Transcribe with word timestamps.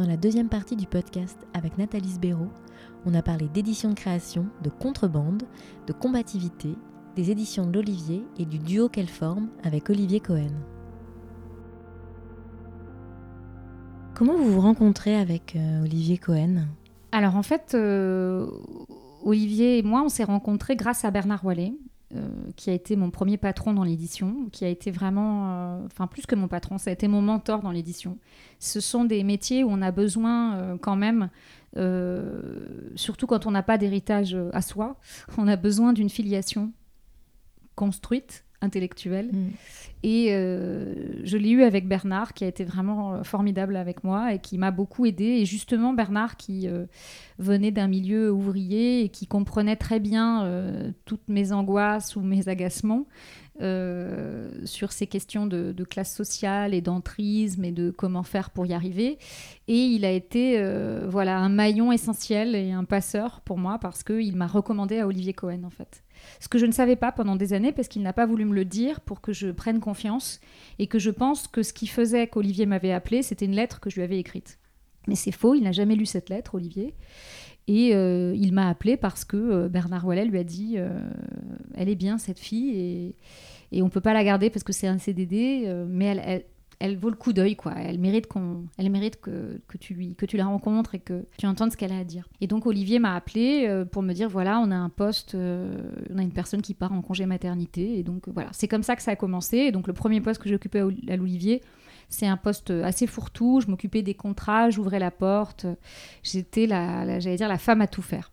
Dans 0.00 0.06
la 0.06 0.16
deuxième 0.16 0.48
partie 0.48 0.76
du 0.76 0.86
podcast 0.86 1.46
avec 1.52 1.76
Nathalie 1.76 2.08
Sbéraud, 2.08 2.48
on 3.04 3.12
a 3.12 3.20
parlé 3.20 3.48
d'édition 3.48 3.90
de 3.90 3.94
création, 3.94 4.46
de 4.62 4.70
contrebande, 4.70 5.42
de 5.86 5.92
combativité, 5.92 6.74
des 7.16 7.30
éditions 7.30 7.66
de 7.66 7.74
l'Olivier 7.74 8.24
et 8.38 8.46
du 8.46 8.58
duo 8.58 8.88
qu'elle 8.88 9.10
forme 9.10 9.50
avec 9.62 9.90
Olivier 9.90 10.20
Cohen. 10.20 10.54
Comment 14.14 14.38
vous 14.38 14.50
vous 14.54 14.60
rencontrez 14.62 15.16
avec 15.16 15.54
euh, 15.54 15.82
Olivier 15.82 16.16
Cohen? 16.16 16.64
Alors 17.12 17.36
en 17.36 17.42
fait, 17.42 17.72
euh, 17.74 18.46
Olivier 19.22 19.76
et 19.76 19.82
moi, 19.82 20.00
on 20.02 20.08
s'est 20.08 20.24
rencontrés 20.24 20.76
grâce 20.76 21.04
à 21.04 21.10
Bernard 21.10 21.44
Wallet, 21.44 21.74
qui 22.56 22.70
a 22.70 22.72
été 22.72 22.96
mon 22.96 23.10
premier 23.10 23.36
patron 23.36 23.72
dans 23.72 23.84
l'édition, 23.84 24.48
qui 24.50 24.64
a 24.64 24.68
été 24.68 24.90
vraiment, 24.90 25.84
enfin 25.84 26.06
plus 26.06 26.26
que 26.26 26.34
mon 26.34 26.48
patron, 26.48 26.76
ça 26.78 26.90
a 26.90 26.92
été 26.92 27.06
mon 27.06 27.22
mentor 27.22 27.62
dans 27.62 27.70
l'édition. 27.70 28.18
Ce 28.58 28.80
sont 28.80 29.04
des 29.04 29.22
métiers 29.22 29.62
où 29.62 29.68
on 29.70 29.80
a 29.80 29.92
besoin 29.92 30.76
quand 30.78 30.96
même 30.96 31.30
surtout 32.96 33.26
quand 33.26 33.46
on 33.46 33.52
n'a 33.52 33.62
pas 33.62 33.78
d'héritage 33.78 34.36
à 34.52 34.60
soi, 34.60 34.96
on 35.38 35.46
a 35.46 35.56
besoin 35.56 35.92
d'une 35.92 36.10
filiation 36.10 36.72
construite, 37.76 38.44
intellectuelle. 38.62 39.30
Mm. 39.32 39.50
Et 40.02 40.28
euh, 40.30 40.94
je 41.24 41.36
l'ai 41.36 41.50
eu 41.50 41.62
avec 41.62 41.86
Bernard, 41.86 42.32
qui 42.32 42.44
a 42.44 42.46
été 42.46 42.64
vraiment 42.64 43.14
euh, 43.14 43.22
formidable 43.22 43.76
avec 43.76 44.02
moi 44.02 44.32
et 44.32 44.38
qui 44.38 44.56
m'a 44.56 44.70
beaucoup 44.70 45.04
aidé. 45.04 45.24
Et 45.24 45.44
justement, 45.44 45.92
Bernard, 45.92 46.36
qui 46.36 46.68
euh, 46.68 46.86
venait 47.38 47.70
d'un 47.70 47.88
milieu 47.88 48.32
ouvrier 48.32 49.02
et 49.02 49.08
qui 49.10 49.26
comprenait 49.26 49.76
très 49.76 50.00
bien 50.00 50.92
toutes 51.04 51.28
mes 51.28 51.52
angoisses 51.52 52.16
ou 52.16 52.20
mes 52.20 52.48
agacements 52.48 53.06
sur 53.60 54.92
ces 54.92 55.06
questions 55.06 55.46
de, 55.46 55.84
classe 55.84 56.14
sociale 56.14 56.74
et 56.74 56.80
d'entrisme 56.80 57.64
et 57.64 57.72
de 57.72 57.90
comment 57.90 58.22
faire 58.22 58.50
pour 58.50 58.66
y 58.66 58.72
arriver. 58.72 59.18
Et 59.68 59.84
il 59.84 60.04
a 60.04 60.10
été 60.10 60.62
voilà 61.08 61.38
un 61.38 61.48
maillon 61.48 61.92
essentiel 61.92 62.54
et 62.54 62.72
un 62.72 62.84
passeur 62.84 63.40
pour 63.42 63.58
moi 63.58 63.78
parce 63.78 64.02
qu'il 64.02 64.36
m'a 64.36 64.46
recommandé 64.46 64.98
à 64.98 65.06
Olivier 65.06 65.32
Cohen, 65.32 65.64
en 65.64 65.70
fait. 65.70 66.02
Ce 66.38 66.48
que 66.48 66.58
je 66.58 66.66
ne 66.66 66.72
savais 66.72 66.96
pas 66.96 67.12
pendant 67.12 67.36
des 67.36 67.52
années 67.52 67.72
parce 67.72 67.88
qu'il 67.88 68.02
n'a 68.02 68.12
pas 68.12 68.26
voulu 68.26 68.44
me 68.44 68.54
le 68.54 68.64
dire 68.64 69.00
pour 69.00 69.20
que 69.20 69.32
je 69.32 69.48
prenne 69.48 69.80
confiance 69.80 70.40
et 70.78 70.86
que 70.86 70.98
je 70.98 71.10
pense 71.10 71.48
que 71.48 71.62
ce 71.62 71.72
qui 71.72 71.86
faisait 71.86 72.26
qu'Olivier 72.26 72.66
m'avait 72.66 72.92
appelé, 72.92 73.22
c'était 73.22 73.46
une 73.46 73.54
lettre 73.54 73.80
que 73.80 73.90
je 73.90 73.96
lui 73.96 74.02
avais 74.02 74.18
écrite. 74.18 74.58
Mais 75.06 75.14
c'est 75.14 75.32
faux, 75.32 75.54
il 75.54 75.62
n'a 75.62 75.72
jamais 75.72 75.96
lu 75.96 76.06
cette 76.06 76.28
lettre, 76.28 76.54
Olivier. 76.54 76.94
Et 77.66 77.94
euh, 77.94 78.34
il 78.36 78.52
m'a 78.52 78.68
appelé 78.68 78.96
parce 78.96 79.24
que 79.24 79.36
euh, 79.36 79.68
Bernard 79.68 80.06
Wallet 80.06 80.24
lui 80.24 80.38
a 80.38 80.44
dit 80.44 80.74
euh, 80.76 81.00
Elle 81.74 81.88
est 81.88 81.96
bien, 81.96 82.18
cette 82.18 82.38
fille, 82.38 83.14
et 83.72 83.82
on 83.82 83.88
peut 83.88 84.00
pas 84.00 84.14
la 84.14 84.24
garder 84.24 84.50
parce 84.50 84.64
que 84.64 84.72
c'est 84.72 84.88
un 84.88 84.98
CDD, 84.98 85.72
mais 85.88 86.06
elle, 86.06 86.44
elle 86.80 86.96
vaut 86.96 87.10
le 87.10 87.16
coup 87.16 87.34
d'œil, 87.34 87.56
quoi. 87.56 87.74
Elle 87.76 87.98
mérite 87.98 88.26
qu'on, 88.26 88.64
elle 88.78 88.90
mérite 88.90 89.20
que, 89.20 89.60
que, 89.68 89.76
tu 89.76 89.92
lui, 89.92 90.14
que 90.14 90.24
tu 90.24 90.38
la 90.38 90.46
rencontres 90.46 90.94
et 90.94 90.98
que 90.98 91.26
tu 91.36 91.46
entendes 91.46 91.70
ce 91.70 91.76
qu'elle 91.76 91.92
a 91.92 91.98
à 91.98 92.04
dire. 92.04 92.26
Et 92.40 92.46
donc 92.46 92.66
Olivier 92.66 92.98
m'a 92.98 93.14
appelé 93.14 93.66
euh, 93.68 93.84
pour 93.84 94.02
me 94.02 94.14
dire 94.14 94.30
voilà, 94.30 94.58
on 94.60 94.70
a 94.70 94.76
un 94.76 94.88
poste, 94.88 95.34
euh, 95.34 95.76
on 96.12 96.18
a 96.18 96.22
une 96.22 96.32
personne 96.32 96.62
qui 96.62 96.72
part 96.72 96.92
en 96.92 97.02
congé 97.02 97.26
maternité, 97.26 97.98
et 97.98 98.02
donc 98.02 98.28
voilà, 98.28 98.48
c'est 98.52 98.66
comme 98.66 98.82
ça 98.82 98.96
que 98.96 99.02
ça 99.02 99.10
a 99.10 99.16
commencé. 99.16 99.58
Et 99.58 99.72
donc 99.72 99.86
le 99.86 99.92
premier 99.92 100.22
poste 100.22 100.42
que 100.42 100.48
j'ai 100.48 100.54
occupé 100.54 100.80
à 100.80 101.16
l'Olivier, 101.16 101.60
c'est 102.08 102.26
un 102.26 102.38
poste 102.38 102.70
assez 102.70 103.06
fourre-tout. 103.06 103.60
Je 103.60 103.70
m'occupais 103.70 104.00
des 104.00 104.14
contrats, 104.14 104.70
j'ouvrais 104.70 104.98
la 104.98 105.10
porte. 105.10 105.66
J'étais 106.22 106.66
la, 106.66 107.20
j'allais 107.20 107.36
dire 107.36 107.48
la 107.48 107.58
femme 107.58 107.82
à 107.82 107.86
tout 107.86 108.02
faire. 108.02 108.32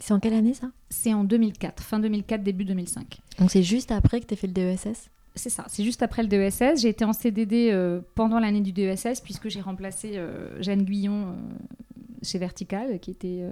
C'est 0.00 0.12
en 0.12 0.20
quelle 0.20 0.34
année 0.34 0.54
ça? 0.54 0.70
C'est 0.90 1.12
en 1.12 1.24
2004, 1.24 1.82
fin 1.82 1.98
2004, 1.98 2.42
début 2.42 2.64
2005. 2.64 3.20
Donc 3.38 3.50
c'est 3.50 3.62
juste 3.62 3.90
après 3.90 4.20
que 4.20 4.26
tu 4.26 4.34
as 4.34 4.36
fait 4.36 4.46
le 4.46 4.52
DESS 4.52 5.10
c'est 5.38 5.50
ça, 5.50 5.64
c'est 5.68 5.84
juste 5.84 6.02
après 6.02 6.22
le 6.22 6.28
DESS. 6.28 6.80
J'ai 6.82 6.88
été 6.88 7.04
en 7.04 7.12
CDD 7.12 7.70
euh, 7.70 8.00
pendant 8.14 8.38
l'année 8.38 8.60
du 8.60 8.72
DESS 8.72 9.20
puisque 9.22 9.48
j'ai 9.48 9.60
remplacé 9.60 10.12
euh, 10.16 10.60
Jeanne 10.60 10.82
Guyon 10.82 11.28
euh, 11.28 11.34
chez 12.22 12.38
Vertical, 12.38 12.98
qui 13.00 13.10
était 13.10 13.44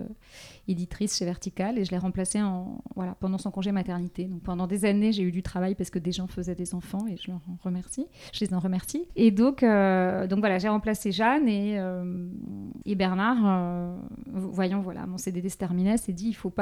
éditrice 0.69 1.17
chez 1.17 1.25
Vertical, 1.25 1.79
et 1.79 1.85
je 1.85 1.91
l'ai 1.91 1.99
remplacée 1.99 2.41
en, 2.43 2.83
voilà, 2.95 3.15
pendant 3.21 3.39
son 3.39 3.51
congé 3.51 3.73
maternité. 3.73 4.25
Donc 4.25 4.43
pendant 4.43 4.67
des 4.67 4.85
années, 4.85 5.13
j'ai 5.13 5.23
eu 5.23 5.33
du 5.33 5.43
travail 5.43 5.75
parce 5.75 5.91
que 5.91 5.99
des 5.99 6.13
gens 6.13 6.27
faisaient 6.27 6.55
des 6.55 6.75
enfants 6.75 7.07
et 7.07 7.17
je 7.17 7.31
leur 7.31 7.41
remercie. 7.63 8.07
Je 8.33 8.45
les 8.45 8.55
en 8.55 8.59
remercie. 8.59 9.07
Et 9.17 9.31
donc, 9.31 9.61
donc 9.61 10.39
voilà, 10.39 10.59
j'ai 10.59 10.69
remplacé 10.69 11.13
Jeanne 11.13 11.49
et, 11.49 11.81
et 12.85 12.95
Bernard, 12.95 13.97
voyant 14.27 14.81
voilà, 14.81 15.07
mon 15.07 15.19
CDD 15.19 15.49
se 15.49 15.57
terminait, 15.57 15.97
s'est 15.97 16.13
dit 16.13 16.29
il 16.29 16.35
faut 16.35 16.53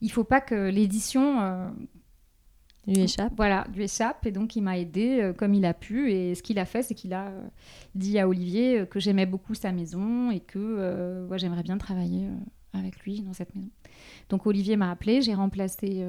il 0.00 0.10
faut 0.10 0.24
pas 0.24 0.40
que 0.40 0.68
l'édition 0.70 1.72
lui 2.86 3.00
échappe. 3.00 3.32
Voilà, 3.36 3.66
lui 3.74 3.84
échappe. 3.84 4.26
Et 4.26 4.32
donc, 4.32 4.56
il 4.56 4.62
m'a 4.62 4.78
aidé 4.78 5.20
euh, 5.20 5.32
comme 5.32 5.54
il 5.54 5.64
a 5.64 5.74
pu. 5.74 6.12
Et 6.12 6.34
ce 6.34 6.42
qu'il 6.42 6.58
a 6.58 6.64
fait, 6.64 6.82
c'est 6.82 6.94
qu'il 6.94 7.12
a 7.12 7.28
euh, 7.28 7.42
dit 7.94 8.18
à 8.18 8.28
Olivier 8.28 8.80
euh, 8.80 8.86
que 8.86 9.00
j'aimais 9.00 9.26
beaucoup 9.26 9.54
sa 9.54 9.72
maison 9.72 10.30
et 10.30 10.40
que 10.40 11.28
j'aimerais 11.36 11.62
bien 11.62 11.78
travailler 11.78 12.28
avec 12.72 13.00
lui 13.00 13.22
dans 13.22 13.32
cette 13.32 13.54
maison. 13.54 13.70
Donc, 14.28 14.46
Olivier 14.46 14.76
m'a 14.76 14.90
appelé. 14.90 15.22
J'ai 15.22 15.34
remplacé 15.34 16.04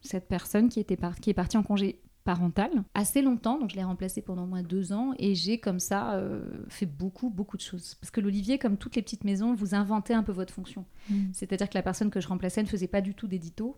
cette 0.00 0.28
personne 0.28 0.68
qui, 0.68 0.80
était 0.80 0.98
qui 1.20 1.30
est 1.30 1.34
partie 1.34 1.56
en 1.56 1.62
congé 1.62 2.00
parental 2.24 2.70
assez 2.94 3.22
longtemps, 3.22 3.58
donc 3.58 3.70
je 3.70 3.76
l'ai 3.76 3.82
remplacé 3.82 4.20
pendant 4.20 4.44
au 4.44 4.46
moins 4.46 4.62
deux 4.62 4.92
ans 4.92 5.14
et 5.18 5.34
j'ai 5.34 5.58
comme 5.58 5.80
ça 5.80 6.22
fait 6.68 6.86
beaucoup, 6.86 7.30
beaucoup 7.30 7.56
de 7.56 7.62
choses. 7.62 7.94
Parce 7.94 8.10
que 8.10 8.20
l'Olivier, 8.20 8.58
comme 8.58 8.76
toutes 8.76 8.96
les 8.96 9.02
petites 9.02 9.24
maisons, 9.24 9.54
vous 9.54 9.74
inventez 9.74 10.14
un 10.14 10.22
peu 10.22 10.32
votre 10.32 10.52
fonction. 10.52 10.84
Mmh. 11.10 11.14
C'est-à-dire 11.32 11.68
que 11.68 11.74
la 11.74 11.82
personne 11.82 12.10
que 12.10 12.20
je 12.20 12.28
remplaçais 12.28 12.62
ne 12.62 12.68
faisait 12.68 12.86
pas 12.86 13.00
du 13.00 13.14
tout 13.14 13.26
d'édito 13.26 13.76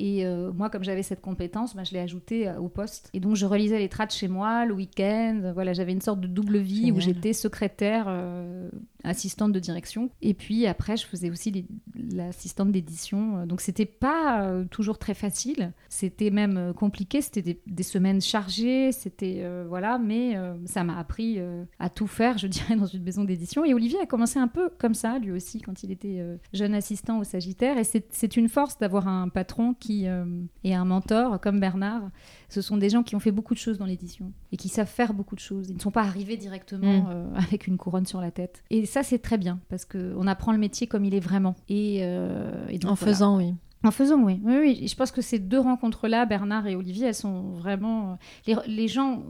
et 0.00 0.24
euh, 0.24 0.52
moi, 0.52 0.70
comme 0.70 0.84
j'avais 0.84 1.02
cette 1.02 1.20
compétence, 1.20 1.74
bah, 1.74 1.82
je 1.82 1.92
l'ai 1.92 1.98
ajoutée 1.98 2.48
euh, 2.48 2.58
au 2.58 2.68
poste. 2.68 3.10
Et 3.14 3.20
donc, 3.20 3.34
je 3.34 3.46
relisais 3.46 3.78
les 3.78 3.88
trades 3.88 4.12
chez 4.12 4.28
moi 4.28 4.64
le 4.64 4.74
week-end. 4.74 5.50
Voilà, 5.54 5.72
j'avais 5.72 5.92
une 5.92 6.00
sorte 6.00 6.20
de 6.20 6.28
double 6.28 6.58
vie 6.58 6.92
où 6.92 7.00
j'étais 7.00 7.32
secrétaire, 7.32 8.04
euh, 8.08 8.70
assistante 9.02 9.52
de 9.52 9.58
direction. 9.58 10.10
Et 10.22 10.34
puis 10.34 10.66
après, 10.66 10.96
je 10.96 11.06
faisais 11.06 11.30
aussi 11.30 11.66
l'assistante 11.96 12.70
d'édition. 12.70 13.44
Donc, 13.46 13.60
c'était 13.60 13.86
pas 13.86 14.48
toujours 14.70 14.98
très 14.98 15.14
facile. 15.14 15.72
C'était 15.88 16.30
même 16.30 16.72
compliqué. 16.74 17.20
C'était 17.20 17.60
des, 17.66 17.82
semaines 17.82 18.20
chargées. 18.20 18.92
C'était 18.92 19.44
voilà, 19.66 19.98
mais 19.98 20.36
ça 20.66 20.84
m'a 20.84 20.98
appris 20.98 21.38
à 21.78 21.88
tout 21.88 22.06
faire, 22.06 22.38
je 22.38 22.46
dirais, 22.46 22.76
dans 22.76 22.86
une 22.86 23.02
maison 23.02 23.24
d'édition. 23.24 23.64
Et 23.64 23.72
Olivier 23.72 24.00
a 24.00 24.06
commencé 24.06 24.38
un 24.38 24.48
peu 24.48 24.68
comme 24.78 24.94
ça, 24.94 25.18
lui 25.18 25.32
aussi, 25.32 25.60
quand 25.60 25.82
il 25.82 25.90
était 25.90 26.22
jeune 26.52 26.74
assistant 26.74 27.18
au 27.18 27.24
Sagittaire. 27.24 27.78
Et 27.78 27.84
c'est 27.84 28.36
une 28.36 28.48
force 28.48 28.78
d'avoir 28.78 29.08
un 29.08 29.28
patron 29.28 29.74
qui 29.74 29.87
euh, 29.90 30.24
et 30.64 30.74
un 30.74 30.84
mentor 30.84 31.40
comme 31.40 31.60
Bernard, 31.60 32.10
ce 32.48 32.60
sont 32.60 32.76
des 32.76 32.90
gens 32.90 33.02
qui 33.02 33.16
ont 33.16 33.20
fait 33.20 33.32
beaucoup 33.32 33.54
de 33.54 33.58
choses 33.58 33.78
dans 33.78 33.84
l'édition 33.84 34.32
et 34.52 34.56
qui 34.56 34.68
savent 34.68 34.88
faire 34.88 35.14
beaucoup 35.14 35.34
de 35.34 35.40
choses. 35.40 35.68
Ils 35.68 35.76
ne 35.76 35.80
sont 35.80 35.90
pas 35.90 36.02
arrivés 36.02 36.36
directement 36.36 37.02
mm. 37.02 37.06
euh, 37.10 37.34
avec 37.34 37.66
une 37.66 37.76
couronne 37.76 38.06
sur 38.06 38.20
la 38.20 38.30
tête. 38.30 38.62
Et 38.70 38.86
ça, 38.86 39.02
c'est 39.02 39.18
très 39.18 39.38
bien 39.38 39.60
parce 39.68 39.84
qu'on 39.84 40.26
apprend 40.26 40.52
le 40.52 40.58
métier 40.58 40.86
comme 40.86 41.04
il 41.04 41.14
est 41.14 41.20
vraiment. 41.20 41.54
Et, 41.68 42.00
euh, 42.02 42.66
en 42.84 42.96
faisant, 42.96 43.38
oui. 43.38 43.54
En 43.84 43.90
faisant, 43.90 44.20
oui. 44.22 44.40
Oui, 44.44 44.56
oui. 44.58 44.86
je 44.88 44.94
pense 44.96 45.12
que 45.12 45.22
ces 45.22 45.38
deux 45.38 45.60
rencontres-là, 45.60 46.26
Bernard 46.26 46.66
et 46.66 46.74
Olivier, 46.74 47.06
elles 47.06 47.14
sont 47.14 47.52
vraiment. 47.52 48.18
Les, 48.46 48.56
les 48.66 48.88
gens 48.88 49.22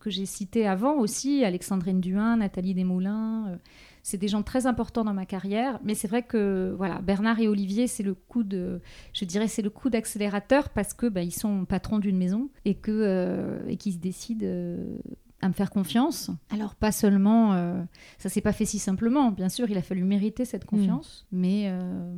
que 0.00 0.08
j'ai 0.08 0.24
cités 0.24 0.66
avant 0.66 0.94
aussi, 0.94 1.44
Alexandrine 1.44 2.00
Duin, 2.00 2.38
Nathalie 2.38 2.74
Desmoulins, 2.74 3.58
c'est 4.08 4.16
des 4.16 4.28
gens 4.28 4.42
très 4.42 4.64
importants 4.64 5.04
dans 5.04 5.12
ma 5.12 5.26
carrière, 5.26 5.78
mais 5.84 5.94
c'est 5.94 6.08
vrai 6.08 6.22
que 6.22 6.74
voilà, 6.78 7.00
Bernard 7.02 7.40
et 7.40 7.48
Olivier, 7.48 7.86
c'est 7.86 8.02
le 8.02 8.14
coup 8.14 8.42
de, 8.42 8.80
je 9.12 9.26
dirais, 9.26 9.48
c'est 9.48 9.60
le 9.60 9.68
coup 9.68 9.90
d'accélérateur 9.90 10.70
parce 10.70 10.94
que 10.94 11.06
bah, 11.06 11.22
ils 11.22 11.34
sont 11.34 11.66
patrons 11.66 11.98
d'une 11.98 12.16
maison 12.16 12.48
et 12.64 12.74
que 12.74 12.90
euh, 12.90 13.60
et 13.68 13.76
qu'ils 13.76 13.92
se 13.92 13.98
décident. 13.98 14.46
Euh, 14.46 14.98
à 15.40 15.46
me 15.46 15.52
faire 15.52 15.70
confiance. 15.70 16.32
Alors 16.50 16.74
pas 16.74 16.90
seulement, 16.90 17.52
euh, 17.52 17.80
ça 18.18 18.28
s'est 18.28 18.40
pas 18.40 18.52
fait 18.52 18.64
si 18.64 18.80
simplement. 18.80 19.30
Bien 19.30 19.48
sûr, 19.48 19.70
il 19.70 19.78
a 19.78 19.82
fallu 19.82 20.02
mériter 20.02 20.44
cette 20.44 20.64
mm. 20.64 20.66
confiance, 20.66 21.28
mais 21.30 21.72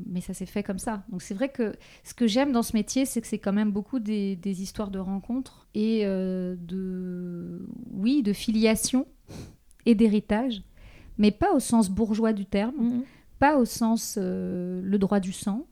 mais 0.06 0.22
ça 0.22 0.32
s'est 0.32 0.46
fait 0.46 0.62
comme 0.62 0.78
ça. 0.78 1.04
Donc 1.10 1.20
c'est 1.20 1.34
vrai 1.34 1.50
que 1.50 1.74
ce 2.02 2.14
que 2.14 2.26
j'aime 2.26 2.50
dans 2.50 2.62
ce 2.62 2.74
métier, 2.74 3.04
c'est 3.04 3.20
que 3.20 3.26
c'est 3.26 3.38
quand 3.38 3.52
même 3.52 3.72
beaucoup 3.72 3.98
des, 3.98 4.36
des, 4.36 4.62
histoires 4.62 4.90
de 4.90 4.98
rencontres 4.98 5.68
et 5.74 6.06
de 6.06 7.68
oui 7.92 8.22
de 8.22 8.32
filiation 8.32 9.06
et 9.84 9.94
d'héritage 9.94 10.62
mais 11.18 11.30
pas 11.30 11.52
au 11.52 11.60
sens 11.60 11.90
bourgeois 11.90 12.32
du 12.32 12.46
terme, 12.46 12.76
mhm. 12.76 13.02
pas 13.38 13.56
au 13.56 13.64
sens 13.64 14.16
euh, 14.18 14.80
le 14.82 14.98
droit 14.98 15.20
du 15.20 15.32
sang, 15.32 15.66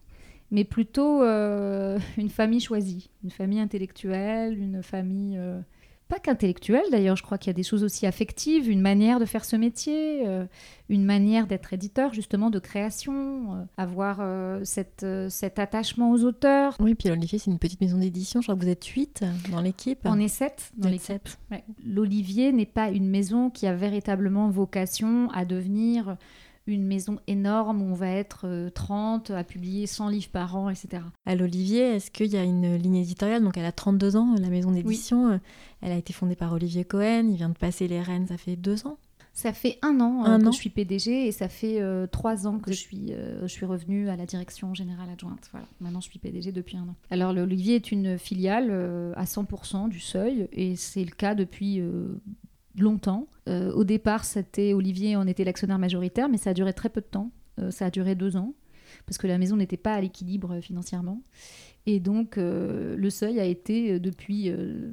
mais 0.50 0.64
plutôt 0.64 1.22
euh, 1.22 1.98
une 2.16 2.30
famille 2.30 2.60
choisie, 2.60 3.10
une 3.24 3.30
famille 3.30 3.60
intellectuelle, 3.60 4.58
une 4.58 4.82
famille 4.82 5.36
euh, 5.38 5.60
pas 6.08 6.18
qu'intellectuelle 6.18 6.84
d'ailleurs, 6.90 7.16
je 7.16 7.22
crois 7.22 7.38
qu'il 7.38 7.50
y 7.50 7.50
a 7.50 7.54
des 7.54 7.62
choses 7.62 7.84
aussi 7.84 8.06
affectives, 8.06 8.68
une 8.68 8.80
manière 8.80 9.20
de 9.20 9.24
faire 9.24 9.44
ce 9.44 9.56
métier, 9.56 10.26
euh, 10.26 10.44
une 10.88 11.04
manière 11.04 11.46
d'être 11.46 11.72
éditeur 11.72 12.14
justement 12.14 12.50
de 12.50 12.58
création, 12.58 13.54
euh, 13.54 13.64
avoir 13.76 14.18
euh, 14.20 14.60
cette, 14.64 15.04
cet 15.28 15.58
attachement 15.58 16.10
aux 16.10 16.24
auteurs. 16.24 16.76
Oui, 16.80 16.94
puis 16.94 17.08
l'Olivier 17.08 17.38
c'est 17.38 17.50
une 17.50 17.58
petite 17.58 17.80
maison 17.80 17.98
d'édition, 17.98 18.40
je 18.40 18.46
crois 18.46 18.56
que 18.56 18.62
vous 18.62 18.70
êtes 18.70 18.86
huit 18.86 19.24
dans 19.50 19.60
l'équipe. 19.60 20.00
On 20.04 20.18
est 20.18 20.28
sept 20.28 20.72
dans 20.76 20.88
l'équipe. 20.88 21.28
L'Olivier 21.84 22.52
n'est 22.52 22.66
pas 22.66 22.88
une 22.88 23.08
maison 23.08 23.50
qui 23.50 23.66
a 23.66 23.74
véritablement 23.74 24.48
vocation 24.48 25.30
à 25.30 25.44
devenir 25.44 26.16
une 26.68 26.84
maison 26.84 27.18
énorme 27.26 27.82
où 27.82 27.86
on 27.86 27.94
va 27.94 28.10
être 28.10 28.70
30 28.74 29.30
euh, 29.30 29.36
à 29.36 29.44
publier 29.44 29.86
100 29.86 30.08
livres 30.08 30.28
par 30.28 30.56
an, 30.56 30.68
etc. 30.68 31.02
À 31.26 31.34
l'Olivier, 31.34 31.96
est-ce 31.96 32.10
qu'il 32.10 32.26
y 32.26 32.36
a 32.36 32.44
une 32.44 32.76
ligne 32.76 32.96
éditoriale? 32.96 33.42
Donc 33.42 33.56
elle 33.56 33.64
a 33.64 33.72
32 33.72 34.16
ans, 34.16 34.34
la 34.38 34.48
maison 34.48 34.70
d'édition. 34.70 35.32
Euh, 35.32 35.38
elle 35.80 35.92
a 35.92 35.96
été 35.96 36.12
fondée 36.12 36.36
par 36.36 36.52
Olivier 36.52 36.84
Cohen, 36.84 37.28
il 37.30 37.36
vient 37.36 37.48
de 37.48 37.56
passer 37.56 37.88
les 37.88 38.00
rênes, 38.00 38.26
ça 38.26 38.36
fait 38.36 38.56
deux 38.56 38.86
ans? 38.86 38.98
Ça 39.38 39.52
fait 39.52 39.78
un 39.82 40.00
an 40.00 40.24
Un 40.24 40.40
que 40.40 40.46
an 40.46 40.50
je 40.50 40.56
suis 40.56 40.68
PDG 40.68 41.28
et 41.28 41.30
ça 41.30 41.48
fait 41.48 41.80
euh, 41.80 42.08
trois 42.08 42.48
ans 42.48 42.58
que 42.58 42.72
je 42.72 42.76
suis, 42.76 43.12
euh, 43.12 43.42
je 43.42 43.46
suis 43.46 43.66
revenue 43.66 44.08
à 44.08 44.16
la 44.16 44.26
direction 44.26 44.74
générale 44.74 45.08
adjointe. 45.10 45.48
Voilà. 45.52 45.68
Maintenant, 45.80 46.00
je 46.00 46.08
suis 46.10 46.18
PDG 46.18 46.50
depuis 46.50 46.76
un 46.76 46.82
an. 46.82 46.96
Alors, 47.10 47.32
l'Olivier 47.32 47.76
est 47.76 47.92
une 47.92 48.18
filiale 48.18 48.66
euh, 48.70 49.12
à 49.14 49.26
100% 49.26 49.90
du 49.90 50.00
seuil 50.00 50.48
et 50.52 50.74
c'est 50.74 51.04
le 51.04 51.12
cas 51.12 51.36
depuis 51.36 51.78
euh, 51.78 52.08
longtemps. 52.80 53.26
Euh, 53.48 53.72
au 53.72 53.84
départ, 53.84 54.24
c'était 54.24 54.72
Olivier, 54.74 55.16
on 55.16 55.26
était 55.26 55.44
l'actionnaire 55.44 55.78
majoritaire, 55.78 56.28
mais 56.28 56.38
ça 56.38 56.50
a 56.50 56.54
duré 56.54 56.72
très 56.72 56.88
peu 56.88 57.00
de 57.00 57.06
temps. 57.06 57.30
Euh, 57.60 57.70
ça 57.70 57.86
a 57.86 57.90
duré 57.90 58.14
deux 58.14 58.36
ans 58.36 58.54
parce 59.06 59.18
que 59.18 59.26
la 59.26 59.38
maison 59.38 59.56
n'était 59.56 59.76
pas 59.76 59.94
à 59.94 60.00
l'équilibre 60.00 60.54
euh, 60.54 60.60
financièrement. 60.60 61.22
Et 61.86 62.00
donc, 62.00 62.36
le 62.36 63.08
seuil 63.10 63.40
a 63.40 63.44
été 63.44 63.98
depuis 63.98 64.50
euh, 64.50 64.90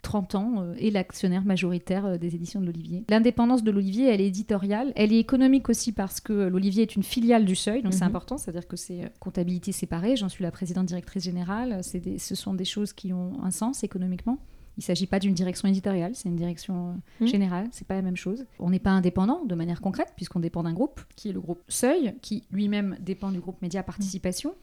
30 0.00 0.34
ans 0.36 0.72
et 0.78 0.90
l'actionnaire 0.90 1.44
majoritaire 1.44 2.18
des 2.18 2.34
éditions 2.34 2.58
de 2.62 2.64
l'Olivier. 2.64 3.04
L'indépendance 3.10 3.62
de 3.62 3.70
l'Olivier, 3.70 4.06
elle 4.08 4.22
est 4.22 4.28
éditoriale. 4.28 4.92
Elle 4.96 5.12
est 5.12 5.18
économique 5.18 5.68
aussi 5.68 5.92
parce 5.92 6.20
que 6.20 6.32
l'Olivier 6.32 6.84
est 6.84 6.96
une 6.96 7.02
filiale 7.02 7.44
du 7.44 7.54
seuil, 7.54 7.82
donc 7.82 7.92
c'est 7.92 8.00
Mhm. 8.04 8.08
important, 8.08 8.38
c'est-à-dire 8.38 8.66
que 8.66 8.76
c'est 8.76 9.12
comptabilité 9.20 9.72
séparée. 9.72 10.16
J'en 10.16 10.30
suis 10.30 10.42
la 10.42 10.50
présidente 10.50 10.86
directrice 10.86 11.24
générale. 11.24 11.82
Des- 11.92 12.18
ce 12.18 12.34
sont 12.34 12.54
des 12.54 12.64
choses 12.64 12.94
qui 12.94 13.12
ont 13.12 13.32
un 13.44 13.50
sens 13.50 13.84
économiquement. 13.84 14.38
Il 14.78 14.82
ne 14.82 14.84
s'agit 14.84 15.08
pas 15.08 15.18
d'une 15.18 15.34
direction 15.34 15.66
éditoriale, 15.66 16.12
c'est 16.14 16.28
une 16.28 16.36
direction 16.36 16.90
euh, 16.90 16.92
Mhm. 17.24 17.26
générale, 17.26 17.66
c'est 17.72 17.84
pas 17.86 17.96
la 17.96 18.02
même 18.02 18.16
chose. 18.16 18.46
On 18.60 18.70
n'est 18.70 18.78
pas 18.78 18.90
indépendant 18.92 19.44
de 19.44 19.54
manière 19.56 19.80
concrète, 19.80 20.12
puisqu'on 20.14 20.38
dépend 20.38 20.62
d'un 20.62 20.72
groupe, 20.72 21.00
qui 21.16 21.28
est 21.28 21.32
le 21.32 21.40
groupe 21.40 21.60
Seuil, 21.66 22.14
qui 22.22 22.44
lui-même 22.52 22.96
dépend 23.00 23.32
du 23.32 23.40
groupe 23.40 23.60
Média 23.60 23.82
Participation. 23.82 24.54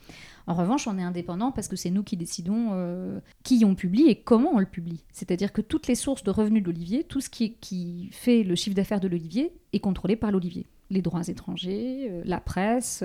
En 0.48 0.54
revanche, 0.54 0.88
on 0.88 0.98
est 0.98 1.04
indépendant 1.04 1.52
parce 1.52 1.68
que 1.68 1.76
c'est 1.76 1.90
nous 1.90 2.04
qui 2.04 2.16
décidons 2.16 2.70
euh, 2.72 3.20
qui 3.44 3.66
on 3.66 3.76
publie 3.76 4.08
et 4.08 4.16
comment 4.16 4.52
on 4.54 4.60
le 4.60 4.66
publie. 4.66 5.04
C'est-à-dire 5.12 5.52
que 5.52 5.60
toutes 5.62 5.88
les 5.88 5.96
sources 5.96 6.24
de 6.24 6.32
revenus 6.32 6.64
de 6.64 6.68
l'Olivier, 6.68 7.04
tout 7.04 7.20
ce 7.20 7.30
qui, 7.30 7.56
qui 7.56 8.08
fait 8.14 8.44
le 8.44 8.56
chiffre 8.56 8.76
d'affaires 8.76 9.02
de 9.02 9.10
l'Olivier, 9.10 9.52
est 9.74 9.80
contrôlé 9.80 10.16
par 10.16 10.32
l'Olivier. 10.32 10.66
Les 10.92 11.02
droits 11.02 11.28
étrangers, 11.28 12.08
euh, 12.10 12.22
la 12.26 12.40
presse, 12.40 13.04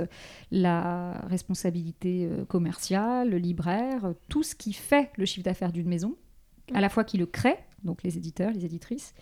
la 0.53 1.13
responsabilité 1.29 2.29
euh, 2.31 2.45
commerciale, 2.45 3.31
le 3.31 3.39
libraire, 3.39 4.13
tout 4.29 4.43
ce 4.43 4.55
qui 4.55 4.73
fait 4.73 5.11
le 5.17 5.25
chiffre 5.25 5.45
d'affaires 5.45 5.73
d'une 5.73 5.89
maison, 5.89 6.15
à 6.75 6.81
la 6.81 6.89
fois 6.89 7.05
qui 7.05 7.19
le 7.19 7.27
crée, 7.27 7.59
donc 7.85 8.03
les 8.03 8.17
éditeurs, 8.17 8.53
les 8.53 8.65
éditrices, 8.65 9.15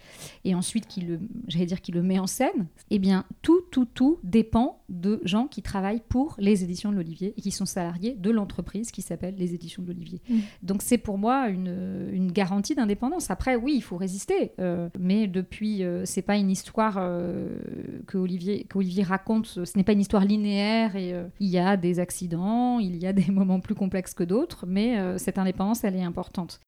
et 0.45 0.55
ensuite 0.55 0.87
qui 0.87 1.00
le, 1.03 1.21
j'allais 1.47 1.67
dire, 1.67 1.81
qui 1.81 1.93
le 1.93 2.03
met 2.03 2.19
en 2.19 2.27
scène, 2.27 2.67
eh 2.91 2.99
bien 2.99 3.25
tout, 3.43 3.62
tout, 3.71 3.85
tout 3.87 4.19
dépend 4.23 4.83
de 4.89 5.21
gens 5.25 5.47
qui 5.47 5.62
travaillent 5.62 6.03
pour 6.09 6.35
les 6.39 6.65
éditions 6.65 6.91
de 6.91 6.97
l'Olivier 6.97 7.35
et 7.37 7.41
qui 7.41 7.50
sont 7.50 7.67
salariés 7.67 8.15
de 8.15 8.31
l'entreprise 8.31 8.91
qui 8.91 9.03
s'appelle 9.03 9.37
les 9.37 9.55
éditions 9.55 9.83
de 9.83 9.89
l'Olivier. 9.89 10.21
Mm. 10.29 10.39
Donc 10.62 10.83
c'est 10.83 10.99
pour 10.99 11.19
moi 11.19 11.49
une, 11.49 12.09
une 12.12 12.33
garantie 12.33 12.75
d'indépendance. 12.75 13.31
Après, 13.31 13.56
oui, 13.56 13.75
il 13.77 13.83
faut 13.83 13.97
résister, 13.97 14.53
euh, 14.61 14.89
mais 14.99 15.27
depuis, 15.27 15.85
euh, 15.85 16.05
c'est 16.05 16.23
pas 16.23 16.37
une 16.37 16.51
histoire 16.51 16.97
euh, 16.99 17.59
que 18.06 18.19
Olivier, 18.19 18.65
qu'Olivier 18.65 19.03
raconte, 19.03 19.47
ce 19.47 19.77
n'est 19.77 19.85
pas 19.85 19.93
une 19.93 20.01
histoire 20.01 20.25
linéaire 20.25 20.97
et 20.97 21.12
euh, 21.12 21.25
il 21.41 21.49
y 21.49 21.59
a 21.59 21.77
des 21.77 22.01
accidents, 22.01 22.79
il 22.79 22.97
y 22.97 23.06
a 23.06 23.12
des 23.12 23.27
moments 23.31 23.61
plus 23.61 23.75
complexes 23.75 24.15
que 24.15 24.25
d'autres, 24.25 24.67
mais 24.67 25.19
cette 25.19 25.39
indépendance, 25.39 25.85
elle 25.85 25.97
est 25.97 26.03
importante. 26.03 26.61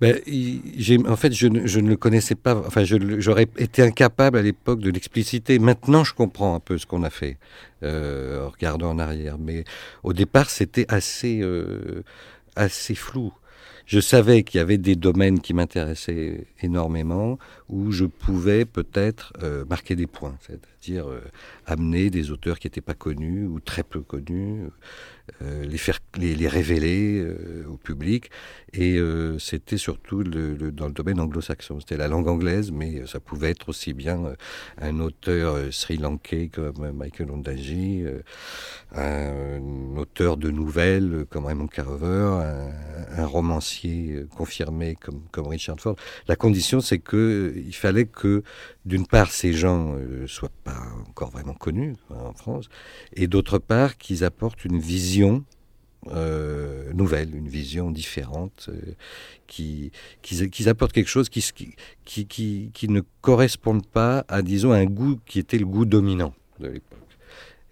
Ben, 0.00 0.18
il- 0.26 1.06
en 1.06 1.16
fait, 1.16 1.32
je 1.32 1.46
ne, 1.46 1.66
je 1.66 1.78
ne 1.80 1.88
le 1.90 1.96
connaissais 1.96 2.34
pas. 2.34 2.54
Enfin, 2.66 2.84
j'aurais 2.84 3.46
été 3.58 3.82
incapable 3.82 4.38
à 4.38 4.42
l'époque 4.42 4.80
de 4.80 4.90
l'expliciter. 4.90 5.58
Maintenant, 5.58 6.04
je 6.04 6.14
comprends 6.14 6.54
un 6.54 6.60
peu 6.60 6.78
ce 6.78 6.86
qu'on 6.86 7.02
a 7.02 7.10
fait 7.10 7.36
euh, 7.82 8.46
en 8.46 8.50
regardant 8.50 8.90
en 8.90 8.98
arrière. 8.98 9.36
Mais 9.38 9.64
au 10.02 10.12
départ, 10.14 10.48
c'était 10.48 10.86
assez, 10.88 11.40
euh, 11.42 12.02
assez 12.56 12.94
flou. 12.94 13.32
Je 13.90 13.98
savais 13.98 14.44
qu'il 14.44 14.58
y 14.58 14.60
avait 14.60 14.78
des 14.78 14.94
domaines 14.94 15.40
qui 15.40 15.52
m'intéressaient 15.52 16.46
énormément, 16.62 17.40
où 17.68 17.90
je 17.90 18.04
pouvais 18.04 18.64
peut-être 18.64 19.32
euh, 19.42 19.64
marquer 19.64 19.96
des 19.96 20.06
points, 20.06 20.36
c'est-à-dire 20.46 21.08
euh, 21.08 21.20
amener 21.66 22.08
des 22.08 22.30
auteurs 22.30 22.60
qui 22.60 22.68
n'étaient 22.68 22.80
pas 22.80 22.94
connus 22.94 23.48
ou 23.48 23.58
très 23.58 23.82
peu 23.82 23.98
connus, 23.98 24.68
euh, 25.42 25.64
les 25.64 25.76
faire, 25.76 25.98
les, 26.16 26.46
révéler 26.46 27.26
au 27.68 27.76
public. 27.76 28.30
Et 28.72 29.00
c'était 29.40 29.76
surtout 29.76 30.22
dans 30.22 30.86
le 30.86 30.92
domaine 30.92 31.18
anglo-saxon. 31.18 31.80
C'était 31.80 31.96
la 31.96 32.06
langue 32.06 32.28
anglaise, 32.28 32.70
mais 32.70 33.04
ça 33.06 33.18
pouvait 33.18 33.50
être 33.50 33.68
aussi 33.68 33.92
bien 33.92 34.34
un 34.80 35.00
auteur 35.00 35.72
sri-lankais 35.72 36.48
comme 36.52 36.92
Michael 36.92 37.28
euh, 38.96 39.58
un 39.60 39.96
auteur 39.96 40.36
de 40.36 40.50
nouvelles 40.50 41.24
comme 41.30 41.46
Raymond 41.46 41.68
Carver, 41.68 42.42
un 43.16 43.26
romancier 43.26 43.79
euh, 43.88 44.26
confirmé 44.36 44.96
comme, 44.96 45.46
Richard 45.48 45.80
Ford. 45.80 45.96
La 46.28 46.36
condition, 46.36 46.80
c'est 46.80 46.98
que 46.98 47.52
euh, 47.56 47.72
fallait 47.72 48.06
que, 48.06 48.42
d'une 48.84 49.06
part, 49.06 49.30
ces 49.30 49.52
gens 49.52 49.94
ne 49.94 50.26
soient 50.26 50.52
pas 50.64 50.80
encore 51.08 51.30
vraiment 51.30 51.54
connus 51.54 51.96
quoi, 52.08 52.18
en 52.18 52.34
France, 52.34 52.68
et 53.14 53.26
d'autre 53.26 53.58
part, 53.58 53.96
qu'ils 53.96 54.24
apportent 54.24 54.64
une 54.64 54.78
vision 54.78 55.44
euh, 56.08 56.90
nouvelle, 56.94 57.34
une 57.34 57.48
vision 57.48 57.90
différente, 57.90 58.70
euh, 58.70 58.94
qui, 59.46 59.92
qu'ils, 60.22 60.48
qu'ils 60.48 60.68
apportent 60.70 60.92
quelque 60.92 61.10
chose 61.10 61.28
qui, 61.28 61.42
qui, 61.54 61.74
qui, 62.06 62.26
qui, 62.26 62.70
qui 62.72 62.88
ne 62.88 63.02
corresponde 63.20 63.86
pas 63.86 64.24
à, 64.28 64.40
disons, 64.40 64.72
un 64.72 64.86
goût 64.86 65.20
qui 65.26 65.38
était 65.38 65.58
le 65.58 65.66
goût 65.66 65.84
dominant 65.84 66.34
de 66.58 66.68
l'époque. 66.68 66.89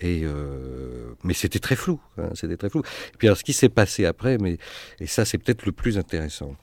Euh, 0.04 1.12
mais 1.24 1.34
c'était 1.34 1.58
très 1.58 1.76
flou, 1.76 2.00
hein, 2.18 2.30
c'était 2.34 2.56
très 2.56 2.70
flou. 2.70 2.82
Et 3.14 3.16
puis 3.18 3.28
ce 3.34 3.44
qui 3.44 3.52
s'est 3.52 3.68
passé 3.68 4.04
après, 4.04 4.38
mais 4.38 4.58
et 5.00 5.06
ça 5.06 5.24
c'est 5.24 5.38
peut-être 5.38 5.66
le 5.66 5.72
plus 5.72 5.98
intéressant, 5.98 6.54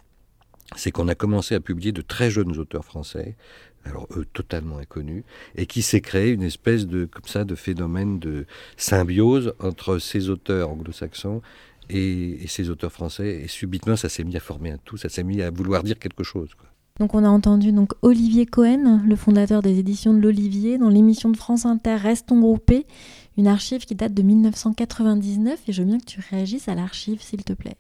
c'est 0.75 0.91
qu'on 0.91 1.07
a 1.07 1.15
commencé 1.15 1.55
à 1.55 1.59
publier 1.59 1.91
de 1.91 2.01
très 2.01 2.31
jeunes 2.31 2.57
auteurs 2.57 2.85
français, 2.85 3.35
alors 3.83 4.07
eux 4.15 4.25
totalement 4.25 4.77
inconnus, 4.77 5.23
et 5.55 5.65
qui 5.65 5.81
s'est 5.81 6.01
créé 6.01 6.31
une 6.31 6.43
espèce 6.43 6.87
de 6.87 7.05
comme 7.05 7.25
ça 7.25 7.43
de 7.43 7.55
phénomène 7.55 8.19
de 8.19 8.45
symbiose 8.77 9.53
entre 9.59 9.99
ces 9.99 10.29
auteurs 10.29 10.69
anglo-saxons 10.69 11.41
et, 11.89 12.39
ces 12.47 12.69
auteurs 12.69 12.91
français. 12.91 13.41
Et 13.43 13.47
subitement, 13.47 13.95
ça 13.95 14.09
s'est 14.09 14.23
mis 14.23 14.35
à 14.35 14.39
former 14.39 14.71
un 14.71 14.77
tout, 14.77 14.97
ça 14.97 15.09
s'est 15.09 15.23
mis 15.23 15.41
à 15.41 15.51
vouloir 15.51 15.83
dire 15.83 15.99
quelque 15.99 16.23
chose. 16.23 16.49
Donc 16.97 17.13
on 17.13 17.25
a 17.25 17.29
entendu 17.29 17.73
donc 17.73 17.91
Olivier 18.01 18.45
Cohen, 18.45 19.01
le 19.05 19.15
fondateur 19.17 19.61
des 19.61 19.79
éditions 19.79 20.13
de 20.13 20.19
l'Olivier, 20.19 20.77
dans 20.77 20.87
l'émission 20.87 21.29
de 21.29 21.35
France 21.35 21.65
Inter 21.65 21.95
Restons 21.95 22.39
groupés, 22.39 22.87
une 23.37 23.47
archive 23.47 23.85
qui 23.85 23.95
date 23.95 24.13
de 24.13 24.21
1999 24.21 25.67
et 25.67 25.73
je 25.73 25.81
veux 25.81 25.87
bien 25.87 25.99
que 25.99 26.05
tu 26.05 26.21
réagisses 26.29 26.67
à 26.67 26.75
l'archive 26.75 27.21
s'il 27.21 27.43
te 27.43 27.53
plaît. 27.53 27.77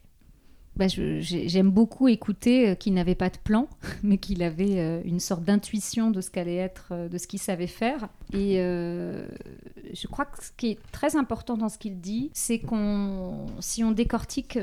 Bah, 0.75 0.87
J'aime 0.89 1.69
beaucoup 1.69 2.09
écouter 2.09 2.69
euh, 2.69 2.75
qu'il 2.75 2.93
n'avait 2.93 3.15
pas 3.15 3.29
de 3.29 3.37
plan, 3.37 3.69
mais 4.03 4.17
qu'il 4.17 4.43
avait 4.43 4.79
euh, 4.79 5.01
une 5.05 5.21
sorte 5.21 5.43
d'intuition 5.43 6.11
de 6.11 6.19
ce 6.19 6.29
qu'allait 6.29 6.57
être, 6.57 6.89
euh, 6.91 7.07
de 7.07 7.17
ce 7.17 7.27
qu'il 7.27 7.39
savait 7.39 7.67
faire. 7.67 8.09
Et 8.33 8.57
je 8.57 10.07
crois 10.07 10.25
que 10.25 10.43
ce 10.43 10.51
qui 10.57 10.71
est 10.71 10.79
très 10.91 11.15
important 11.15 11.55
dans 11.55 11.69
ce 11.69 11.77
qu'il 11.77 12.01
dit, 12.01 12.29
c'est 12.33 12.59
qu'on, 12.59 13.45
si 13.61 13.83
on 13.83 13.91
décortique 13.91 14.59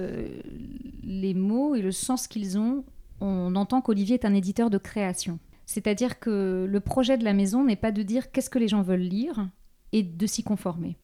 les 1.02 1.33
mots 1.33 1.75
et 1.75 1.81
le 1.81 1.93
sens 1.93 2.26
qu'ils 2.26 2.59
ont, 2.59 2.85
on 3.21 3.55
entend 3.55 3.81
qu'Olivier 3.81 4.14
est 4.14 4.26
un 4.26 4.35
éditeur 4.35 4.69
de 4.69 4.78
création. 4.78 5.38
C'est-à-dire 5.64 6.19
que 6.19 6.66
le 6.69 6.81
projet 6.81 7.16
de 7.16 7.25
la 7.25 7.33
maison 7.33 7.64
n'est 7.64 7.76
pas 7.76 7.93
de 7.93 8.02
dire 8.02 8.31
qu'est-ce 8.31 8.50
que 8.50 8.59
les 8.59 8.69
gens 8.69 8.83
veulent 8.83 9.00
lire 9.00 9.49
et 9.92 10.02
de 10.02 10.26
s'y 10.26 10.42
conformer. 10.42 10.96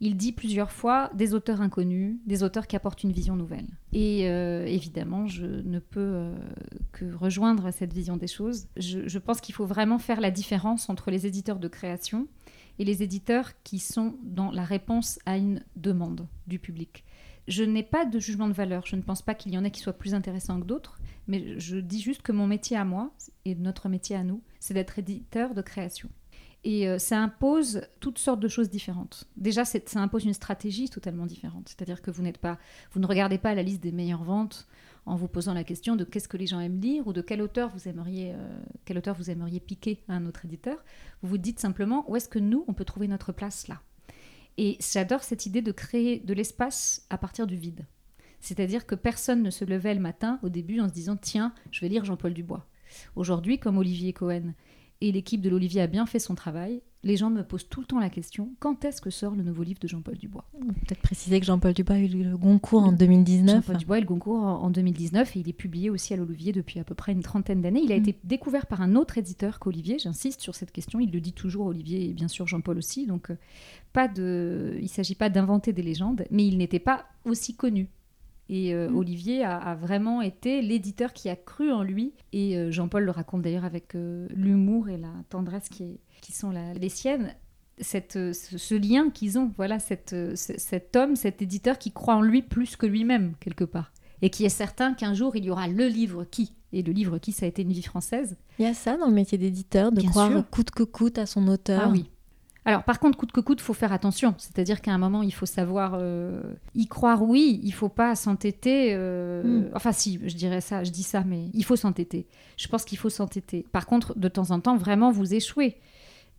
Il 0.00 0.16
dit 0.16 0.32
plusieurs 0.32 0.70
fois 0.70 1.10
des 1.14 1.32
auteurs 1.32 1.62
inconnus, 1.62 2.18
des 2.26 2.42
auteurs 2.42 2.66
qui 2.66 2.76
apportent 2.76 3.02
une 3.02 3.12
vision 3.12 3.34
nouvelle. 3.34 3.66
Et 3.94 4.28
euh, 4.28 4.66
évidemment, 4.66 5.26
je 5.26 5.46
ne 5.46 5.78
peux 5.78 6.00
euh, 6.00 6.36
que 6.92 7.14
rejoindre 7.14 7.70
cette 7.70 7.94
vision 7.94 8.18
des 8.18 8.26
choses. 8.26 8.66
Je, 8.76 9.08
je 9.08 9.18
pense 9.18 9.40
qu'il 9.40 9.54
faut 9.54 9.64
vraiment 9.64 9.98
faire 9.98 10.20
la 10.20 10.30
différence 10.30 10.90
entre 10.90 11.10
les 11.10 11.26
éditeurs 11.26 11.58
de 11.58 11.68
création 11.68 12.28
et 12.78 12.84
les 12.84 13.02
éditeurs 13.02 13.52
qui 13.64 13.78
sont 13.78 14.16
dans 14.22 14.50
la 14.50 14.64
réponse 14.64 15.18
à 15.24 15.38
une 15.38 15.64
demande 15.76 16.28
du 16.46 16.58
public. 16.58 17.04
Je 17.48 17.62
n'ai 17.62 17.82
pas 17.82 18.04
de 18.04 18.18
jugement 18.18 18.48
de 18.48 18.52
valeur. 18.52 18.84
Je 18.86 18.96
ne 18.96 19.02
pense 19.02 19.22
pas 19.22 19.34
qu'il 19.34 19.54
y 19.54 19.58
en 19.58 19.64
ait 19.64 19.70
qui 19.70 19.80
soient 19.80 19.92
plus 19.92 20.14
intéressants 20.14 20.60
que 20.60 20.66
d'autres. 20.66 20.98
Mais 21.28 21.58
je 21.58 21.76
dis 21.76 22.00
juste 22.00 22.22
que 22.22 22.32
mon 22.32 22.46
métier 22.46 22.76
à 22.76 22.84
moi, 22.84 23.12
et 23.44 23.54
notre 23.54 23.88
métier 23.88 24.16
à 24.16 24.24
nous, 24.24 24.42
c'est 24.60 24.74
d'être 24.74 24.98
éditeur 24.98 25.54
de 25.54 25.62
création. 25.62 26.10
Et 26.66 26.88
euh, 26.88 26.98
ça 26.98 27.22
impose 27.22 27.82
toutes 28.00 28.18
sortes 28.18 28.40
de 28.40 28.48
choses 28.48 28.68
différentes. 28.68 29.28
Déjà, 29.36 29.64
ça 29.64 30.00
impose 30.00 30.24
une 30.24 30.32
stratégie 30.32 30.90
totalement 30.90 31.24
différente. 31.24 31.68
C'est-à-dire 31.68 32.02
que 32.02 32.10
vous 32.10 32.24
n'êtes 32.24 32.38
pas, 32.38 32.58
vous 32.90 32.98
ne 32.98 33.06
regardez 33.06 33.38
pas 33.38 33.54
la 33.54 33.62
liste 33.62 33.80
des 33.80 33.92
meilleures 33.92 34.24
ventes 34.24 34.66
en 35.06 35.14
vous 35.14 35.28
posant 35.28 35.54
la 35.54 35.62
question 35.62 35.94
de 35.94 36.02
qu'est-ce 36.02 36.26
que 36.26 36.36
les 36.36 36.48
gens 36.48 36.58
aiment 36.58 36.80
lire 36.80 37.06
ou 37.06 37.12
de 37.12 37.20
quel 37.20 37.40
auteur 37.40 37.70
vous 37.72 37.86
aimeriez, 37.86 38.32
euh, 38.34 38.58
quel 38.84 38.98
auteur 38.98 39.14
vous 39.14 39.30
aimeriez 39.30 39.60
piquer 39.60 40.02
à 40.08 40.14
un 40.14 40.26
autre 40.26 40.44
éditeur. 40.44 40.84
Vous 41.22 41.28
vous 41.28 41.38
dites 41.38 41.60
simplement 41.60 42.04
où 42.10 42.16
est-ce 42.16 42.28
que 42.28 42.40
nous 42.40 42.64
on 42.66 42.74
peut 42.74 42.84
trouver 42.84 43.06
notre 43.06 43.30
place 43.30 43.68
là? 43.68 43.80
Et 44.58 44.76
j'adore 44.80 45.22
cette 45.22 45.46
idée 45.46 45.62
de 45.62 45.70
créer 45.70 46.18
de 46.18 46.34
l'espace 46.34 47.06
à 47.10 47.16
partir 47.16 47.46
du 47.46 47.54
vide. 47.54 47.86
C'est-à-dire 48.40 48.86
que 48.86 48.96
personne 48.96 49.44
ne 49.44 49.50
se 49.50 49.64
levait 49.64 49.94
le 49.94 50.00
matin 50.00 50.40
au 50.42 50.48
début 50.48 50.80
en 50.80 50.88
se 50.88 50.92
disant 50.92 51.16
tiens, 51.16 51.54
je 51.70 51.80
vais 51.80 51.88
lire 51.88 52.04
Jean-Paul 52.04 52.34
Dubois. 52.34 52.66
Aujourd'hui, 53.14 53.60
comme 53.60 53.78
Olivier 53.78 54.12
Cohen 54.12 54.52
et 55.00 55.12
l'équipe 55.12 55.40
de 55.40 55.50
l'Olivier 55.50 55.82
a 55.82 55.86
bien 55.86 56.06
fait 56.06 56.18
son 56.18 56.34
travail, 56.34 56.82
les 57.06 57.16
gens 57.16 57.30
me 57.30 57.42
posent 57.42 57.68
tout 57.68 57.80
le 57.80 57.86
temps 57.86 58.00
la 58.00 58.10
question 58.10 58.50
quand 58.58 58.84
est-ce 58.84 59.00
que 59.00 59.10
sort 59.10 59.36
le 59.36 59.44
nouveau 59.44 59.62
livre 59.62 59.78
de 59.80 59.86
Jean-Paul 59.86 60.16
Dubois? 60.16 60.44
Peut-être 60.58 61.00
préciser 61.00 61.38
que 61.38 61.46
Jean-Paul 61.46 61.72
Dubois 61.72 61.96
a 61.96 61.98
eu 62.00 62.08
le 62.08 62.36
Goncourt 62.36 62.82
en 62.82 62.92
2019. 62.92 63.56
Jean-Paul 63.56 63.76
Dubois 63.76 63.96
a 63.96 63.98
eu 63.98 64.02
le 64.02 64.08
Goncourt 64.08 64.42
en 64.42 64.70
2019 64.70 65.36
et 65.36 65.40
il 65.40 65.48
est 65.48 65.52
publié 65.52 65.88
aussi 65.88 66.14
à 66.14 66.16
l'Olivier 66.16 66.52
depuis 66.52 66.80
à 66.80 66.84
peu 66.84 66.94
près 66.94 67.12
une 67.12 67.22
trentaine 67.22 67.62
d'années. 67.62 67.82
Il 67.84 67.92
a 67.92 67.96
mm. 67.96 68.00
été 68.00 68.18
découvert 68.24 68.66
par 68.66 68.82
un 68.82 68.96
autre 68.96 69.18
éditeur 69.18 69.60
qu'Olivier, 69.60 69.98
j'insiste 69.98 70.40
sur 70.40 70.54
cette 70.54 70.72
question, 70.72 70.98
il 70.98 71.12
le 71.12 71.20
dit 71.20 71.32
toujours 71.32 71.66
Olivier 71.66 72.08
et 72.10 72.12
bien 72.12 72.28
sûr 72.28 72.46
Jean-Paul 72.48 72.78
aussi, 72.78 73.06
donc 73.06 73.30
euh, 73.30 73.36
pas 73.92 74.08
de... 74.08 74.74
il 74.78 74.84
ne 74.84 74.88
s'agit 74.88 75.14
pas 75.14 75.28
d'inventer 75.30 75.72
des 75.72 75.82
légendes, 75.82 76.24
mais 76.30 76.46
il 76.46 76.58
n'était 76.58 76.80
pas 76.80 77.06
aussi 77.24 77.54
connu. 77.54 77.88
Et 78.48 78.74
euh, 78.74 78.88
mm. 78.88 78.96
Olivier 78.96 79.44
a, 79.44 79.74
vraiment 79.74 80.22
été 80.22 80.62
l'éditeur 80.62 81.12
qui 81.12 81.28
a 81.28 81.36
cru 81.36 81.72
en 81.72 81.82
lui. 81.82 82.14
Et 82.32 82.56
euh, 82.56 82.70
Jean-Paul 82.70 83.04
le 83.04 83.10
raconte 83.10 83.42
d'ailleurs 83.42 83.64
avec 83.64 83.94
l'humour 83.94 84.88
et 84.88 84.96
la 84.96 85.12
tendresse 85.28 85.68
qui 85.68 85.84
est, 85.84 86.00
qui 86.20 86.32
sont 86.32 86.52
les 86.74 86.88
siennes, 86.88 87.34
cette, 87.80 88.16
euh, 88.16 88.32
ce, 88.32 88.74
lien 88.74 89.10
qu'ils 89.10 89.38
ont, 89.38 89.52
voilà, 89.56 89.78
cette, 89.78 90.12
euh, 90.12 90.32
cet 90.34 90.96
homme, 90.96 91.16
cet 91.16 91.42
éditeur 91.42 91.78
qui 91.78 91.92
croit 91.92 92.14
en 92.14 92.22
lui 92.22 92.42
plus 92.42 92.76
que 92.76 92.86
lui-même, 92.86 93.34
quelque 93.40 93.64
part. 93.64 93.92
Et 94.22 94.30
qui 94.30 94.44
est 94.44 94.50
certain 94.50 94.94
qu'un 94.94 95.12
jour, 95.12 95.36
il 95.36 95.44
y 95.44 95.50
aura 95.50 95.68
le 95.68 95.86
livre 95.86 96.24
qui. 96.24 96.54
Et 96.72 96.82
le 96.82 96.92
livre 96.92 97.18
qui, 97.18 97.32
ça 97.32 97.44
a 97.44 97.48
été 97.48 97.62
Une 97.62 97.72
vie 97.72 97.82
française. 97.82 98.36
Il 98.58 98.64
y 98.64 98.68
a 98.68 98.74
ça 98.74 98.96
dans 98.96 99.06
le 99.06 99.12
métier 99.12 99.36
d'éditeur, 99.36 99.92
de 99.92 100.00
croire 100.02 100.48
coûte 100.50 100.70
que 100.70 100.82
coûte 100.82 101.18
à 101.18 101.26
son 101.26 101.48
auteur. 101.48 101.82
Ah 101.84 101.90
oui. 101.90 102.10
Alors, 102.66 102.82
par 102.82 103.00
contre, 103.00 103.16
coûte 103.16 103.32
que 103.32 103.40
coûte, 103.40 103.62
faut 103.62 103.72
faire 103.72 103.92
attention. 103.92 104.34
C'est-à-dire 104.36 104.82
qu'à 104.82 104.92
un 104.92 104.98
moment, 104.98 105.22
il 105.22 105.32
faut 105.32 105.46
savoir 105.46 105.92
euh, 105.94 106.42
y 106.74 106.86
croire, 106.86 107.22
oui, 107.22 107.60
il 107.62 107.72
faut 107.72 107.88
pas 107.88 108.14
s'entêter. 108.14 108.94
Hmm. 108.94 109.70
Enfin, 109.74 109.92
si, 109.92 110.20
je 110.22 110.34
dirais 110.34 110.60
ça, 110.60 110.84
je 110.84 110.90
dis 110.90 111.04
ça, 111.04 111.22
mais 111.24 111.48
il 111.54 111.64
faut 111.64 111.76
s'entêter. 111.76 112.26
Je 112.58 112.68
pense 112.68 112.84
qu'il 112.84 112.98
faut 112.98 113.08
s'entêter. 113.08 113.64
Par 113.72 113.86
contre, 113.86 114.18
de 114.18 114.28
temps 114.28 114.50
en 114.50 114.60
temps, 114.60 114.76
vraiment, 114.76 115.10
vous 115.10 115.32
échouez. 115.32 115.76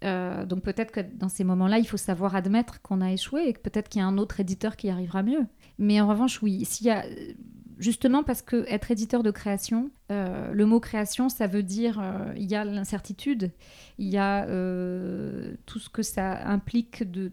Euh, 0.03 0.45
donc 0.45 0.61
peut-être 0.61 0.91
que 0.91 0.99
dans 0.99 1.29
ces 1.29 1.43
moments-là, 1.43 1.79
il 1.79 1.87
faut 1.87 1.97
savoir 1.97 2.35
admettre 2.35 2.81
qu'on 2.81 3.01
a 3.01 3.11
échoué 3.11 3.47
et 3.47 3.53
que 3.53 3.59
peut-être 3.59 3.89
qu'il 3.89 3.99
y 3.99 4.03
a 4.03 4.07
un 4.07 4.17
autre 4.17 4.39
éditeur 4.39 4.75
qui 4.75 4.89
arrivera 4.89 5.23
mieux. 5.23 5.45
Mais 5.79 5.99
en 6.01 6.07
revanche, 6.07 6.41
oui, 6.41 6.65
s'il 6.65 6.87
y 6.87 6.91
a 6.91 7.03
justement 7.77 8.23
parce 8.23 8.41
que 8.41 8.65
être 8.67 8.91
éditeur 8.91 9.23
de 9.23 9.31
création, 9.31 9.91
euh, 10.11 10.51
le 10.51 10.65
mot 10.65 10.79
création, 10.79 11.29
ça 11.29 11.47
veut 11.47 11.63
dire 11.63 11.99
euh, 11.99 12.33
il 12.35 12.45
y 12.45 12.55
a 12.55 12.63
l'incertitude, 12.65 13.51
il 13.97 14.09
y 14.09 14.17
a 14.17 14.45
tout 15.65 15.79
ce 15.79 15.89
que 15.89 16.03
ça 16.03 16.47
implique 16.47 17.03
de 17.11 17.31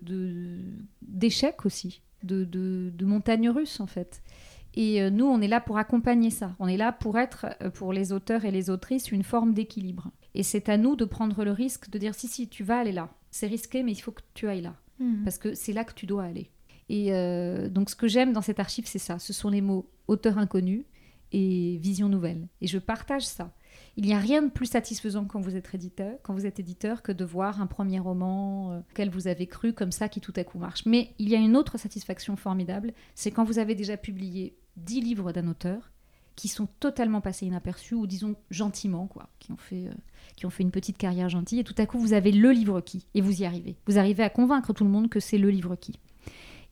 d'échecs 1.02 1.66
aussi, 1.66 2.02
de, 2.22 2.44
de 2.44 3.04
montagnes 3.04 3.50
russes 3.50 3.80
en 3.80 3.86
fait. 3.86 4.22
Et 4.76 5.08
nous, 5.10 5.26
on 5.26 5.40
est 5.40 5.46
là 5.46 5.60
pour 5.60 5.78
accompagner 5.78 6.30
ça. 6.30 6.56
On 6.58 6.66
est 6.66 6.76
là 6.76 6.90
pour 6.90 7.16
être, 7.16 7.46
pour 7.74 7.92
les 7.92 8.12
auteurs 8.12 8.44
et 8.44 8.50
les 8.50 8.70
autrices, 8.70 9.12
une 9.12 9.22
forme 9.22 9.54
d'équilibre. 9.54 10.10
Et 10.34 10.42
c'est 10.42 10.68
à 10.68 10.76
nous 10.76 10.96
de 10.96 11.04
prendre 11.04 11.44
le 11.44 11.52
risque 11.52 11.90
de 11.90 11.98
dire 11.98 12.14
si, 12.14 12.26
si, 12.26 12.48
tu 12.48 12.64
vas 12.64 12.78
aller 12.78 12.92
là. 12.92 13.08
C'est 13.30 13.46
risqué, 13.46 13.82
mais 13.82 13.92
il 13.92 14.00
faut 14.00 14.10
que 14.10 14.22
tu 14.34 14.48
ailles 14.48 14.62
là. 14.62 14.74
Mhm. 14.98 15.22
Parce 15.24 15.38
que 15.38 15.54
c'est 15.54 15.72
là 15.72 15.84
que 15.84 15.94
tu 15.94 16.06
dois 16.06 16.24
aller. 16.24 16.50
Et 16.88 17.12
euh, 17.12 17.68
donc, 17.68 17.90
ce 17.90 17.96
que 17.96 18.08
j'aime 18.08 18.32
dans 18.32 18.42
cette 18.42 18.60
archive, 18.60 18.86
c'est 18.86 18.98
ça. 18.98 19.18
Ce 19.18 19.32
sont 19.32 19.50
les 19.50 19.60
mots 19.60 19.90
auteur 20.06 20.38
inconnu 20.38 20.86
et 21.32 21.78
vision 21.78 22.08
nouvelle. 22.08 22.48
Et 22.60 22.66
je 22.66 22.78
partage 22.78 23.26
ça. 23.26 23.52
Il 23.96 24.04
n'y 24.04 24.14
a 24.14 24.18
rien 24.18 24.42
de 24.42 24.50
plus 24.50 24.66
satisfaisant 24.66 25.24
quand 25.24 25.40
vous 25.40 25.56
êtes 25.56 25.74
éditeur, 25.74 26.14
quand 26.22 26.34
vous 26.34 26.46
êtes 26.46 26.60
éditeur 26.60 27.02
que 27.02 27.12
de 27.12 27.24
voir 27.24 27.60
un 27.60 27.66
premier 27.66 27.98
roman 27.98 28.72
euh, 28.72 28.80
auquel 28.90 29.10
vous 29.10 29.28
avez 29.28 29.46
cru 29.46 29.72
comme 29.72 29.92
ça 29.92 30.08
qui 30.08 30.20
tout 30.20 30.32
à 30.36 30.44
coup 30.44 30.58
marche. 30.58 30.86
Mais 30.86 31.10
il 31.18 31.28
y 31.28 31.34
a 31.34 31.38
une 31.38 31.56
autre 31.56 31.78
satisfaction 31.78 32.36
formidable, 32.36 32.92
c'est 33.14 33.30
quand 33.30 33.44
vous 33.44 33.58
avez 33.58 33.74
déjà 33.74 33.96
publié 33.96 34.56
dix 34.76 35.00
livres 35.00 35.32
d'un 35.32 35.48
auteur 35.48 35.90
qui 36.36 36.48
sont 36.48 36.66
totalement 36.80 37.20
passés 37.20 37.46
inaperçus 37.46 37.94
ou 37.94 38.06
disons 38.08 38.34
gentiment 38.50 39.06
quoi, 39.06 39.28
qui 39.38 39.52
ont 39.52 39.56
fait 39.56 39.86
euh, 39.86 39.94
qui 40.36 40.46
ont 40.46 40.50
fait 40.50 40.64
une 40.64 40.72
petite 40.72 40.98
carrière 40.98 41.28
gentille 41.28 41.60
et 41.60 41.64
tout 41.64 41.74
à 41.78 41.86
coup 41.86 41.98
vous 41.98 42.12
avez 42.12 42.32
le 42.32 42.50
livre 42.50 42.80
qui 42.80 43.06
et 43.14 43.20
vous 43.20 43.42
y 43.42 43.44
arrivez. 43.44 43.76
Vous 43.86 43.98
arrivez 43.98 44.24
à 44.24 44.30
convaincre 44.30 44.72
tout 44.72 44.84
le 44.84 44.90
monde 44.90 45.08
que 45.08 45.20
c'est 45.20 45.38
le 45.38 45.50
livre 45.50 45.76
qui. 45.76 45.98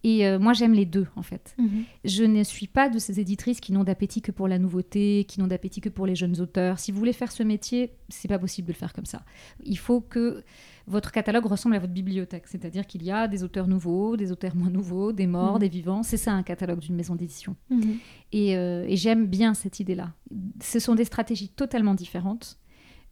Et 0.05 0.27
euh, 0.27 0.39
moi, 0.39 0.53
j'aime 0.53 0.73
les 0.73 0.85
deux, 0.85 1.07
en 1.15 1.23
fait. 1.23 1.55
Mhm. 1.59 1.85
Je 2.05 2.25
ne 2.25 2.43
suis 2.43 2.67
pas 2.67 2.89
de 2.89 2.99
ces 2.99 3.21
éditrices 3.21 3.61
qui 3.61 3.73
n'ont 3.73 3.85
d'appétit 3.85 4.21
que 4.21 4.33
pour 4.33 4.49
la 4.49 4.59
nouveauté, 4.59 5.25
qui 5.29 5.41
n'ont 5.41 5.47
d'appétit 5.47 5.81
que 5.81 5.89
pour 5.89 6.07
les 6.07 6.17
jeunes 6.17 6.41
auteurs. 6.41 6.79
Si 6.79 6.91
vous 6.91 6.99
voulez 6.99 7.13
faire 7.13 7.31
ce 7.31 7.43
métier, 7.43 7.93
c'est 8.09 8.29
pas 8.29 8.39
possible 8.39 8.67
de 8.69 8.73
le 8.73 8.79
faire 8.79 8.93
comme 8.93 9.07
ça. 9.07 9.23
Il 9.65 9.79
faut 9.79 10.01
que 10.01 10.43
votre 10.89 11.13
catalogue 11.13 11.47
ressemble 11.47 11.77
à 11.77 11.79
votre 11.79 11.93
bibliothèque, 11.93 12.49
c'est-à-dire 12.49 12.87
qu'il 12.87 13.05
y 13.05 13.13
a 13.13 13.29
des 13.29 13.45
auteurs 13.45 13.69
nouveaux, 13.69 14.17
des 14.17 14.33
auteurs 14.33 14.57
moins 14.57 14.71
nouveaux, 14.71 15.13
des 15.13 15.29
morts, 15.29 15.55
mhm. 15.55 15.61
des 15.61 15.69
vivants. 15.69 16.03
C'est 16.03 16.17
ça 16.17 16.33
un 16.33 16.43
catalogue 16.43 16.81
d'une 16.81 16.97
maison 16.97 17.15
d'édition. 17.15 17.55
Mhm. 17.71 17.99
Euh, 18.35 18.85
et 18.89 18.97
j'aime 18.97 19.27
bien 19.27 19.55
cette 19.55 19.79
idée-là. 19.79 20.13
Ce 20.61 20.81
sont 20.81 20.97
des 20.97 21.05
stratégies 21.05 21.49
totalement 21.49 21.95
différentes. 21.95 22.59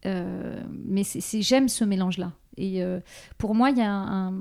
Euh, 0.06 0.62
mais 0.84 1.02
j'aime 1.40 1.68
ce 1.68 1.84
mélange-là. 1.84 2.32
Et 2.56 2.82
euh, 2.82 3.00
pour 3.38 3.54
moi, 3.54 3.70
il 3.70 3.78
y, 3.78 3.82
a 3.82 3.92
un, 3.92 4.34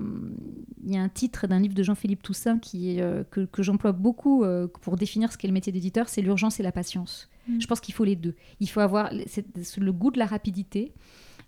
y 0.85 0.97
a 0.97 1.01
un 1.01 1.09
titre 1.09 1.47
d'un 1.47 1.59
livre 1.59 1.73
de 1.73 1.83
Jean-Philippe 1.83 2.23
Toussaint 2.23 2.59
qui 2.59 2.99
euh, 2.99 3.23
que, 3.29 3.45
que 3.45 3.63
j'emploie 3.63 3.91
beaucoup 3.91 4.43
pour 4.81 4.95
définir 4.95 5.31
ce 5.31 5.37
qu'est 5.37 5.47
le 5.47 5.53
métier 5.53 5.71
d'éditeur, 5.71 6.09
c'est 6.09 6.21
l'urgence 6.21 6.59
et 6.59 6.63
la 6.63 6.71
patience. 6.71 7.29
Mm. 7.47 7.61
Je 7.61 7.67
pense 7.67 7.79
qu'il 7.79 7.93
faut 7.93 8.03
les 8.03 8.15
deux. 8.15 8.35
Il 8.59 8.69
faut 8.69 8.79
avoir 8.79 9.11
le 9.11 9.91
goût 9.91 10.11
de 10.11 10.19
la 10.19 10.25
rapidité 10.25 10.93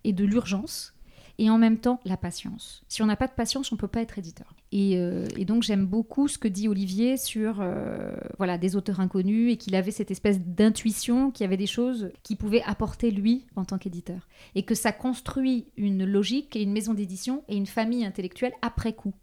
et 0.04 0.14
de 0.14 0.26
l'urgence 0.26 0.94
et 1.42 1.50
en 1.50 1.58
même 1.58 1.80
temps 1.80 2.00
la 2.06 2.18
patience. 2.18 2.84
Si 2.88 3.02
on 3.02 3.08
n'a 3.08 3.16
pas 3.16 3.26
de 3.26 3.34
patience, 3.34 3.72
on 3.72 3.76
ne 3.76 3.80
peut 3.80 3.88
pas 3.88 4.04
être 4.04 4.20
éditeur. 4.20 4.54
Et, 4.72 4.96
euh, 4.96 5.26
donc 5.40 5.64
j'aime 5.64 5.88
beaucoup 5.88 6.28
ce 6.28 6.38
que 6.38 6.48
dit 6.48 6.68
Olivier 6.68 7.18
sur 7.18 7.62
euh, 7.62 8.14
voilà 8.38 8.60
des 8.60 8.76
auteurs 8.76 9.00
inconnus 9.00 9.52
et 9.52 9.58
qu'il 9.58 9.74
avait 9.74 9.90
cette 9.90 10.12
espèce 10.12 10.40
d'intuition 10.40 11.32
qu'il 11.32 11.44
y 11.44 11.48
avait 11.48 11.58
des 11.58 11.66
choses 11.66 12.12
qu'il 12.22 12.38
pouvait 12.38 12.62
apporter 12.62 13.10
lui 13.10 13.48
en 13.56 13.66
tant 13.66 13.80
qu'éditeur 13.80 14.28
et 14.54 14.62
que 14.62 14.76
ça 14.76 14.92
construit 14.92 15.66
une 15.78 16.06
logique 16.06 16.56
et 16.56 16.62
une 16.62 16.74
maison 16.74 16.94
d'édition 16.94 17.44
et 17.50 17.56
une 17.56 17.66
famille 17.66 18.06
intellectuelle 18.06 18.54
après 18.62 18.94
coup. 18.94 19.16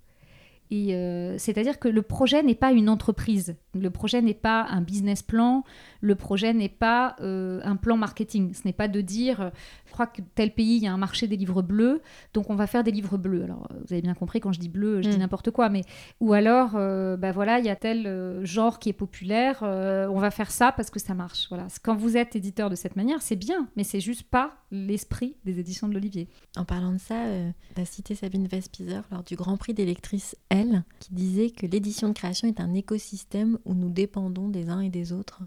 Et 0.71 0.95
euh, 0.95 1.39
c'est-à-dire 1.39 1.79
que 1.79 1.89
le 1.89 2.03
projet 2.03 2.43
n'est 2.43 2.55
pas 2.55 2.73
une 2.73 2.91
entreprise, 2.91 3.57
le 3.75 3.89
projet 3.89 4.21
n'est 4.21 4.35
pas 4.35 4.67
un 4.69 4.83
business 4.83 5.23
plan, 5.23 5.65
le 6.03 6.15
projet 6.15 6.53
n'est 6.53 6.69
pas 6.69 7.17
un 7.21 7.77
plan 7.77 7.97
marketing. 7.97 8.53
Ce 8.53 8.63
n'est 8.67 8.75
pas 8.75 8.89
de 8.89 9.01
dire, 9.01 9.51
crois 9.99 10.07
que 10.07 10.23
tel 10.35 10.55
pays, 10.55 10.77
il 10.77 10.83
y 10.83 10.87
a 10.87 10.93
un 10.93 10.99
marché 10.99 11.27
des 11.27 11.37
livres 11.37 11.63
bleus, 11.63 12.01
donc 12.35 12.51
on 12.51 12.55
va 12.55 12.67
faire 12.67 12.85
des 12.85 12.91
livres 12.91 13.19
bleus. 13.19 13.43
Alors, 13.43 13.69
vous 13.71 13.93
avez 13.93 14.03
bien 14.03 14.15
compris, 14.15 14.41
quand 14.41 14.53
je 14.53 14.61
dis 14.61 14.69
bleu, 14.69 15.03
je 15.03 15.09
dis 15.09 15.17
mm. 15.17 15.21
n'importe 15.21 15.51
quoi, 15.51 15.69
mais 15.69 15.83
ou 16.21 16.33
alors, 16.33 16.73
euh, 16.77 17.17
bah 17.17 17.33
voilà, 17.33 17.59
il 17.59 17.67
y 17.67 17.69
a 17.69 17.77
tel 17.77 18.45
genre 18.45 18.79
qui 18.79 18.89
est 18.89 18.95
populaire, 18.95 19.59
on 19.63 20.19
va 20.19 20.31
faire 20.31 20.51
ça 20.51 20.73
parce 20.73 20.91
que 20.91 21.01
ça 21.01 21.15
marche. 21.15 21.47
Voilà. 21.49 21.67
Quand 21.83 21.97
vous 21.97 22.17
êtes 22.17 22.37
éditeur 22.37 22.71
de 22.71 22.77
cette 22.77 22.97
manière, 22.97 23.23
c'est 23.23 23.37
bien, 23.37 23.69
mais 23.77 23.85
c'est 23.85 24.01
juste 24.01 24.23
pas 24.23 24.53
l'esprit 24.71 25.37
des 25.45 25.59
éditions 25.59 25.89
de 25.89 25.95
l'Olivier. 25.95 26.29
En 26.57 26.65
parlant 26.65 26.93
de 26.93 26.99
ça, 26.99 27.25
tu 27.75 27.81
as 27.81 27.85
cité 27.85 28.15
Sabine 28.15 28.47
Vespizer 28.47 29.03
lors 29.11 29.25
du 29.25 29.35
Grand 29.37 29.57
Prix 29.57 29.75
d'électrice 29.75 30.37
qui 31.01 31.15
disait 31.15 31.51
que 31.51 31.67
l'édition 31.67 32.09
de 32.09 32.13
création 32.13 32.49
est 32.49 32.61
un 32.61 32.75
écosystème 32.75 33.59
où 33.65 33.75
nous 33.75 33.91
dépendons 33.91 34.49
des 34.49 34.69
uns 34.69 34.81
et 34.81 34.91
des 34.91 35.13
autres. 35.13 35.43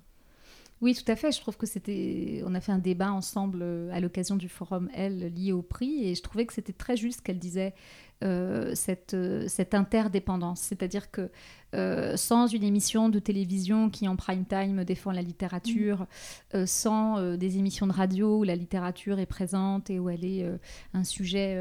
Oui, 0.81 0.95
tout 0.95 1.09
à 1.11 1.15
fait. 1.15 1.31
Je 1.31 1.39
trouve 1.39 1.57
que 1.57 1.67
c'était. 1.67 2.41
On 2.45 2.55
a 2.55 2.61
fait 2.61 2.71
un 2.71 2.79
débat 2.79 3.11
ensemble 3.11 3.59
euh, 3.61 3.91
à 3.93 3.99
l'occasion 3.99 4.35
du 4.35 4.49
forum 4.49 4.89
Elle 4.95 5.31
lié 5.33 5.51
au 5.51 5.61
prix 5.61 6.05
et 6.05 6.15
je 6.15 6.21
trouvais 6.23 6.45
que 6.45 6.53
c'était 6.53 6.73
très 6.73 6.97
juste 6.97 7.21
qu'elle 7.21 7.39
disait 7.39 7.75
euh, 8.23 8.75
cette, 8.75 9.15
euh, 9.15 9.47
cette 9.47 9.73
interdépendance. 9.73 10.59
C'est-à-dire 10.59 11.09
que 11.09 11.31
euh, 11.73 12.15
sans 12.17 12.45
une 12.45 12.61
émission 12.61 13.09
de 13.09 13.17
télévision 13.17 13.89
qui 13.89 14.07
en 14.07 14.15
prime 14.15 14.45
time 14.45 14.83
défend 14.83 15.11
la 15.11 15.23
littérature, 15.23 16.05
mm. 16.53 16.67
sans 16.67 17.35
des 17.35 17.57
émissions 17.57 17.87
de 17.87 17.93
radio 17.93 18.39
où 18.39 18.43
la 18.43 18.55
littérature 18.55 19.17
est 19.17 19.25
présente 19.25 19.89
et 19.89 19.97
où 19.97 20.07
elle 20.09 20.23
est 20.23 20.45
un 20.93 21.03
sujet 21.03 21.57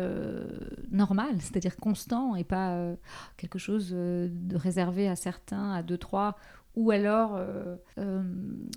normal, 0.90 1.36
c'est-à-dire 1.38 1.76
constant 1.76 2.34
et 2.34 2.44
pas 2.44 2.92
quelque 3.36 3.58
chose 3.58 3.90
de 3.92 4.56
réservé 4.56 5.08
à 5.08 5.14
certains, 5.14 5.72
à 5.72 5.82
deux, 5.82 5.98
trois, 5.98 6.36
ou 6.76 6.92
alors 6.92 7.34
euh, 7.34 7.76
euh, 7.98 8.22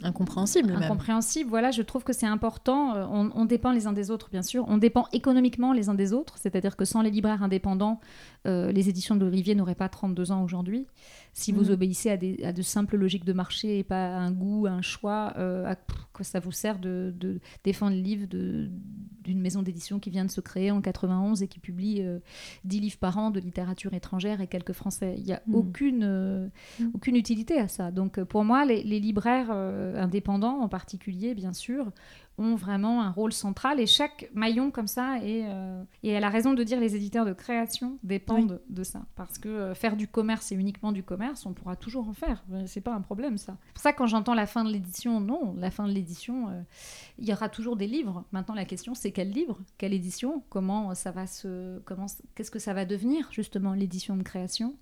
incompréhensible. 0.01 0.73
Incompréhensible, 0.73 1.49
voilà, 1.49 1.69
je 1.69 1.83
trouve 1.83 2.03
que 2.03 2.13
c'est 2.13 2.25
important. 2.25 2.95
Euh, 2.95 3.05
on, 3.07 3.45
dépend 3.45 3.71
les 3.71 3.85
uns 3.85 3.93
des 3.93 4.09
autres, 4.09 4.29
bien 4.31 4.41
sûr. 4.41 4.65
On 4.67 4.77
dépend 4.77 5.05
économiquement 5.13 5.73
les 5.73 5.89
uns 5.89 5.93
des 5.93 6.11
autres, 6.11 6.37
c'est-à-dire 6.39 6.75
que 6.75 6.85
sans 6.85 7.01
les 7.01 7.11
libraires 7.11 7.43
indépendants, 7.43 7.99
les 8.45 8.89
éditions 8.89 9.15
de 9.15 9.23
l'Olivier 9.23 9.55
n'auraient 9.55 9.75
pas 9.75 9.89
32 9.89 10.31
ans 10.31 10.43
aujourd'hui. 10.43 10.87
Si 11.33 11.51
vous 11.51 11.65
mm. 11.65 11.73
obéissez 11.73 12.09
à, 12.09 12.17
des, 12.17 12.43
à, 12.43 12.51
de 12.51 12.61
simples 12.61 12.97
logiques 12.97 13.25
de 13.25 13.33
marché 13.33 13.79
et 13.79 13.83
pas 13.83 14.17
à 14.17 14.19
un 14.19 14.31
goût, 14.31 14.67
un 14.67 14.81
choix, 14.81 15.33
à 15.37 15.75
quoi 16.13 16.23
ça 16.23 16.39
vous 16.39 16.51
sert 16.51 16.79
de, 16.79 17.13
défendre 17.63 17.95
le 17.95 18.01
livre 18.01 18.27
d'une 18.27 19.41
maison 19.41 19.61
d'édition 19.61 19.99
qui 19.99 20.09
vient 20.09 20.25
de 20.25 20.31
se 20.31 20.41
créer 20.41 20.71
en 20.71 20.81
91 20.81 21.41
et 21.41 21.47
qui 21.47 21.59
publie 21.59 22.03
10 22.65 22.79
livres 22.79 22.97
par 22.97 23.17
an 23.17 23.29
de 23.31 23.39
littérature 23.39 23.93
étrangère 23.93 24.41
et 24.41 24.47
quelques 24.47 24.73
français 24.73 25.15
Il 25.17 25.23
n'y 25.23 25.33
a 25.33 25.41
mm. 25.47 25.55
aucune, 25.55 26.49
mm. 26.79 26.91
aucune 26.93 27.15
utilité 27.15 27.59
à 27.59 27.67
ça. 27.67 27.82
Donc 27.91 28.17
euh, 28.17 28.25
pour 28.25 28.43
moi, 28.43 28.65
les, 28.65 28.83
libraires 28.83 29.49
euh, 29.51 30.01
indépendants 30.01 30.59
en 30.59 30.69
particulier, 30.69 31.33
bien 31.33 31.53
sûr, 31.53 31.91
ont 32.37 32.55
vraiment 32.55 33.01
un 33.01 33.11
rôle 33.11 33.33
central. 33.33 33.79
Et 33.79 33.85
chaque 33.85 34.29
maillon 34.33 34.71
comme 34.71 34.87
ça 34.87 35.19
et, 35.23 35.43
euh, 35.45 35.83
et 36.01 36.09
elle 36.09 36.23
a 36.23 36.29
raison 36.29 36.53
de 36.53 36.63
dire 36.63 36.79
les 36.79 36.95
éditeurs 36.95 37.25
de 37.25 37.33
création 37.33 37.99
dépendent 38.03 38.61
de 38.69 38.83
ça. 38.83 39.05
Parce 39.15 39.37
que 39.37 39.49
euh, 39.49 39.75
faire 39.75 39.95
du 39.95 40.07
commerce 40.07 40.51
et 40.51 40.55
uniquement 40.55 40.91
du 40.91 41.03
commerce 41.03 41.45
on 41.45 41.53
pourra 41.53 41.75
toujours 41.75 42.07
en 42.07 42.13
faire. 42.13 42.43
C'est 42.65 42.81
pas 42.81 42.93
un 42.93 43.01
problème 43.01 43.37
ça. 43.37 43.57
Pour 43.73 43.81
ça 43.83 43.93
quand 43.93 44.07
j'entends 44.07 44.33
la 44.33 44.47
fin 44.47 44.63
de 44.63 44.71
l'édition 44.71 45.19
non 45.19 45.55
la 45.57 45.71
fin 45.71 45.87
de 45.87 45.93
l'édition 45.93 46.49
euh, 46.49 46.61
il 47.19 47.27
y 47.27 47.33
aura 47.33 47.49
toujours 47.49 47.75
des 47.75 47.87
livres. 47.87 48.23
Maintenant 48.31 48.55
la 48.55 48.65
question 48.65 48.95
c'est 48.95 49.11
quel 49.11 49.29
livre 49.29 49.59
quelle 49.77 49.93
édition 49.93 50.43
comment 50.49 50.95
ça 50.95 51.11
va 51.11 51.27
se 51.27 51.79
comment 51.79 52.07
qu'est-ce 52.35 52.51
que 52.51 52.59
ça 52.59 52.73
va 52.73 52.85
devenir 52.85 53.29
justement 53.31 53.73
l'édition 53.73 54.17
de 54.17 54.23
création? 54.23 54.75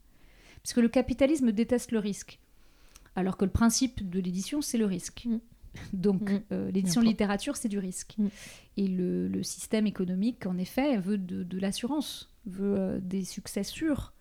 Parce 0.63 0.74
que 0.74 0.79
le 0.79 0.89
capitalisme 0.89 1.51
déteste 1.51 1.91
le 1.91 2.00
risque 2.00 2.39
alors 3.15 3.38
que 3.38 3.46
le 3.46 3.51
principe 3.51 4.10
de 4.10 4.20
l'édition 4.20 4.62
c'est 4.62 4.77
le 4.77 4.86
risque 4.86 5.25
Mm. 5.25 5.38
donc, 5.94 6.30
Mm. 6.30 6.41
euh, 6.51 6.72
l'édition 6.72 7.01
sûr. 7.01 7.10
littérature, 7.10 7.56
c'est 7.56 7.70
du 7.70 7.80
risque. 7.80 8.15
Mm. 8.18 8.27
Et 8.75 8.88
le, 8.89 9.30
le 9.30 9.41
système 9.41 9.88
économique, 9.88 10.46
en 10.46 10.58
effet, 10.58 10.98
veut 10.98 11.18
de, 11.18 11.44
de 11.44 11.60
l'assurance, 11.60 12.30
veut 12.46 12.75
euh, 12.77 13.00
des 13.01 13.24
succès 13.24 13.63
sûrs, 13.63 14.12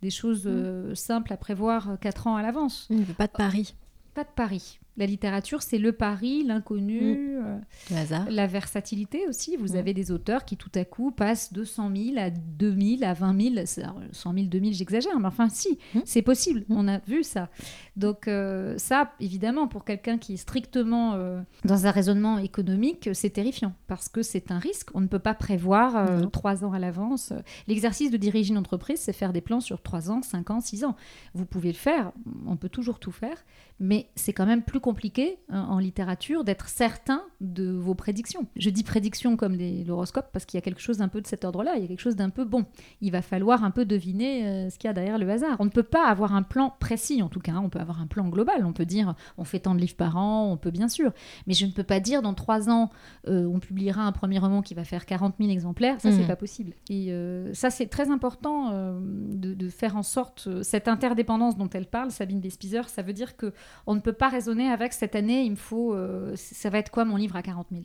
des 0.00 0.10
choses 0.10 0.44
euh, 0.46 0.94
simples 0.94 1.32
à 1.32 1.36
prévoir 1.36 1.98
quatre 2.00 2.28
ans 2.28 2.36
à 2.36 2.42
l'avance. 2.42 2.86
Il 2.88 3.00
ne 3.00 3.04
veut 3.04 3.14
pas 3.14 3.26
de 3.26 3.32
Paris, 3.32 3.74
Pas 4.14 4.22
de 4.22 4.28
pari. 4.34 4.78
La 4.98 5.06
littérature, 5.06 5.62
c'est 5.62 5.78
le 5.78 5.92
pari, 5.92 6.44
l'inconnu, 6.44 7.38
euh, 7.38 7.58
de 7.90 7.96
hasard. 7.96 8.26
la 8.30 8.46
versatilité 8.46 9.26
aussi. 9.26 9.56
Vous 9.56 9.72
Mm. 9.72 9.76
avez 9.76 9.94
des 9.94 10.10
auteurs 10.12 10.44
qui, 10.44 10.56
tout 10.58 10.70
à 10.74 10.84
coup, 10.84 11.10
passent 11.12 11.52
de 11.52 11.64
100 11.64 11.94
000 11.96 12.18
à 12.18 12.28
2 12.30 12.74
000 12.98 13.02
à 13.02 13.14
20 13.14 13.40
000. 13.54 13.66
C'est- 13.66 13.82
alors, 13.82 14.00
100 14.12 14.34
000, 14.34 14.46
2 14.48 14.60
000, 14.60 14.72
j'exagère, 14.72 15.18
mais 15.18 15.26
enfin, 15.28 15.48
si, 15.48 15.78
Mm. 15.94 16.00
c'est 16.04 16.20
possible. 16.22 16.60
Mm. 16.68 16.74
On 16.76 16.88
a 16.88 16.98
vu 17.06 17.22
ça. 17.22 17.48
Donc, 17.96 18.28
euh, 18.28 18.74
ça, 18.76 19.12
évidemment, 19.18 19.66
pour 19.66 19.84
quelqu'un 19.86 20.18
qui 20.18 20.34
est 20.34 20.36
strictement 20.36 21.14
euh, 21.14 21.40
dans 21.64 21.86
un 21.86 21.90
raisonnement 21.90 22.36
économique, 22.38 23.08
c'est 23.14 23.30
terrifiant 23.30 23.72
parce 23.86 24.08
que 24.10 24.22
c'est 24.22 24.50
un 24.50 24.58
risque. 24.58 24.88
On 24.94 25.00
ne 25.00 25.06
peut 25.06 25.18
pas 25.18 25.34
prévoir 25.34 25.96
euh, 25.96 26.26
trois 26.26 26.64
ans 26.64 26.72
à 26.72 26.78
l'avance. 26.78 27.32
L'exercice 27.66 28.10
de 28.10 28.16
diriger 28.18 28.50
une 28.50 28.58
entreprise, 28.58 29.00
c'est 29.00 29.12
faire 29.14 29.32
des 29.32 29.40
plans 29.40 29.60
sur 29.60 29.80
3 29.80 30.10
ans, 30.10 30.20
5 30.22 30.50
ans, 30.50 30.60
6 30.60 30.84
ans. 30.84 30.96
Vous 31.34 31.46
pouvez 31.46 31.68
le 31.72 31.78
faire, 31.78 32.12
on 32.46 32.56
peut 32.56 32.68
toujours 32.68 32.98
tout 32.98 33.10
faire, 33.12 33.36
mais 33.80 34.08
c'est 34.16 34.32
quand 34.34 34.46
même 34.46 34.62
plus 34.62 34.80
compliqué 34.82 35.38
hein, 35.48 35.66
en 35.70 35.78
littérature 35.78 36.44
d'être 36.44 36.68
certain 36.68 37.22
de 37.40 37.70
vos 37.70 37.94
prédictions. 37.94 38.46
Je 38.56 38.68
dis 38.68 38.82
prédictions 38.82 39.36
comme 39.38 39.56
l'horoscope 39.86 40.26
parce 40.32 40.44
qu'il 40.44 40.58
y 40.58 40.62
a 40.62 40.62
quelque 40.62 40.80
chose 40.82 40.98
d'un 40.98 41.08
peu 41.08 41.22
de 41.22 41.26
cet 41.26 41.46
ordre-là, 41.46 41.76
il 41.76 41.82
y 41.82 41.84
a 41.84 41.88
quelque 41.88 42.00
chose 42.00 42.16
d'un 42.16 42.28
peu 42.28 42.44
bon. 42.44 42.66
Il 43.00 43.12
va 43.12 43.22
falloir 43.22 43.64
un 43.64 43.70
peu 43.70 43.86
deviner 43.86 44.46
euh, 44.46 44.70
ce 44.70 44.78
qu'il 44.78 44.88
y 44.88 44.90
a 44.90 44.92
derrière 44.92 45.16
le 45.18 45.30
hasard. 45.30 45.56
On 45.60 45.64
ne 45.64 45.70
peut 45.70 45.82
pas 45.82 46.06
avoir 46.06 46.34
un 46.34 46.42
plan 46.42 46.74
précis 46.78 47.22
en 47.22 47.28
tout 47.30 47.40
cas, 47.40 47.52
hein. 47.52 47.62
on 47.64 47.70
peut 47.70 47.78
avoir 47.80 48.02
un 48.02 48.06
plan 48.06 48.28
global, 48.28 48.66
on 48.66 48.72
peut 48.74 48.84
dire 48.84 49.14
on 49.38 49.44
fait 49.44 49.60
tant 49.60 49.74
de 49.74 49.80
livres 49.80 49.96
par 49.96 50.16
an, 50.18 50.50
on 50.52 50.56
peut 50.58 50.70
bien 50.70 50.88
sûr, 50.88 51.12
mais 51.46 51.54
je 51.54 51.64
ne 51.64 51.70
peux 51.70 51.84
pas 51.84 52.00
dire 52.00 52.20
dans 52.20 52.34
3 52.34 52.68
ans 52.68 52.90
euh, 53.28 53.46
on 53.46 53.60
publiera 53.60 54.02
un 54.02 54.12
premier 54.12 54.38
roman 54.38 54.60
qui 54.60 54.74
va 54.74 54.84
faire 54.84 55.06
40 55.06 55.36
000 55.38 55.50
exemplaires, 55.50 56.00
ça 56.00 56.10
c'est 56.10 56.18
Mhm. 56.22 56.26
pas 56.26 56.36
possible. 56.36 56.72
Et 56.90 57.12
euh, 57.12 57.54
ça 57.54 57.70
c'est 57.70 57.86
très 57.86 58.10
important 58.10 58.72
de, 58.72 59.54
de 59.54 59.68
faire 59.68 59.96
en 59.96 60.02
sorte, 60.02 60.48
cette 60.62 60.88
interdépendance 60.88 61.56
dont 61.56 61.68
elle 61.70 61.86
parle, 61.86 62.10
Sabine 62.10 62.40
Bespizer, 62.40 62.88
ça 62.88 63.02
veut 63.02 63.12
dire 63.12 63.36
que 63.36 63.52
on 63.86 63.94
ne 63.94 64.00
peut 64.00 64.12
pas 64.12 64.28
raisonner 64.28 64.68
avec 64.72 64.92
cette 64.92 65.14
année, 65.14 65.42
il 65.44 65.50
me 65.52 65.56
faut, 65.56 65.94
euh, 65.94 66.34
ça 66.36 66.70
va 66.70 66.78
être 66.78 66.90
quoi 66.90 67.04
mon 67.04 67.16
livre 67.16 67.36
à 67.36 67.42
40 67.42 67.68
000 67.70 67.82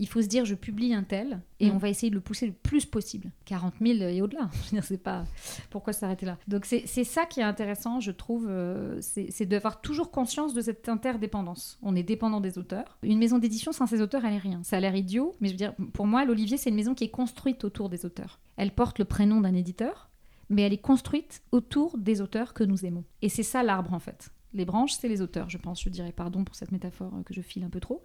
il 0.00 0.08
faut 0.08 0.22
se 0.22 0.26
dire, 0.26 0.46
je 0.46 0.54
publie 0.54 0.94
un 0.94 1.02
tel 1.02 1.40
et 1.60 1.70
Mm. 1.70 1.74
on 1.74 1.76
va 1.78 1.90
essayer 1.90 2.08
de 2.08 2.14
le 2.14 2.22
pousser 2.22 2.46
le 2.46 2.52
plus 2.54 2.86
possible. 2.86 3.30
40 3.44 3.74
000 3.80 3.98
et 4.00 4.22
au-delà. 4.22 4.48
Je 4.64 4.70
dire, 4.70 4.82
c'est 4.84 4.96
pas 5.02 5.24
pourquoi 5.68 5.92
s'arrêter 5.92 6.24
là? 6.24 6.38
Donc 6.48 6.64
c'est 6.64 6.86
ça 7.04 7.26
qui 7.26 7.40
est 7.40 7.44
intéressant, 7.44 8.00
je 8.00 8.10
trouve, 8.10 8.46
euh, 8.48 8.96
c'est 9.02 9.26
c'est 9.30 9.44
d'avoir 9.44 9.82
toujours 9.82 10.10
conscience 10.10 10.54
de 10.54 10.62
cette 10.62 10.88
interdépendance. 10.88 11.78
On 11.82 11.94
est 11.94 12.02
dépendant 12.02 12.40
des 12.40 12.56
auteurs. 12.56 12.98
Une 13.02 13.18
maison 13.18 13.38
d'édition 13.38 13.72
sans 13.72 13.86
ses 13.86 14.00
auteurs, 14.00 14.24
elle 14.24 14.34
est 14.34 14.38
rien. 14.38 14.62
Ça 14.62 14.78
a 14.78 14.80
l'air 14.80 14.96
idiot, 14.96 15.34
mais 15.40 15.48
je 15.48 15.52
veux 15.52 15.58
dire, 15.58 15.74
pour 15.92 16.06
moi, 16.06 16.24
l'Olivier, 16.24 16.56
c'est 16.56 16.70
une 16.70 16.76
maison 16.76 16.94
qui 16.94 17.04
est 17.04 17.10
construite 17.10 17.64
autour 17.64 17.90
des 17.90 18.06
auteurs. 18.06 18.40
Elle 18.56 18.72
porte 18.72 18.98
le 18.98 19.04
prénom 19.04 19.42
d'un 19.42 19.54
éditeur, 19.54 20.08
mais 20.48 20.62
elle 20.62 20.72
est 20.72 20.78
construite 20.78 21.42
autour 21.52 21.98
des 21.98 22.22
auteurs 22.22 22.54
que 22.54 22.64
nous 22.64 22.86
aimons. 22.86 23.04
Et 23.20 23.28
c'est 23.28 23.42
ça 23.42 23.62
l'arbre 23.62 23.92
en 23.92 24.00
fait. 24.00 24.30
Les 24.52 24.64
branches, 24.64 24.92
c'est 24.92 25.08
les 25.08 25.22
auteurs, 25.22 25.48
je 25.48 25.58
pense. 25.58 25.82
Je 25.82 25.88
dirais 25.88 26.12
pardon 26.12 26.44
pour 26.44 26.56
cette 26.56 26.72
métaphore 26.72 27.12
euh, 27.14 27.22
que 27.22 27.32
je 27.32 27.40
file 27.40 27.62
un 27.62 27.68
peu 27.68 27.80
trop. 27.80 28.02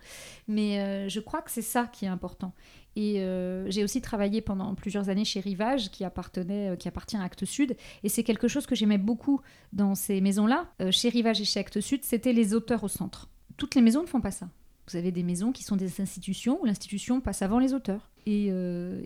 Mais 0.48 0.80
euh, 0.80 1.10
je 1.10 1.20
crois 1.20 1.42
que 1.42 1.50
c'est 1.50 1.64
ça 1.64 1.88
qui 1.88 2.06
est 2.06 2.10
important. 2.10 2.54
Et 2.96 3.22
euh, 3.22 3.70
j'ai 3.70 3.84
aussi 3.84 4.00
travaillé 4.00 4.42
pendant 4.42 4.74
plusieurs 4.76 5.10
années 5.10 5.26
chez 5.26 5.40
Rivage, 5.40 5.90
qui, 5.90 6.04
appartenait, 6.04 6.78
qui 6.78 6.88
appartient 6.88 7.18
à 7.18 7.24
Actes 7.24 7.46
Sud. 7.46 7.76
Et 8.04 8.10
c'est 8.10 8.24
quelque 8.24 8.48
chose 8.48 8.68
que 8.68 8.76
j'aimais 8.76 8.98
beaucoup 8.98 9.42
dans 9.74 9.96
ces 9.96 10.22
maisons-là. 10.22 10.68
Chez 10.92 11.10
Rivage 11.10 11.42
et 11.42 11.46
chez 11.46 11.60
Actes 11.60 11.82
Sud, 11.82 12.04
c'était 12.04 12.34
les 12.34 12.54
auteurs 12.54 12.84
au 12.84 12.88
centre. 12.88 13.28
Toutes 13.58 13.76
les 13.76 13.82
maisons 13.82 14.02
ne 14.02 14.08
font 14.08 14.22
pas 14.22 14.32
ça. 14.32 14.48
Vous 14.88 14.96
avez 14.96 15.12
des 15.12 15.24
maisons 15.24 15.52
qui 15.52 15.64
sont 15.64 15.76
des 15.76 16.00
institutions 16.00 16.62
où 16.62 16.66
l'institution 16.66 17.20
passe 17.20 17.42
avant 17.42 17.58
les 17.58 17.74
auteurs. 17.74 18.12
Et, 18.28 18.52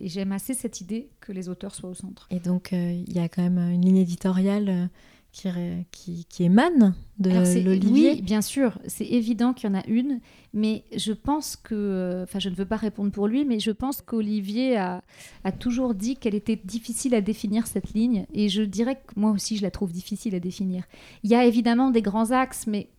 j'aime 0.02 0.34
assez 0.34 0.54
cette 0.54 0.82
idée 0.82 1.10
que 1.20 1.32
les 1.32 1.50
auteurs 1.50 1.74
soient 1.74 1.90
au 1.90 1.96
centre. 1.96 2.28
Et 2.30 2.40
donc, 2.40 2.70
il 2.74 3.12
y 3.12 3.20
a 3.20 3.28
quand 3.28 3.42
même 3.42 3.58
une 3.58 3.84
ligne 3.84 3.98
éditoriale 3.98 4.90
qui, 5.32 5.50
qui, 5.92 6.26
qui 6.26 6.44
émane 6.44 6.96
de 7.18 7.30
l'Olivier. 7.64 8.14
Oui, 8.14 8.22
bien 8.22 8.42
sûr, 8.42 8.80
c'est 8.88 9.06
évident 9.06 9.54
qu'il 9.54 9.70
y 9.70 9.74
en 9.74 9.78
a 9.78 9.86
une, 9.88 10.20
mais 10.54 10.84
je 10.96 11.14
pense 11.14 11.56
que, 11.56 11.76
euh, 11.76 12.24
enfin, 12.24 12.40
je 12.40 12.50
ne 12.50 12.56
veux 12.56 12.66
pas 12.66 12.78
répondre 12.78 13.12
pour 13.12 13.28
lui, 13.28 13.46
mais 13.46 13.60
je 13.60 13.72
pense 13.72 14.02
qu'Olivier 14.02 14.78
a, 14.78 15.04
a 15.44 15.52
toujours 15.52 15.94
dit 15.94 16.16
qu'elle 16.16 16.36
était 16.36 16.60
difficile 16.64 17.14
à 17.14 17.22
définir 17.22 17.68
cette 17.68 17.94
ligne, 17.94 18.26
et 18.34 18.50
je 18.50 18.64
dirais 18.64 18.96
que 18.96 19.20
moi 19.20 19.32
aussi, 19.32 19.58
je 19.58 19.62
la 19.62 19.72
trouve 19.72 19.92
difficile 19.92 20.36
à 20.36 20.40
définir. 20.40 20.84
Il 21.24 21.30
y 21.30 21.36
a 21.36 21.46
évidemment 21.46 21.92
des 21.92 22.02
grands 22.02 22.32
axes, 22.32 22.66
mais 22.68 22.90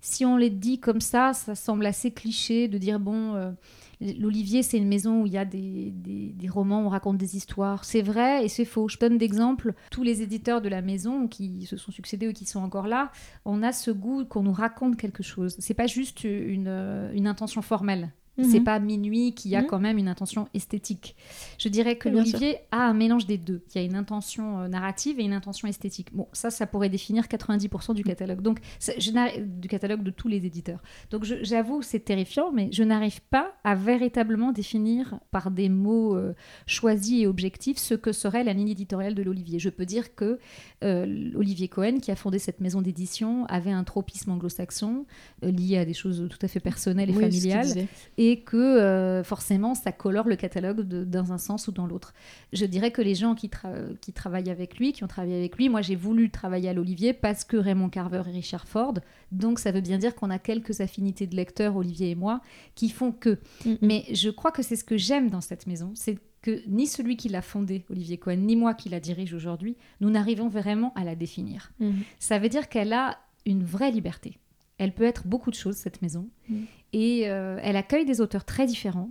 si 0.00 0.24
on 0.24 0.36
les 0.36 0.50
dit 0.50 0.78
comme 0.78 1.00
ça, 1.00 1.32
ça 1.32 1.54
semble 1.54 1.86
assez 1.86 2.10
cliché 2.10 2.68
de 2.68 2.78
dire 2.78 3.00
bon. 3.00 3.34
euh, 3.34 3.50
L'Olivier, 4.00 4.62
c'est 4.62 4.78
une 4.78 4.86
maison 4.88 5.22
où 5.22 5.26
il 5.26 5.32
y 5.32 5.38
a 5.38 5.44
des, 5.44 5.90
des- 5.90 6.32
des 6.36 6.48
romans, 6.48 6.82
où 6.82 6.86
on 6.86 6.88
raconte 6.88 7.18
des 7.18 7.36
histoires. 7.36 7.84
C'est 7.84 8.02
vrai 8.02 8.44
et 8.44 8.48
c'est 8.48 8.64
faux. 8.64 8.88
Je 8.88 8.96
donne 8.98 9.18
d'exemples. 9.18 9.74
Tous 9.90 10.02
les 10.04 10.22
éditeurs 10.22 10.60
de 10.60 10.68
la 10.68 10.82
maison 10.82 11.26
qui 11.26 11.66
se 11.66 11.76
sont 11.76 11.90
succédés 11.90 12.28
ou 12.28 12.32
qui 12.32 12.44
sont 12.46 12.60
encore 12.60 12.86
là, 12.86 13.10
on 13.44 13.62
a 13.62 13.72
ce 13.72 13.90
goût 13.90 14.24
qu'on 14.24 14.42
nous 14.44 14.52
raconte 14.52 14.96
quelque 14.96 15.22
chose. 15.24 15.56
C'est 15.58 15.74
pas 15.74 15.86
juste 15.88 16.22
une, 16.24 16.68
une 17.12 17.26
intention 17.26 17.60
formelle. 17.62 18.12
Mhm. 18.38 18.44
C'est 18.50 18.60
pas 18.60 18.78
minuit 18.78 19.32
qui 19.34 19.54
a 19.56 19.60
Mhm. 19.62 19.66
quand 19.66 19.78
même 19.80 19.98
une 19.98 20.08
intention 20.08 20.48
esthétique. 20.54 21.16
Je 21.58 21.68
dirais 21.68 21.96
que 21.96 22.08
l'Olivier 22.08 22.58
a 22.70 22.86
un 22.88 22.94
mélange 22.94 23.26
des 23.26 23.36
deux. 23.38 23.62
Il 23.74 23.78
y 23.80 23.84
a 23.84 23.84
une 23.86 23.96
intention 23.96 24.60
euh, 24.60 24.68
narrative 24.68 25.18
et 25.20 25.24
une 25.24 25.32
intention 25.32 25.66
esthétique. 25.68 26.08
Bon, 26.14 26.28
ça, 26.32 26.50
ça 26.50 26.66
pourrait 26.66 26.88
définir 26.88 27.24
90% 27.28 27.94
du 27.94 28.04
catalogue. 28.04 28.40
Donc, 28.42 28.60
du 29.38 29.68
catalogue 29.68 30.02
de 30.02 30.10
tous 30.10 30.28
les 30.28 30.46
éditeurs. 30.46 30.80
Donc, 31.10 31.24
j'avoue, 31.24 31.82
c'est 31.82 32.00
terrifiant, 32.00 32.52
mais 32.52 32.68
je 32.72 32.82
n'arrive 32.82 33.20
pas 33.30 33.52
à 33.64 33.74
véritablement 33.74 34.52
définir 34.52 35.18
par 35.30 35.50
des 35.50 35.68
mots 35.68 36.16
euh, 36.16 36.34
choisis 36.66 37.22
et 37.22 37.26
objectifs 37.26 37.78
ce 37.78 37.94
que 37.94 38.12
serait 38.12 38.44
la 38.44 38.52
ligne 38.52 38.68
éditoriale 38.68 39.14
de 39.14 39.22
l'Olivier. 39.22 39.58
Je 39.58 39.68
peux 39.70 39.86
dire 39.86 40.14
que 40.14 40.38
euh, 40.84 41.30
Olivier 41.34 41.68
Cohen, 41.68 41.98
qui 42.00 42.10
a 42.10 42.16
fondé 42.16 42.38
cette 42.38 42.60
maison 42.60 42.80
d'édition, 42.82 43.44
avait 43.46 43.72
un 43.72 43.84
tropisme 43.84 44.30
anglo-saxon 44.30 45.06
euh, 45.44 45.50
lié 45.50 45.78
à 45.78 45.84
des 45.84 45.94
choses 45.94 46.26
tout 46.30 46.38
à 46.42 46.48
fait 46.48 46.60
personnelles 46.60 47.10
et 47.10 47.14
Oui, 47.16 47.22
familiales. 47.22 47.86
Et 48.28 48.40
que 48.40 48.56
euh, 48.56 49.22
forcément 49.24 49.74
ça 49.74 49.90
colore 49.92 50.28
le 50.28 50.36
catalogue 50.36 50.80
de- 50.82 51.04
dans 51.04 51.32
un 51.32 51.38
sens 51.38 51.68
ou 51.68 51.72
dans 51.72 51.86
l'autre. 51.86 52.12
Je 52.52 52.66
dirais 52.66 52.90
que 52.90 53.00
les 53.02 53.14
gens 53.14 53.34
qui, 53.34 53.48
tra- 53.48 53.96
qui 54.00 54.12
travaillent 54.12 54.50
avec 54.50 54.78
lui, 54.78 54.92
qui 54.92 55.02
ont 55.04 55.08
travaillé 55.08 55.36
avec 55.36 55.56
lui, 55.56 55.68
moi 55.68 55.80
j'ai 55.82 55.96
voulu 55.96 56.30
travailler 56.30 56.68
à 56.68 56.74
l'Olivier 56.74 57.12
parce 57.12 57.44
que 57.44 57.56
Raymond 57.56 57.88
Carver 57.88 58.22
et 58.26 58.30
Richard 58.30 58.66
Ford, 58.68 58.94
donc 59.32 59.58
ça 59.58 59.70
veut 59.72 59.80
bien 59.80 59.98
dire 59.98 60.14
qu'on 60.14 60.30
a 60.30 60.38
quelques 60.38 60.80
affinités 60.80 61.26
de 61.26 61.36
lecteurs, 61.36 61.76
Olivier 61.76 62.10
et 62.10 62.14
moi, 62.14 62.40
qui 62.74 62.88
font 62.90 63.12
que. 63.12 63.38
Mais 63.82 64.04
je 64.12 64.30
crois 64.30 64.50
que 64.52 64.62
c'est 64.62 64.76
ce 64.76 64.84
que 64.84 64.96
j'aime 64.96 65.30
dans 65.30 65.40
cette 65.40 65.66
maison, 65.66 65.92
c'est 65.94 66.18
que 66.42 66.62
ni 66.68 66.86
celui 66.86 67.16
qui 67.16 67.28
l'a 67.28 67.42
fondée, 67.42 67.84
Olivier 67.90 68.16
Cohen, 68.18 68.36
ni 68.36 68.56
moi 68.56 68.74
qui 68.74 68.88
la 68.88 69.00
dirige 69.00 69.32
aujourd'hui, 69.34 69.74
nous 70.00 70.10
n'arrivons 70.10 70.48
vraiment 70.48 70.92
à 70.94 71.02
la 71.04 71.14
définir. 71.16 71.72
Mhm. 71.80 72.02
Ça 72.18 72.38
veut 72.38 72.48
dire 72.48 72.68
qu'elle 72.68 72.92
a 72.92 73.18
une 73.46 73.64
vraie 73.64 73.90
liberté. 73.90 74.38
Elle 74.80 74.92
peut 74.92 75.04
être 75.04 75.26
beaucoup 75.26 75.50
de 75.50 75.56
choses, 75.56 75.74
cette 75.74 76.02
maison. 76.02 76.28
Mm. 76.48 76.54
Et 76.92 77.28
euh, 77.28 77.58
elle 77.62 77.76
accueille 77.76 78.04
des 78.04 78.20
auteurs 78.20 78.44
très 78.44 78.66
différents. 78.66 79.10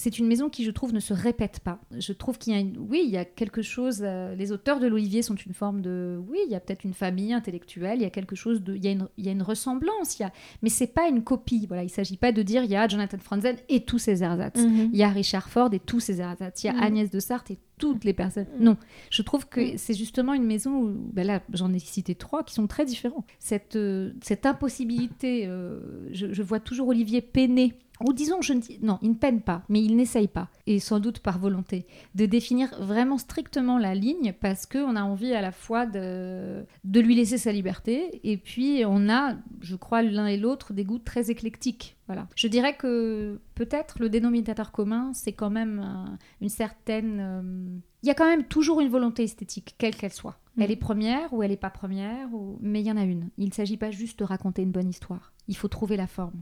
C'est 0.00 0.20
une 0.20 0.28
maison 0.28 0.48
qui, 0.48 0.62
je 0.62 0.70
trouve, 0.70 0.92
ne 0.94 1.00
se 1.00 1.12
répète 1.12 1.58
pas. 1.58 1.80
Je 1.98 2.12
trouve 2.12 2.38
qu'il 2.38 2.52
y 2.52 2.56
a, 2.56 2.60
une... 2.60 2.78
oui, 2.78 3.02
il 3.04 3.10
y 3.10 3.16
a 3.16 3.24
quelque 3.24 3.62
chose. 3.62 4.00
euh, 4.04 4.32
les 4.36 4.52
auteurs 4.52 4.78
de 4.78 4.86
l'Olivier 4.86 5.22
sont 5.22 5.34
une 5.34 5.54
forme 5.54 5.80
de, 5.82 6.20
oui, 6.28 6.38
il 6.46 6.52
y 6.52 6.54
a 6.54 6.60
peut-être 6.60 6.84
une 6.84 6.94
famille 6.94 7.32
intellectuelle. 7.32 7.98
Il 7.98 8.02
y 8.02 8.04
a 8.04 8.10
quelque 8.10 8.36
chose 8.36 8.62
de, 8.62 8.76
il 8.76 8.84
y 8.84 8.86
a 8.86 8.92
une, 8.92 9.08
il 9.16 9.26
y 9.26 9.28
a 9.28 9.32
une 9.32 9.42
ressemblance. 9.42 10.16
Il 10.18 10.22
y 10.22 10.24
a, 10.24 10.30
mais 10.62 10.68
c'est 10.68 10.86
pas 10.86 11.08
une 11.08 11.24
copie. 11.24 11.66
Voilà, 11.66 11.82
il 11.82 11.90
s'agit 11.90 12.16
pas 12.16 12.30
de 12.30 12.42
dire 12.42 12.62
il 12.62 12.70
y 12.70 12.76
a 12.76 12.86
Jonathan 12.86 13.18
Franzen 13.18 13.56
et 13.68 13.80
tous 13.84 13.98
ses 13.98 14.22
ersatz. 14.22 14.60
Mhm. 14.62 14.90
Il 14.92 14.96
y 14.98 15.02
a 15.02 15.08
Richard 15.08 15.48
Ford 15.48 15.70
et 15.72 15.80
tous 15.80 15.98
ses 15.98 16.20
ersatz. 16.20 16.62
Il 16.62 16.66
y 16.68 16.70
a 16.70 16.74
Mhm. 16.74 16.82
Agnès 16.84 17.10
de 17.10 17.18
Sarthe 17.18 17.50
et 17.50 17.58
toutes 17.78 18.04
les 18.04 18.12
personnes. 18.12 18.46
Mhm. 18.58 18.64
Non, 18.64 18.76
je 19.10 19.22
trouve 19.22 19.48
que 19.48 19.60
Mhm. 19.60 19.78
c'est 19.78 19.94
justement 19.94 20.34
une 20.34 20.44
maison 20.44 20.82
où, 20.82 20.92
ben 21.12 21.26
là, 21.26 21.40
j'en 21.52 21.72
ai 21.72 21.78
cité 21.78 22.14
trois 22.14 22.42
qui 22.44 22.52
sont 22.54 22.66
très 22.66 22.84
différents. 22.84 23.24
Cette, 23.38 23.76
euh, 23.76 24.12
cette 24.22 24.44
impossibilité, 24.46 25.44
euh, 25.46 25.80
je, 26.12 26.32
je 26.32 26.42
vois 26.42 26.60
toujours 26.60 26.88
Olivier 26.88 27.20
peiner 27.22 27.74
ou 28.06 28.12
disons, 28.12 28.40
je 28.40 28.52
ne 28.52 28.60
dis, 28.60 28.78
non, 28.82 28.98
il 29.02 29.10
ne 29.10 29.14
peine 29.14 29.40
pas, 29.40 29.62
mais 29.68 29.82
il 29.82 29.96
n'essaye 29.96 30.28
pas, 30.28 30.48
et 30.66 30.78
sans 30.78 31.00
doute 31.00 31.18
par 31.20 31.38
volonté, 31.38 31.86
de 32.14 32.26
définir 32.26 32.74
vraiment 32.80 33.18
strictement 33.18 33.78
la 33.78 33.94
ligne 33.94 34.32
parce 34.40 34.66
qu'on 34.66 34.96
a 34.96 35.02
envie 35.02 35.32
à 35.32 35.40
la 35.40 35.52
fois 35.52 35.86
de, 35.86 36.64
de 36.84 37.00
lui 37.00 37.14
laisser 37.14 37.38
sa 37.38 37.52
liberté, 37.52 38.20
et 38.24 38.36
puis 38.36 38.82
on 38.86 39.08
a, 39.08 39.36
je 39.60 39.76
crois, 39.76 40.02
l'un 40.02 40.26
et 40.26 40.36
l'autre 40.36 40.72
des 40.72 40.84
goûts 40.84 40.98
très 40.98 41.30
éclectiques. 41.30 41.96
Voilà. 42.06 42.26
Je 42.36 42.48
dirais 42.48 42.74
que 42.74 43.40
peut-être 43.54 43.98
le 43.98 44.08
dénominateur 44.08 44.72
commun, 44.72 45.12
c'est 45.12 45.32
quand 45.32 45.50
même 45.50 45.80
euh, 45.84 46.16
une 46.40 46.48
certaine... 46.48 47.20
euh, 47.20 47.78
Il 48.02 48.06
y 48.06 48.10
a 48.10 48.14
quand 48.14 48.24
même 48.24 48.44
toujours 48.44 48.80
une 48.80 48.88
volonté 48.88 49.24
esthétique, 49.24 49.74
quelle 49.76 49.94
qu'elle 49.94 50.12
soit. 50.12 50.38
Mm. 50.56 50.62
Elle 50.62 50.70
est 50.70 50.76
première 50.76 51.32
ou 51.34 51.42
elle 51.42 51.50
n'est 51.50 51.58
pas 51.58 51.68
première, 51.68 52.32
ou... 52.32 52.58
mais 52.62 52.80
il 52.80 52.86
y 52.86 52.90
en 52.90 52.96
a 52.96 53.04
une. 53.04 53.28
Il 53.36 53.48
ne 53.48 53.52
s'agit 53.52 53.76
pas 53.76 53.90
juste 53.90 54.20
de 54.20 54.24
raconter 54.24 54.62
une 54.62 54.72
bonne 54.72 54.88
histoire. 54.88 55.34
Il 55.48 55.56
faut 55.56 55.68
trouver 55.68 55.98
la 55.98 56.06
forme. 56.06 56.40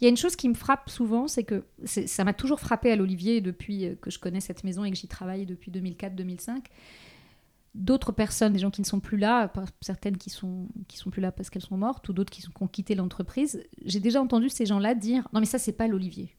Il 0.00 0.04
y 0.04 0.06
a 0.06 0.10
une 0.10 0.16
chose 0.16 0.36
qui 0.36 0.48
me 0.48 0.54
frappe 0.54 0.90
souvent, 0.90 1.28
c'est 1.28 1.44
que 1.44 1.64
ça 1.84 2.24
m'a 2.24 2.32
toujours 2.32 2.60
frappé 2.60 2.90
à 2.90 2.96
l'Olivier 2.96 3.40
depuis 3.40 3.86
euh, 3.86 3.94
que 3.94 4.10
je 4.10 4.18
connais 4.18 4.40
cette 4.40 4.64
maison 4.64 4.84
et 4.84 4.90
que 4.90 4.96
j'y 4.96 5.08
travaille 5.08 5.46
depuis 5.46 5.70
2004-2005. 5.70 6.64
D'autres 7.74 8.12
personnes, 8.12 8.52
des 8.52 8.60
gens 8.60 8.70
qui 8.70 8.80
ne 8.80 8.86
sont 8.86 9.00
plus 9.00 9.18
là, 9.18 9.52
certaines 9.80 10.16
qui 10.16 10.30
sont, 10.30 10.68
qui 10.86 10.96
sont 10.96 11.10
plus 11.10 11.20
là 11.20 11.32
parce 11.32 11.50
qu'elles 11.50 11.62
sont 11.62 11.76
mortes, 11.76 12.08
ou 12.08 12.12
d'autres 12.12 12.30
qui, 12.30 12.40
sont, 12.42 12.52
qui 12.52 12.62
ont 12.62 12.68
quitté 12.68 12.94
l'entreprise, 12.94 13.64
j'ai 13.84 14.00
déjà 14.00 14.20
entendu 14.22 14.48
ces 14.48 14.66
gens-là 14.66 14.94
dire 14.94 15.26
Non, 15.32 15.40
mais 15.40 15.46
ça, 15.46 15.58
c'est 15.58 15.72
pas 15.72 15.88
l'Olivier. 15.88 16.36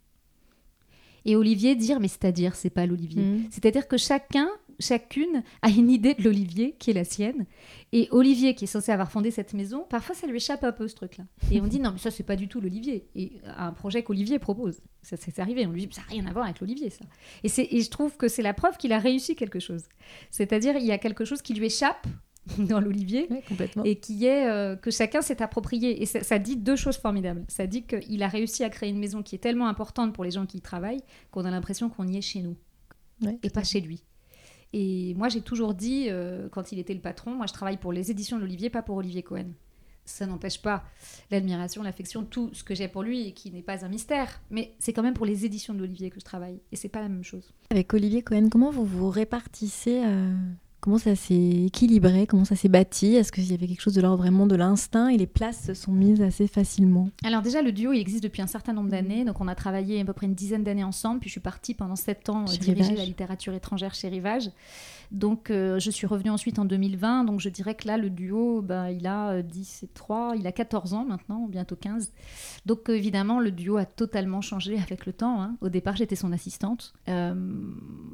Et 1.26 1.36
Olivier 1.36 1.76
dire 1.76 2.00
Mais 2.00 2.08
c'est-à-dire, 2.08 2.56
c'est 2.56 2.70
pas 2.70 2.86
l'Olivier. 2.86 3.24
Mm. 3.24 3.48
C'est-à-dire 3.52 3.88
que 3.88 3.98
chacun, 3.98 4.48
chacune 4.80 5.44
a 5.62 5.70
une 5.70 5.90
idée 5.90 6.14
de 6.14 6.24
l'Olivier 6.24 6.76
qui 6.78 6.92
est 6.92 6.94
la 6.94 7.04
sienne. 7.04 7.46
Et 7.92 8.08
Olivier, 8.12 8.56
qui 8.56 8.66
est 8.66 8.68
censé 8.68 8.92
avoir 8.92 9.12
fondé 9.12 9.32
cette 9.32 9.54
maison, 9.54 9.86
parfois 9.90 10.16
ça 10.16 10.28
lui 10.28 10.38
échappe 10.38 10.64
un 10.64 10.72
peu 10.72 10.88
ce 10.88 10.96
truc-là. 10.96 11.26
Et 11.52 11.62
on 11.62 11.68
dit 11.68 11.80
non, 11.80 11.92
mais 11.94 12.00
ça 12.00 12.12
c'est 12.12 12.24
pas 12.24 12.36
du 12.36 12.48
tout 12.48 12.62
l'Olivier. 12.62 13.08
Et 13.16 13.34
un 13.58 13.72
projet 13.72 14.04
qu'Olivier 14.04 14.40
propose. 14.40 14.82
Ça 15.02 15.18
c'est 15.18 15.40
arrivé. 15.40 15.66
On 15.66 15.72
lui 15.72 15.86
dit 15.86 15.94
ça 15.94 16.02
n'a 16.02 16.08
rien 16.08 16.26
à 16.26 16.34
voir 16.34 16.46
avec 16.46 16.60
l'Olivier, 16.60 16.90
ça. 16.90 17.06
Et, 17.44 17.78
et 17.78 17.82
je 17.82 17.90
trouve 17.90 18.18
que 18.18 18.28
c'est 18.28 18.42
la 18.42 18.54
preuve 18.54 18.78
qu'il 18.78 18.92
a 18.94 19.00
réussi 19.00 19.36
quelque 19.36 19.60
chose. 19.60 19.84
C'est-à-dire 20.32 20.76
il 20.78 20.86
y 20.86 20.92
a 20.92 20.98
quelque 20.98 21.26
chose 21.26 21.42
qui 21.42 21.54
lui 21.54 21.68
échappe 21.68 22.08
dans 22.58 22.80
l'Olivier 22.80 23.28
et 23.84 24.00
qui 24.00 24.26
est 24.26 24.48
euh, 24.48 24.76
que 24.76 24.92
chacun 24.92 25.22
s'est 25.22 25.42
approprié. 25.42 26.02
Et 26.02 26.06
ça, 26.06 26.24
ça 26.24 26.40
dit 26.40 26.56
deux 26.56 26.76
choses 26.76 26.98
formidables. 26.98 27.44
Ça 27.48 27.68
dit 27.68 27.84
qu'il 27.84 28.22
a 28.24 28.28
réussi 28.28 28.64
à 28.64 28.70
créer 28.70 28.90
une 28.90 29.00
maison 29.00 29.24
qui 29.24 29.36
est 29.36 29.40
tellement 29.40 29.68
importante 29.68 30.14
pour 30.14 30.24
les 30.24 30.32
gens 30.32 30.46
qui 30.46 30.58
y 30.58 30.62
travaillent 30.62 31.02
qu'on 31.32 31.46
a 31.46 31.52
l'impression 31.52 31.90
qu'on 31.90 32.08
y 32.08 32.18
est 32.18 32.22
chez 32.22 32.42
nous 32.42 32.56
et 33.44 33.50
pas 33.50 33.64
chez 33.64 33.82
lui. 33.82 34.04
Et 34.74 35.14
moi, 35.16 35.30
j'ai 35.30 35.42
toujours 35.42 35.74
dit, 35.74 36.08
euh, 36.10 36.50
quand 36.50 36.72
il 36.72 36.80
était 36.80 36.94
le 36.94 37.00
patron, 37.00 37.32
moi, 37.32 37.46
je 37.48 37.54
travaille 37.54 37.78
pour 37.78 37.94
les 37.94 38.12
éditions 38.12 38.38
de 38.38 38.42
l'Olivier, 38.42 38.70
pas 38.70 38.82
pour 38.82 38.98
Olivier 38.98 39.24
Cohen. 39.24 39.48
Ça 40.04 40.28
n'empêche 40.28 40.62
pas 40.62 40.84
l'admiration, 41.32 41.82
l'affection, 41.82 42.24
tout 42.24 42.52
ce 42.54 42.64
que 42.64 42.76
j'ai 42.76 42.88
pour 42.88 43.02
lui, 43.02 43.28
et 43.28 43.32
qui 43.32 43.52
n'est 43.52 43.64
pas 43.64 43.84
un 43.86 43.90
mystère. 43.90 44.42
Mais 44.52 44.76
c'est 44.80 44.94
quand 44.94 45.02
même 45.02 45.14
pour 45.16 45.26
les 45.26 45.46
éditions 45.46 45.74
de 45.74 45.80
l'Olivier 45.80 46.10
que 46.10 46.20
je 46.20 46.26
travaille. 46.26 46.60
Et 46.72 46.76
c'est 46.76 46.90
pas 46.90 47.02
la 47.02 47.10
même 47.10 47.24
chose. 47.24 47.54
Avec 47.72 47.94
Olivier 47.94 48.22
Cohen, 48.22 48.50
comment 48.50 48.70
vous 48.70 48.86
vous 48.86 49.10
répartissez 49.10 50.04
euh, 50.06 50.36
Comment 50.86 51.00
ça 51.00 51.16
s'est 51.16 51.64
équilibré 51.66 52.28
Comment 52.28 52.46
ça 52.46 52.56
s'est 52.56 52.70
bâti? 52.70 53.16
Est-ce 53.16 53.32
qu'il 53.32 53.50
y 53.50 53.56
avait 53.56 53.66
quelque 53.66 53.82
chose 53.82 53.96
de 53.96 54.02
l'ordre 54.02 54.20
vraiment 54.20 54.46
de 54.46 54.56
l'instinct 54.56 55.08
et 55.08 55.18
les 55.18 55.26
places 55.26 55.66
se 55.66 55.74
sont 55.74 55.92
mises 55.92 56.22
assez 56.22 56.46
facilement? 56.46 57.10
Alors 57.24 57.42
déjà, 57.42 57.64
le 57.64 57.72
duo, 57.72 57.92
il 57.92 58.00
existe 58.00 58.22
depuis 58.22 58.44
un 58.44 58.48
certain 58.48 58.72
nombre 58.72 58.92
d'années. 58.92 59.26
Donc 59.26 59.42
on 59.42 59.48
a 59.48 59.56
travaillé 59.56 60.00
à 60.00 60.06
peu 60.06 60.14
près 60.14 60.28
une 60.28 60.36
dizaine 60.36 60.64
d'années 60.64 60.84
ensemble. 60.84 61.22
Puis 61.22 61.30
je 61.30 61.32
suis 61.32 61.42
partie 61.42 61.74
pendant 61.74 61.96
sept 61.96 62.30
ans 62.30 62.46
euh, 62.48 62.58
diriger 62.58 62.96
la 62.96 63.04
littérature 63.04 63.56
étrangère 63.56 63.96
chez 63.96 64.10
Rivage. 64.10 64.52
Donc 65.16 65.50
euh, 65.50 65.80
je 65.80 65.90
suis 65.90 66.06
revenue 66.06 66.30
ensuite 66.30 66.60
en 66.60 66.66
2020. 66.66 67.24
Donc 67.24 67.40
je 67.40 67.50
dirais 67.50 67.74
que 67.74 67.88
là, 67.88 67.98
le 67.98 68.10
duo, 68.10 68.62
ben, 68.62 68.90
il 68.90 69.08
a 69.08 69.30
euh, 69.32 69.42
10 69.42 69.84
et 69.84 69.88
3, 69.88 70.34
il 70.38 70.46
a 70.46 70.52
14 70.52 70.94
ans 70.94 71.06
maintenant, 71.06 71.48
bientôt 71.48 71.76
15. 71.78 72.12
Donc 72.66 72.90
euh, 72.90 72.94
évidemment, 72.98 73.40
le 73.40 73.52
duo 73.52 73.78
a 73.78 73.86
totalement 73.86 74.42
changé 74.42 74.78
avec 74.78 75.06
le 75.06 75.14
temps. 75.14 75.42
hein. 75.42 75.56
Au 75.62 75.70
départ, 75.70 75.96
j'étais 75.96 76.18
son 76.18 76.34
assistante. 76.34 76.94
Euh, 77.08 77.34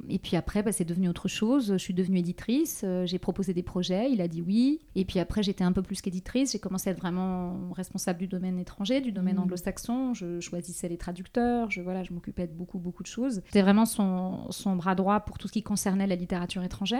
et 0.09 0.19
puis 0.19 0.37
après, 0.37 0.61
bah, 0.61 0.71
c'est 0.71 0.85
devenu 0.85 1.09
autre 1.09 1.27
chose. 1.27 1.71
Je 1.73 1.77
suis 1.77 1.93
devenue 1.95 2.19
éditrice. 2.19 2.81
euh, 2.83 3.05
j'ai 3.07 3.17
proposé 3.17 3.53
des 3.55 3.63
projets. 3.63 4.11
Il 4.11 4.21
a 4.21 4.27
dit 4.27 4.43
oui. 4.43 4.79
Et 4.95 5.03
puis 5.03 5.17
après, 5.19 5.41
j'étais 5.41 5.63
un 5.63 5.71
peu 5.71 5.81
plus 5.81 6.01
qu'éditrice. 6.01 6.51
J'ai 6.51 6.59
commencé 6.59 6.89
à 6.89 6.93
être 6.93 6.99
vraiment 6.99 7.71
responsable 7.75 8.19
du 8.19 8.27
domaine 8.27 8.59
étranger, 8.59 9.01
du 9.01 9.11
domaine 9.11 9.37
Mhm. 9.37 9.43
anglo-saxon. 9.43 10.13
Je 10.13 10.39
choisissais 10.39 10.87
les 10.87 10.97
traducteurs. 10.97 11.71
Je, 11.71 11.81
voilà, 11.81 12.03
je 12.03 12.13
m'occupais 12.13 12.45
de 12.45 12.53
beaucoup, 12.53 12.77
beaucoup 12.77 13.01
de 13.01 13.07
choses. 13.07 13.41
C'était 13.47 13.63
vraiment 13.63 13.85
son, 13.87 14.51
son 14.51 14.75
bras 14.75 14.93
droit 14.93 15.21
pour 15.21 15.39
tout 15.39 15.47
ce 15.47 15.53
qui 15.53 15.63
concernait 15.63 16.05
la 16.05 16.15
littérature 16.15 16.61
étrangère. 16.61 16.90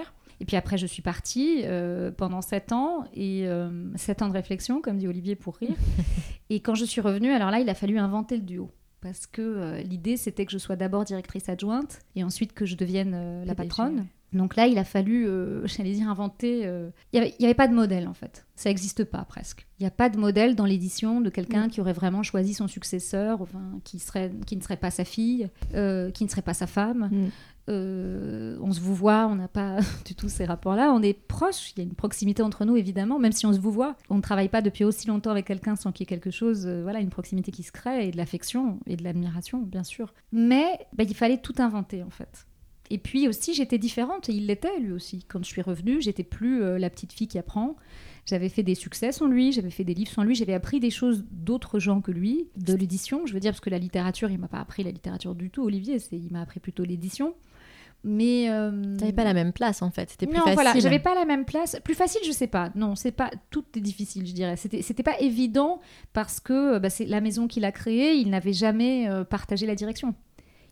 Et 0.42 0.46
puis 0.46 0.58
après, 0.58 0.78
je 0.78 0.88
suis 0.88 1.04
partie 1.04 1.62
euh, 1.66 2.12
pendant 2.12 2.42
sept 2.42 2.72
ans. 2.72 3.06
Et 3.14 3.48
euh, 3.48 3.96
sept 3.96 4.24
ans 4.24 4.28
de 4.28 4.34
réflexion, 4.34 4.82
comme 4.82 4.98
dit 4.98 5.08
Olivier 5.08 5.36
pour 5.36 5.56
rire. 5.56 5.76
et 6.50 6.62
quand 6.62 6.74
je 6.74 6.84
suis 6.84 7.00
revenue, 7.00 7.30
alors 7.32 7.52
là, 7.52 7.60
il 7.60 7.70
a 7.70 7.76
fallu 7.76 8.00
inventer 8.00 8.38
le 8.38 8.44
duo. 8.44 8.72
Parce 9.02 9.28
que 9.28 9.42
euh, 9.42 9.82
l'idée, 9.82 10.18
c'était 10.18 10.46
que 10.46 10.52
je 10.52 10.58
sois 10.58 10.76
d'abord 10.76 11.06
directrice 11.06 11.48
adjointe 11.48 12.00
et 12.16 12.24
ensuite 12.24 12.54
que 12.54 12.66
je 12.66 12.76
devienne 12.76 13.44
la 13.46 13.56
patronne. 13.56 14.08
Donc 14.34 14.56
là, 14.56 14.68
il 14.68 14.78
a 14.78 14.84
fallu, 14.84 15.28
euh, 15.28 15.66
j'allais 15.68 15.94
dire, 15.94 16.10
inventer. 16.10 16.62
euh, 16.66 16.90
Il 17.14 17.22
n'y 17.40 17.46
avait, 17.46 17.54
pas 17.54 17.68
de 17.68 17.74
modèle, 17.74 18.08
en 18.08 18.14
fait. 18.14 18.46
Ça 18.56 18.70
n'existe 18.70 19.04
pas, 19.04 19.26
presque. 19.26 19.68
Il 19.80 19.84
n'y 19.84 19.88
a 19.88 19.92
pas 19.92 20.10
de 20.10 20.18
modèle 20.18 20.56
dans 20.56 20.66
l'édition 20.66 21.22
de 21.22 21.30
quelqu'un 21.30 21.68
qui 21.68 21.82
aurait 21.82 21.94
vraiment 21.94 22.24
choisi 22.24 22.54
son 22.54 22.68
successeur, 22.68 23.42
enfin, 23.42 23.80
qui, 23.84 24.00
serait, 24.00 24.32
qui 24.46 24.56
ne 24.56 24.62
serait 24.62 24.78
pas 24.78 24.92
sa 24.92 25.04
fille, 25.04 25.50
euh, 25.74 26.12
qui 26.12 26.24
ne 26.24 26.30
serait 26.30 26.44
pas 26.44 26.54
sa 26.54 26.68
femme. 26.68 27.10
Mm. 27.12 27.30
Euh, 27.70 28.58
on 28.62 28.72
se 28.72 28.80
vous 28.80 28.96
voit, 28.96 29.28
on 29.28 29.36
n'a 29.36 29.48
pas 29.48 29.78
du 30.06 30.16
tout 30.16 30.30
ces 30.30 30.46
rapports-là. 30.46 30.94
On 30.94 31.02
est 31.02 31.14
proches, 31.14 31.72
il 31.72 31.80
y 31.80 31.82
a 31.82 31.84
une 31.84 31.96
proximité 31.96 32.42
entre 32.44 32.66
nous, 32.66 32.76
évidemment, 32.76 33.20
même 33.20 33.32
si 33.32 33.46
on 33.46 33.54
se 33.54 33.60
vous 33.60 33.72
voit. 33.72 33.96
On 34.10 34.16
ne 34.16 34.22
travaille 34.22 34.50
pas 34.50 34.62
depuis 34.62 34.84
aussi 34.84 35.08
longtemps 35.08 35.32
avec 35.32 35.46
quelqu'un 35.46 35.76
sans 35.76 35.92
qu'il 35.92 36.04
y 36.04 36.06
ait 36.06 36.16
quelque 36.18 36.32
chose, 36.32 36.66
euh, 36.66 36.82
voilà, 36.84 37.00
une 37.00 37.10
proximité 37.10 37.52
qui 37.52 37.64
se 37.64 37.72
crée, 37.72 38.08
et 38.08 38.12
de 38.12 38.18
l'affection, 38.18 38.80
et 38.88 38.96
de 38.96 39.04
l'admiration, 39.04 39.60
bien 39.60 39.84
sûr. 39.84 40.14
Mais 40.32 40.80
bah, 40.94 41.04
il 41.08 41.16
fallait 41.16 41.38
tout 41.38 41.56
inventer, 41.60 42.04
en 42.04 42.10
fait. 42.10 42.48
Et 42.90 42.98
puis 42.98 43.30
aussi, 43.30 43.54
j'étais 43.54 43.78
différente, 43.78 44.28
et 44.28 44.34
il 44.34 44.48
l'était 44.48 44.80
lui 44.80 44.92
aussi. 44.92 45.24
Quand 45.28 45.40
je 45.44 45.48
suis 45.48 45.62
revenue, 45.62 46.02
j'étais 46.02 46.24
plus 46.24 46.62
euh, 46.62 46.78
la 46.78 46.90
petite 46.90 47.14
fille 47.14 47.28
qui 47.28 47.38
apprend. 47.38 47.78
J'avais 48.26 48.50
fait 48.50 48.64
des 48.64 48.76
succès 48.76 49.12
sans 49.12 49.28
lui, 49.28 49.52
j'avais 49.52 49.72
fait 49.72 49.84
des 49.84 49.94
livres 49.94 50.12
sans 50.12 50.24
lui, 50.24 50.36
j'avais 50.36 50.54
appris 50.54 50.80
des 50.80 50.90
choses 50.90 51.26
d'autres 51.32 51.80
gens 51.80 52.02
que 52.02 52.12
lui, 52.12 52.50
de 52.58 52.74
l'édition, 52.74 53.26
je 53.26 53.34
veux 53.34 53.40
dire, 53.40 53.52
parce 53.52 53.62
que 53.62 53.70
la 53.70 53.80
littérature, 53.80 54.30
il 54.30 54.38
m'a 54.38 54.48
pas 54.48 54.60
appris 54.60 54.84
la 54.84 54.92
littérature 54.92 55.36
du 55.36 55.50
tout, 55.50 55.64
Olivier, 55.64 55.98
il 56.12 56.32
m'a 56.32 56.42
appris 56.42 56.60
plutôt 56.60 56.84
l'édition. 56.84 57.34
Mais. 58.04 58.50
euh, 58.50 58.98
T'avais 58.98 59.14
pas 59.14 59.24
la 59.24 59.34
même 59.34 59.54
place 59.54 59.82
en 59.82 59.92
fait, 59.92 60.10
c'était 60.10 60.26
plus 60.26 60.36
non, 60.38 60.42
facile. 60.44 60.54
voilà, 60.56 60.80
j'avais 60.80 61.00
pas 61.00 61.14
la 61.16 61.26
même 61.26 61.46
place. 61.46 61.78
Plus 61.84 61.94
facile, 61.94 62.22
je 62.26 62.32
sais 62.32 62.48
pas. 62.48 62.72
Non, 62.76 62.96
c'est 62.96 63.12
pas. 63.12 63.30
Tout 63.52 63.64
est 63.76 63.80
difficile, 63.82 64.26
je 64.26 64.34
dirais. 64.34 64.56
C'était, 64.58 64.82
c'était 64.82 65.04
pas 65.04 65.20
évident 65.20 65.80
parce 66.14 66.40
que 66.40 66.80
bah, 66.80 66.90
c'est 66.90 67.06
la 67.06 67.22
maison 67.22 67.48
qu'il 67.48 67.64
a 67.66 67.72
créée, 67.72 68.16
il 68.16 68.30
n'avait 68.30 68.54
jamais 68.54 69.08
euh, 69.10 69.24
partagé 69.24 69.66
la 69.68 69.76
direction. 69.76 70.16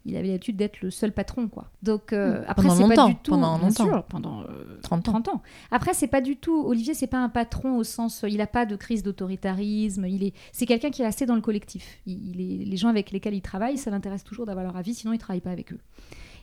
Il 0.06 0.16
avait 0.16 0.30
l'habitude 0.30 0.56
d'être 0.56 0.82
le 0.82 0.92
seul 0.92 1.12
patron, 1.12 1.50
quoi. 1.50 1.70
Donc 1.84 2.14
euh, 2.14 2.40
Hmm. 2.40 2.46
après, 2.48 2.70
c'est 2.70 2.96
pas 2.96 3.08
du 3.08 3.16
tout. 3.18 3.32
pendant 3.32 3.58
longtemps. 3.58 3.86
sûr, 3.86 4.04
pendant 4.06 4.42
euh, 4.44 4.80
30 4.82 5.10
ans. 5.10 5.12
30 5.12 5.28
ans. 5.28 5.42
Après, 5.72 5.94
c'est 5.94 6.08
pas 6.08 6.22
du 6.22 6.38
tout. 6.38 6.64
Olivier, 6.66 6.94
c'est 6.94 7.06
pas 7.06 7.18
un 7.20 7.28
patron 7.30 7.76
au 7.78 7.84
sens. 7.84 8.24
Il 8.28 8.40
a 8.42 8.48
pas 8.48 8.66
de 8.66 8.76
crise 8.78 9.04
d'autoritarisme. 9.04 10.06
Il 10.08 10.24
est. 10.24 10.34
C'est 10.54 10.66
quelqu'un 10.66 10.90
qui 10.90 11.02
est 11.02 11.06
assez 11.06 11.26
dans 11.26 11.36
le 11.36 11.42
collectif. 11.42 12.00
Il, 12.08 12.34
il 12.40 12.62
est, 12.62 12.66
les 12.66 12.78
gens 12.78 12.88
avec 12.88 13.12
lesquels 13.12 13.34
il 13.36 13.42
travaille, 13.42 13.78
ça 13.78 13.92
l'intéresse 13.92 14.24
toujours 14.24 14.46
d'avoir 14.46 14.66
leur 14.66 14.78
avis. 14.78 14.94
Sinon, 14.96 15.12
il 15.14 15.20
travaille 15.20 15.42
pas 15.42 15.52
avec 15.52 15.74
eux. 15.74 15.80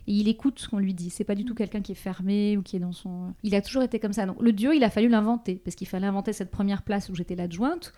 Et 0.07 0.13
il 0.13 0.27
écoute 0.29 0.59
ce 0.59 0.69
qu'on 0.69 0.79
lui 0.79 0.93
dit. 0.93 1.09
C'est 1.09 1.25
pas 1.25 1.35
du 1.35 1.43
tout 1.43 1.53
quelqu'un 1.53 1.81
qui 1.81 1.91
est 1.91 1.95
fermé 1.95 2.55
ou 2.57 2.61
qui 2.61 2.77
est 2.77 2.79
dans 2.79 2.93
son. 2.93 3.33
Il 3.43 3.53
a 3.55 3.61
toujours 3.61 3.83
été 3.83 3.99
comme 3.99 4.13
ça. 4.13 4.25
Donc 4.25 4.41
le 4.41 4.53
duo, 4.53 4.71
il 4.71 4.83
a 4.83 4.89
fallu 4.89 5.09
l'inventer 5.09 5.61
parce 5.63 5.75
qu'il 5.75 5.87
fallait 5.87 6.07
inventer 6.07 6.31
cette 6.33 6.49
première 6.49 6.81
place 6.83 7.09
où 7.09 7.15
j'étais 7.15 7.35
l'adjointe, 7.35 7.91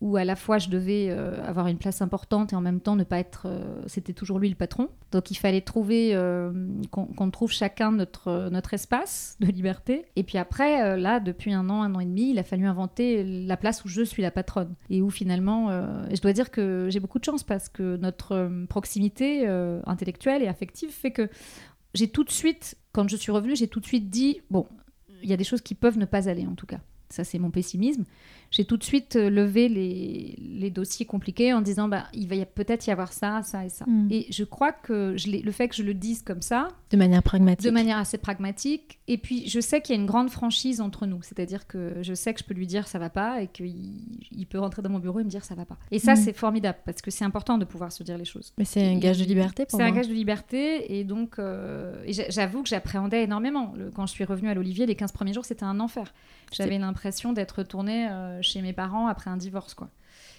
où 0.00 0.16
à 0.16 0.24
la 0.24 0.36
fois 0.36 0.58
je 0.58 0.68
devais 0.68 1.08
euh, 1.10 1.42
avoir 1.44 1.66
une 1.66 1.78
place 1.78 2.02
importante 2.02 2.52
et 2.52 2.56
en 2.56 2.60
même 2.60 2.80
temps 2.80 2.94
ne 2.94 3.04
pas 3.04 3.18
être. 3.18 3.46
euh, 3.46 3.82
C'était 3.86 4.12
toujours 4.12 4.38
lui 4.38 4.48
le 4.48 4.54
patron. 4.54 4.88
Donc 5.10 5.30
il 5.30 5.36
fallait 5.36 5.60
trouver 5.60 6.14
euh, 6.14 6.52
qu'on 6.90 7.30
trouve 7.30 7.50
chacun 7.50 7.90
notre 7.90 8.48
notre 8.50 8.74
espace 8.74 9.36
de 9.40 9.46
liberté. 9.46 10.04
Et 10.14 10.22
puis 10.22 10.38
après, 10.38 10.96
là, 10.96 11.20
depuis 11.20 11.52
un 11.52 11.68
an, 11.68 11.82
un 11.82 11.94
an 11.94 12.00
et 12.00 12.06
demi, 12.06 12.30
il 12.30 12.38
a 12.38 12.44
fallu 12.44 12.66
inventer 12.66 13.24
la 13.24 13.56
place 13.56 13.84
où 13.84 13.88
je 13.88 14.02
suis 14.02 14.22
la 14.22 14.30
patronne 14.30 14.74
et 14.90 15.02
où 15.02 15.10
finalement, 15.10 15.70
je 16.12 16.20
dois 16.20 16.32
dire 16.32 16.50
que 16.50 16.88
j'ai 16.90 17.00
beaucoup 17.00 17.18
de 17.18 17.24
chance 17.24 17.42
parce 17.42 17.68
que 17.68 17.96
notre 17.96 18.50
proximité 18.68 19.46
intellectuelle 19.86 20.42
et 20.42 20.48
affective 20.48 20.90
fait 20.90 21.10
que 21.10 21.28
j'ai 21.96 22.08
tout 22.08 22.24
de 22.24 22.30
suite, 22.30 22.76
quand 22.92 23.08
je 23.08 23.16
suis 23.16 23.32
revenue, 23.32 23.56
j'ai 23.56 23.68
tout 23.68 23.80
de 23.80 23.86
suite 23.86 24.10
dit 24.10 24.40
bon, 24.50 24.66
il 25.22 25.28
y 25.28 25.32
a 25.32 25.36
des 25.36 25.44
choses 25.44 25.60
qui 25.60 25.74
peuvent 25.74 25.98
ne 25.98 26.04
pas 26.04 26.28
aller 26.28 26.46
en 26.46 26.54
tout 26.54 26.66
cas. 26.66 26.80
Ça, 27.08 27.24
c'est 27.24 27.38
mon 27.38 27.50
pessimisme. 27.50 28.04
J'ai 28.50 28.64
tout 28.64 28.76
de 28.76 28.84
suite 28.84 29.16
euh, 29.16 29.28
levé 29.28 29.68
les, 29.68 30.36
les 30.40 30.70
dossiers 30.70 31.04
compliqués 31.04 31.52
en 31.52 31.60
disant 31.60 31.88
bah, 31.88 32.04
il 32.14 32.28
va 32.28 32.44
peut-être 32.46 32.86
y 32.86 32.90
avoir 32.90 33.12
ça, 33.12 33.42
ça 33.42 33.64
et 33.64 33.68
ça. 33.68 33.84
Mm. 33.86 34.08
Et 34.10 34.26
je 34.30 34.44
crois 34.44 34.72
que 34.72 35.14
je 35.16 35.30
le 35.30 35.52
fait 35.52 35.68
que 35.68 35.74
je 35.74 35.82
le 35.82 35.94
dise 35.94 36.22
comme 36.22 36.42
ça, 36.42 36.68
De 36.90 36.96
manière 36.96 37.22
pragmatique. 37.22 37.66
de 37.66 37.70
manière 37.70 37.98
assez 37.98 38.18
pragmatique. 38.18 38.98
Et 39.08 39.18
puis, 39.18 39.48
je 39.48 39.60
sais 39.60 39.80
qu'il 39.80 39.94
y 39.94 39.98
a 39.98 40.00
une 40.00 40.06
grande 40.06 40.30
franchise 40.30 40.80
entre 40.80 41.06
nous. 41.06 41.22
C'est-à-dire 41.22 41.66
que 41.66 41.94
je 42.02 42.14
sais 42.14 42.32
que 42.34 42.40
je 42.40 42.44
peux 42.44 42.54
lui 42.54 42.66
dire 42.66 42.86
ça 42.88 42.98
va 42.98 43.10
pas 43.10 43.42
et 43.42 43.48
qu'il 43.48 43.74
il 44.32 44.46
peut 44.46 44.58
rentrer 44.58 44.82
dans 44.82 44.90
mon 44.90 44.98
bureau 44.98 45.20
et 45.20 45.24
me 45.24 45.28
dire 45.30 45.44
ça 45.44 45.54
va 45.54 45.64
pas. 45.64 45.76
Et 45.90 45.98
ça, 45.98 46.14
Mm. 46.14 46.16
c'est 46.16 46.32
formidable 46.32 46.78
parce 46.86 47.02
que 47.02 47.10
c'est 47.10 47.24
important 47.24 47.58
de 47.58 47.64
pouvoir 47.64 47.90
se 47.92 48.02
dire 48.02 48.16
les 48.16 48.24
choses. 48.24 48.52
Mais 48.58 48.64
c'est 48.64 48.86
un 48.86 48.98
gage 48.98 49.18
de 49.18 49.24
liberté 49.24 49.66
pour 49.66 49.78
C'est 49.78 49.84
moi. 49.84 49.92
un 49.92 49.96
gage 49.96 50.08
de 50.08 50.14
liberté 50.14 50.98
et 50.98 51.04
donc 51.04 51.38
euh, 51.38 52.02
j'avoue 52.30 52.62
que 52.62 52.68
j'appréhendais 52.68 53.24
énormément. 53.24 53.74
Le- 53.76 53.90
quand 53.90 54.06
je 54.06 54.12
suis 54.12 54.24
revenue 54.24 54.48
à 54.48 54.54
l'Olivier, 54.54 54.86
les 54.86 54.94
15 54.94 55.12
premiers 55.12 55.32
jours, 55.32 55.44
c'était 55.44 55.64
un 55.64 55.80
enfer. 55.80 56.12
J'avais 56.52 56.78
l'impression 56.78 57.32
d'être 57.32 57.58
retournée 57.58 58.08
euh, 58.08 58.35
chez 58.42 58.62
mes 58.62 58.72
parents 58.72 59.06
après 59.06 59.30
un 59.30 59.36
divorce. 59.36 59.74
quoi. 59.74 59.90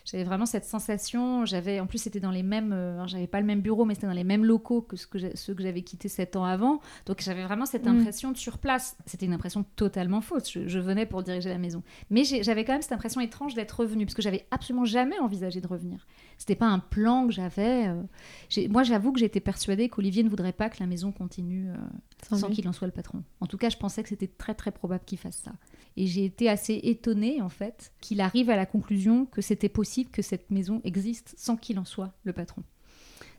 J'avais 0.10 0.24
vraiment 0.24 0.46
cette 0.46 0.64
sensation. 0.64 1.44
J'avais, 1.44 1.82
en 1.82 1.86
plus, 1.86 1.98
c'était 1.98 2.22
dans 2.22 2.32
les 2.32 2.44
mêmes. 2.44 2.72
Euh, 2.72 3.06
j'avais 3.08 3.28
pas 3.28 3.42
le 3.42 3.46
même 3.46 3.60
bureau, 3.60 3.84
mais 3.84 3.94
c'était 3.94 4.08
dans 4.08 4.14
les 4.14 4.24
mêmes 4.24 4.46
locaux 4.46 4.82
que, 4.82 4.96
ce 4.96 5.06
que 5.06 5.18
ceux 5.36 5.54
que 5.54 5.62
j'avais 5.62 5.82
quittés 5.82 6.08
sept 6.08 6.38
ans 6.38 6.46
avant. 6.46 6.80
Donc 7.06 7.22
j'avais 7.22 7.44
vraiment 7.44 7.66
cette 7.66 7.86
mm. 7.86 8.00
impression 8.00 8.32
de 8.32 8.38
sur 8.38 8.58
place. 8.58 8.96
C'était 9.06 9.26
une 9.26 9.34
impression 9.34 9.66
totalement 9.76 10.22
fausse. 10.22 10.50
Je, 10.50 10.80
venais 10.80 11.06
pour 11.06 11.24
diriger 11.24 11.50
la 11.50 11.58
maison, 11.58 11.84
mais 12.10 12.24
j'avais 12.24 12.64
quand 12.64 12.72
même 12.72 12.82
cette 12.82 12.94
impression 12.94 13.20
étrange 13.20 13.54
d'être 13.54 13.82
revenue, 13.82 14.06
parce 14.06 14.16
que 14.16 14.22
j'avais 14.22 14.46
absolument 14.52 14.86
jamais 14.86 15.20
envisagé 15.20 15.60
de 15.60 15.68
revenir. 15.68 16.08
C'était 16.38 16.56
pas 16.56 16.68
un 16.68 16.80
plan 16.80 17.28
que 17.28 17.34
j'avais. 17.34 17.88
Euh. 17.90 18.68
moi, 18.70 18.84
j'avoue 18.84 19.12
que 19.12 19.20
j'étais 19.20 19.42
persuadée 19.42 19.90
qu'Olivier 19.90 20.24
ne 20.24 20.30
voudrait 20.30 20.54
pas 20.54 20.70
que 20.70 20.78
la 20.80 20.88
maison 20.88 21.12
continue 21.12 21.70
euh, 21.70 21.76
sans, 22.34 22.50
qu'il 22.50 22.70
en 22.70 22.74
soit 22.74 22.88
le 22.88 22.94
patron. 22.94 23.24
En 23.42 23.46
tout 23.48 23.58
cas, 23.58 23.70
je 23.70 23.78
pensais 23.78 24.04
que 24.04 24.10
c'était 24.10 24.28
très 24.28 24.54
très 24.54 24.72
probable 24.72 25.04
qu'il 25.06 25.18
fasse 25.18 25.38
ça. 25.38 25.52
Et 25.98 26.06
j'ai 26.06 26.26
été 26.26 26.48
assez 26.48 26.80
étonnée 26.84 27.42
en 27.42 27.50
fait 27.50 27.92
qu'il 28.00 28.22
arrive 28.22 28.50
à 28.50 28.56
la 28.56 28.68
conclusion 28.68 29.26
que 29.26 29.42
c'était 29.42 29.68
possible 29.68 30.12
que 30.12 30.22
cette 30.22 30.52
maison 30.52 30.80
existe 30.84 31.34
sans 31.38 31.58
qu'il 31.58 31.80
en 31.80 31.86
soit 31.86 32.14
le 32.24 32.34
patron. 32.34 32.64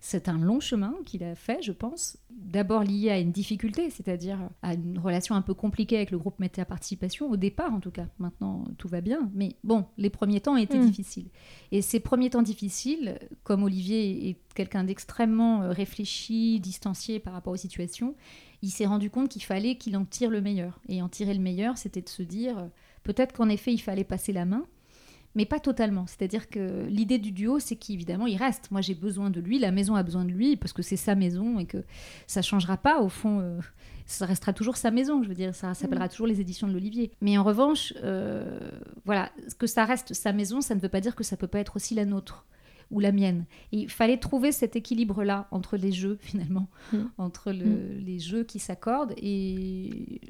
C'est 0.00 0.28
un 0.28 0.38
long 0.38 0.61
chemin 0.61 0.94
qu'il 1.04 1.24
a 1.24 1.34
fait, 1.34 1.61
je 1.62 1.72
pense. 1.72 2.18
D'abord 2.30 2.84
lié 2.84 3.11
à 3.11 3.18
une 3.18 3.32
difficulté, 3.32 3.90
c'est-à-dire 3.90 4.38
à 4.62 4.74
une 4.74 4.98
relation 4.98 5.34
un 5.34 5.42
peu 5.42 5.54
compliquée 5.54 5.96
avec 5.96 6.11
le 6.11 6.18
groupe 6.18 6.38
Météa 6.38 6.64
Participation, 6.64 7.30
au 7.30 7.37
départ 7.37 7.72
en 7.72 7.80
tout 7.80 7.90
cas. 7.90 8.06
Maintenant, 8.18 8.64
tout 8.78 8.88
va 8.88 9.00
bien. 9.00 9.30
Mais 9.34 9.56
bon, 9.64 9.87
les 9.96 10.11
premiers 10.11 10.40
temps 10.40 10.56
étaient 10.56 10.78
hmm. 10.78 10.87
difficiles. 10.87 11.28
Et 11.72 11.82
ces 11.82 12.00
premiers 12.00 12.30
temps 12.30 12.42
difficiles, 12.42 13.18
comme 13.42 13.64
Olivier 13.64 14.28
est 14.28 14.37
quelqu'un 14.54 14.84
d'extrêmement 14.84 15.62
euh, 15.62 15.70
réfléchi, 15.70 16.61
distancié 16.61 17.18
par 17.18 17.32
rapport 17.32 17.52
aux 17.52 17.56
situations, 17.56 18.14
il 18.62 18.70
s'est 18.70 18.87
rendu 18.87 19.11
compte 19.11 19.28
qu'il 19.28 19.42
fallait 19.42 19.76
qu'il 19.76 19.96
en 19.96 20.04
tire 20.04 20.30
le 20.30 20.40
meilleur. 20.40 20.80
Et 20.88 21.02
en 21.02 21.08
tirer 21.08 21.34
le 21.34 21.40
meilleur, 21.40 21.76
c'était 21.76 22.02
de 22.02 22.08
se 22.08 22.22
dire, 22.22 22.58
euh, 22.58 22.66
peut-être 23.02 23.32
qu'en 23.32 23.48
effet, 23.48 23.72
il 23.72 23.78
fallait 23.78 24.04
passer 24.04 24.32
la 24.32 24.44
main, 24.44 24.64
mais 25.38 25.46
pas 25.46 25.61
totalement. 25.61 26.05
C'est-à-dire 26.09 26.51
que 26.51 26.87
l'idée 26.88 27.18
du 27.18 27.31
duo, 27.31 27.61
c'est 27.61 27.77
qu'évidemment, 27.77 28.27
il 28.27 28.37
reste. 28.37 28.72
Moi, 28.72 28.81
j'ai 28.81 28.96
besoin 28.96 29.31
de 29.31 29.40
lui, 29.40 29.61
la 29.61 29.70
maison 29.70 29.94
a 29.94 30.03
besoin 30.03 30.24
de 30.24 30.33
lui, 30.33 30.57
parce 30.57 30.72
que 30.72 30.83
c'est 30.83 30.96
sa 30.96 31.14
maison 31.14 31.61
et 31.61 31.64
que 31.64 31.85
ça 32.27 32.42
changera 32.42 32.77
pas. 32.77 33.01
Au 33.01 33.09
fond, 33.09 33.38
euh, 33.38 33.61
ça 34.05 34.27
restera 34.27 34.53
toujours 34.53 34.77
sa 34.77 34.90
maison, 34.90 35.22
je 35.22 35.29
veux 35.29 35.37
dire, 35.37 35.55
ça 35.55 35.74
s'appellera 35.74 36.07
mm. 36.07 36.09
toujours 36.09 36.27
les 36.27 36.40
éditions 36.40 36.66
de 36.66 36.72
l'Olivier. 36.72 37.12
Mais 37.20 37.38
en 37.38 37.44
revanche, 37.44 37.94
euh, 38.03 38.59
voilà, 39.05 39.31
que 39.61 39.68
ça 39.68 39.85
reste 39.85 40.12
sa 40.12 40.33
maison, 40.33 40.61
ça 40.61 40.74
ne 40.74 40.81
veut 40.81 40.88
pas 40.88 41.01
dire 41.01 41.14
que 41.14 41.22
ça 41.22 41.37
peut 41.37 41.46
pas 41.46 41.61
être 41.61 41.77
aussi 41.77 41.94
la 41.94 42.05
nôtre 42.05 42.44
ou 42.90 42.98
la 42.98 43.12
mienne. 43.12 43.44
il 43.70 43.88
fallait 43.88 44.16
trouver 44.16 44.51
cet 44.51 44.74
équilibre-là 44.74 45.46
entre 45.53 45.77
les 45.77 45.92
jeux, 45.92 46.18
finalement, 46.20 46.66
mm. 46.92 46.98
entre 47.16 47.53
mm. 47.53 48.05
les 48.05 48.18
jeux 48.18 48.42
qui 48.42 48.59
s'accordent. 48.59 49.14
Et 49.18 50.20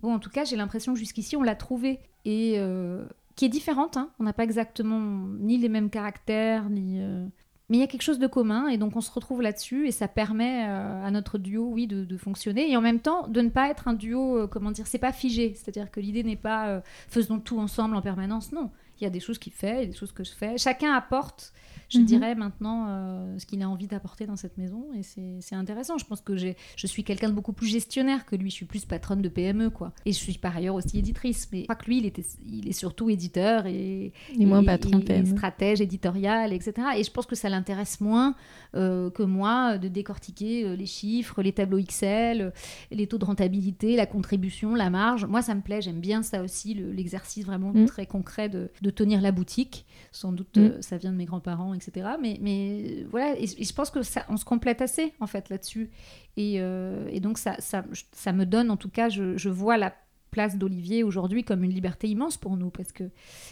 bon, 0.00 0.12
en 0.12 0.18
tout 0.18 0.28
cas, 0.28 0.44
j'ai 0.44 0.56
l'impression 0.56 0.92
que 0.92 0.98
jusqu'ici, 0.98 1.36
on 1.36 1.42
l'a 1.42 1.54
trouvé. 1.54 2.00
Et 2.26 2.56
euh, 2.58 3.06
qui 3.38 3.44
est 3.44 3.48
différente. 3.48 3.96
Hein. 3.96 4.10
On 4.18 4.24
n'a 4.24 4.32
pas 4.32 4.42
exactement 4.42 4.98
ni 4.98 5.58
les 5.58 5.68
mêmes 5.68 5.90
caractères, 5.90 6.68
ni. 6.68 7.00
Euh, 7.00 7.24
mais 7.68 7.76
il 7.76 7.80
y 7.80 7.84
a 7.84 7.86
quelque 7.86 8.02
chose 8.02 8.18
de 8.18 8.26
commun 8.26 8.66
et 8.68 8.78
donc 8.78 8.96
on 8.96 9.00
se 9.00 9.12
retrouve 9.12 9.42
là-dessus 9.42 9.86
et 9.86 9.92
ça 9.92 10.08
permet 10.08 10.66
euh, 10.66 11.04
à 11.04 11.10
notre 11.10 11.38
duo, 11.38 11.68
oui, 11.70 11.86
de, 11.86 12.16
fonctionner 12.16 12.68
et 12.68 12.76
en 12.76 12.80
même 12.80 12.98
temps 12.98 13.28
de 13.28 13.40
ne 13.42 13.50
pas 13.50 13.68
être 13.68 13.86
un 13.86 13.92
duo, 13.92 14.38
euh, 14.38 14.46
comment 14.48 14.70
dire, 14.72 14.86
c'est 14.86 14.98
pas 14.98 15.12
figé. 15.12 15.52
C'est-à-dire 15.54 15.90
que 15.90 16.00
l'idée 16.00 16.24
n'est 16.24 16.34
pas 16.34 16.82
faisons 17.08 17.38
tout 17.38 17.60
ensemble 17.60 17.94
en 17.94 18.02
permanence. 18.02 18.50
Non, 18.52 18.70
il 19.00 19.04
y 19.04 19.06
a 19.06 19.10
des 19.10 19.20
choses 19.20 19.38
qu'il 19.38 19.52
fait, 19.52 19.76
il 19.76 19.80
y 19.80 19.84
a 19.84 19.86
des 19.86 19.96
choses 19.96 20.12
que 20.12 20.24
je 20.24 20.32
fais. 20.32 20.58
Chacun 20.58 20.92
apporte 20.94 21.52
je 21.88 21.98
mhm. 21.98 22.04
dirais 22.04 22.34
maintenant 22.34 22.86
euh, 22.88 23.38
ce 23.38 23.46
qu'il 23.46 23.62
a 23.62 23.68
envie 23.68 23.86
d'apporter 23.86 24.26
dans 24.26 24.36
cette 24.36 24.58
maison. 24.58 24.88
Et 24.94 25.02
c'est 25.02 25.54
intéressant. 25.54 25.96
Je 25.96 26.04
pense 26.04 26.20
que 26.20 26.36
je 26.36 26.86
suis 26.86 27.02
quelqu'un 27.02 27.28
de 27.28 27.34
beaucoup 27.34 27.52
plus 27.52 27.66
gestionnaire 27.66 28.26
que 28.26 28.36
lui. 28.36 28.50
Je 28.50 28.56
suis 28.56 28.66
plus 28.66 28.84
patronne 28.84 29.22
de 29.22 29.28
PME, 29.28 29.70
quoi. 29.70 29.92
Et 30.04 30.12
je 30.12 30.18
suis 30.18 30.36
par 30.36 30.56
ailleurs 30.56 30.74
aussi 30.74 30.98
éditrice. 30.98 31.48
Mais 31.50 31.60
je 31.60 31.64
crois 31.64 31.76
que 31.76 31.86
lui, 31.86 31.98
il, 31.98 32.06
était, 32.06 32.24
il 32.46 32.68
est 32.68 32.72
surtout 32.72 33.08
éditeur 33.08 33.66
et, 33.66 34.12
et, 34.38 34.46
moins 34.46 34.62
patron 34.62 35.00
et, 35.00 35.24
stratège 35.24 35.80
éditorial, 35.80 36.52
etc. 36.52 36.74
Et 36.96 37.04
je 37.04 37.10
pense 37.10 37.26
que 37.26 37.34
ça 37.34 37.48
l'intéresse 37.48 38.00
moins 38.00 38.34
euh, 38.74 39.10
que 39.10 39.22
moi 39.22 39.78
de 39.78 39.88
décortiquer 39.88 40.64
euh, 40.64 40.76
les 40.76 40.86
chiffres, 40.86 41.42
les 41.42 41.52
tableaux 41.52 41.78
Excel, 41.78 42.52
les 42.90 43.06
taux 43.06 43.18
de 43.18 43.24
rentabilité, 43.24 43.96
la 43.96 44.06
contribution, 44.06 44.74
la 44.74 44.90
marge. 44.90 45.24
Moi, 45.24 45.40
ça 45.40 45.54
me 45.54 45.62
plaît. 45.62 45.80
J'aime 45.80 46.00
bien 46.00 46.22
ça 46.22 46.42
aussi, 46.42 46.74
l'exercice 46.74 47.46
vraiment 47.46 47.72
mm. 47.72 47.86
très 47.86 48.04
concret 48.04 48.50
de, 48.50 48.70
de, 48.82 48.87
tenir 48.90 49.20
la 49.20 49.32
boutique. 49.32 49.86
Sans 50.12 50.32
doute, 50.32 50.56
mm. 50.56 50.82
ça 50.82 50.96
vient 50.96 51.12
de 51.12 51.16
mes 51.16 51.26
grands-parents 51.26 51.74
etc. 51.74 52.08
Mais, 52.20 52.38
mais 52.40 53.04
voilà, 53.10 53.38
et, 53.38 53.46
je 53.46 53.72
pense 53.72 53.90
que 53.90 54.02
ça, 54.02 54.24
on 54.28 54.36
se 54.36 54.44
complète 54.44 54.82
assez 54.82 55.12
en 55.20 55.26
fait 55.26 55.48
là-dessus. 55.48 55.90
Et, 56.36 56.56
euh, 56.58 57.08
et, 57.10 57.20
donc 57.20 57.38
ça, 57.38 57.56
ça, 57.58 57.84
ça, 58.12 58.32
me 58.32 58.46
donne, 58.46 58.70
en 58.70 58.76
tout 58.76 58.90
cas, 58.90 59.08
je, 59.08 59.36
je 59.36 59.48
vois 59.48 59.76
la 59.76 59.94
place 60.30 60.56
d'Olivier 60.56 61.02
aujourd'hui 61.02 61.42
comme 61.42 61.64
une 61.64 61.72
liberté 61.72 62.06
immense 62.06 62.36
pour 62.36 62.58
nous 62.58 62.68
parce 62.68 62.92
que 62.92 63.04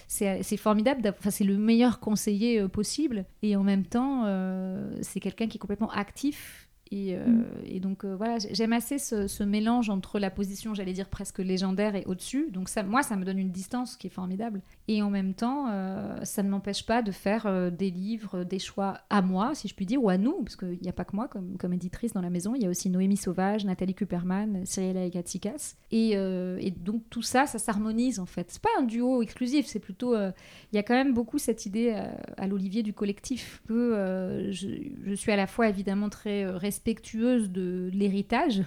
c'est 0.09 0.57
formidable, 0.59 1.03
enfin, 1.09 1.31
c'est 1.31 1.45
le 1.45 1.57
meilleur 1.57 2.01
conseiller 2.01 2.61
euh, 2.61 2.69
possible 2.69 3.25
et 3.41 3.57
en 3.57 3.63
même 3.63 3.87
temps 3.87 4.25
euh, 4.27 4.95
c'est 5.01 5.19
quelqu'un 5.19 5.47
qui 5.47 5.57
est 5.57 5.59
complètement 5.59 5.91
actif 5.91 6.67
et, 6.91 7.17
euh, 7.17 7.27
mm. 7.27 7.45
et, 7.65 7.81
donc 7.81 8.05
euh, 8.05 8.15
voilà, 8.15 8.39
j'aime 8.53 8.73
assez 8.73 8.99
ce, 8.99 9.43
mélange 9.43 9.91
entre 9.91 10.19
la 10.19 10.31
position, 10.31 10.75
j'allais 10.75 10.93
dire 10.93 11.09
presque 11.09 11.39
légendaire 11.39 11.97
et 11.97 12.05
au-dessus. 12.07 12.51
Donc 12.51 12.69
ça, 12.69 12.83
moi, 12.83 13.03
ça 13.03 13.17
me 13.17 13.25
donne 13.25 13.39
une 13.39 13.51
distance 13.51 13.97
qui 13.97 14.07
est 14.07 14.11
formidable. 14.11 14.63
Et 14.89 15.03
en 15.03 15.11
même 15.11 15.35
temps, 15.35 15.67
euh, 15.69 16.17
ça 16.25 16.43
ne 16.43 16.49
m'empêche 16.49 16.87
pas 16.87 17.03
de 17.03 17.11
faire 17.11 17.73
des 17.73 17.91
livres, 17.91 18.45
des 18.45 18.59
choix 18.59 19.01
à 19.11 19.23
moi, 19.23 19.55
si 19.55 19.69
je 19.69 19.75
puis 19.75 19.87
dire, 19.87 20.03
ou 20.03 20.09
à 20.09 20.19
nous, 20.19 20.43
parce 20.43 20.57
qu'il 20.57 20.79
n'y 20.81 20.89
a 20.89 20.93
pas 20.93 21.05
que 21.05 21.17
moi 21.17 21.29
comme, 21.29 21.57
comme, 21.59 21.73
éditrice 21.73 22.13
dans 22.13 22.21
la 22.21 22.31
maison. 22.31 22.55
Il 22.55 22.63
y 22.63 22.67
a 22.67 22.69
aussi 22.69 22.89
Noémie 22.89 23.17
Sauvage, 23.17 23.65
Nathalie 23.65 23.95
Kuperman, 23.95 24.65
Cyrilla 24.65 25.05
Egatsikas. 25.05 25.75
Et, 25.91 26.13
et 26.13 26.71
donc 26.71 27.03
tout 27.11 27.23
ça, 27.23 27.47
ça 27.47 27.59
s'harmonise 27.59 28.21
en 28.21 28.27
fait. 28.27 28.47
C'est 28.51 28.63
pas 28.63 28.69
un 28.79 28.83
duo 28.83 29.23
exclusif, 29.23 29.67
c'est 29.67 29.81
plutôt. 29.81 30.17
il 30.17 30.33
y 30.73 30.79
a 30.79 30.83
quand 30.83 30.95
même 30.95 31.15
beaucoup 31.15 31.39
cette 31.39 31.67
idée 31.67 31.91
à, 32.37 32.47
l'Olivier 32.47 32.83
du 32.83 32.93
collectif. 32.93 33.63
Que 33.67 34.49
je, 34.51 34.69
je, 35.05 35.15
suis 35.15 35.33
à 35.33 35.37
la 35.37 35.47
fois 35.47 35.69
évidemment 35.69 36.09
très 36.09 36.47
respectueuse 36.47 37.51
de 37.51 37.91
l'héritage. 37.93 38.63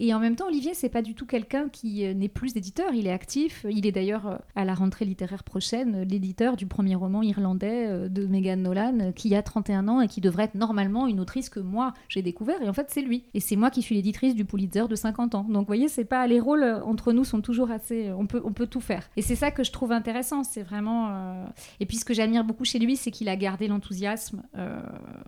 Et 0.00 0.12
en 0.14 0.18
même 0.18 0.36
temps, 0.36 0.46
Olivier, 0.46 0.74
c'est 0.74 0.88
pas 0.88 1.02
du 1.02 1.14
tout 1.14 1.26
quelqu'un 1.26 1.68
qui 1.68 2.06
euh, 2.06 2.14
n'est 2.14 2.28
plus 2.28 2.54
d'éditeur. 2.54 2.92
Il 2.94 3.06
est 3.06 3.12
actif. 3.12 3.66
Il 3.68 3.86
est 3.86 3.92
d'ailleurs 3.92 4.26
euh, 4.26 4.36
à 4.54 4.64
la 4.64 4.74
rentrée 4.74 5.04
littéraire 5.04 5.44
l'éditeur 5.58 6.56
du 6.56 6.66
premier 6.66 6.94
roman 6.94 7.22
irlandais 7.22 7.86
euh, 7.86 8.08
de 8.08 8.26
Megan 8.26 8.62
Nolan, 8.62 9.12
qui 9.12 9.34
a 9.34 9.42
31 9.42 9.88
ans 9.88 10.00
et 10.00 10.08
qui 10.08 10.20
devrait 10.20 10.44
être 10.44 10.54
normalement 10.54 11.06
une 11.06 11.20
autrice 11.20 11.48
que 11.48 11.60
moi 11.60 11.92
j'ai 12.08 12.22
découvert. 12.22 12.60
Et 12.62 12.68
en 12.68 12.72
fait, 12.72 12.86
c'est 12.90 13.02
lui. 13.02 13.24
Et 13.34 13.40
c'est 13.40 13.56
moi 13.56 13.70
qui 13.70 13.82
suis 13.82 13.94
l'éditrice 13.94 14.34
du 14.34 14.44
Pulitzer 14.44 14.88
de 14.88 14.94
50 14.94 15.34
ans. 15.34 15.44
Donc, 15.44 15.62
vous 15.62 15.66
voyez, 15.66 15.88
c'est 15.88 16.04
pas 16.04 16.26
les 16.26 16.40
rôles 16.40 16.64
entre 16.84 17.12
nous 17.12 17.24
sont 17.24 17.40
toujours 17.40 17.70
assez. 17.70 18.10
On 18.12 18.26
peut, 18.26 18.40
on 18.44 18.52
peut 18.52 18.66
tout 18.66 18.80
faire. 18.80 19.08
Et 19.16 19.22
c'est 19.22 19.36
ça 19.36 19.50
que 19.50 19.64
je 19.64 19.72
trouve 19.72 19.92
intéressant. 19.92 20.44
C'est 20.44 20.62
vraiment. 20.62 21.46
Et 21.80 21.86
puis, 21.86 21.96
ce 21.96 22.04
que 22.04 22.14
j'admire 22.14 22.44
beaucoup 22.44 22.64
chez 22.64 22.78
lui, 22.78 22.96
c'est 22.96 23.10
qu'il 23.10 23.28
a 23.28 23.36
gardé 23.36 23.68
l'enthousiasme. 23.68 24.42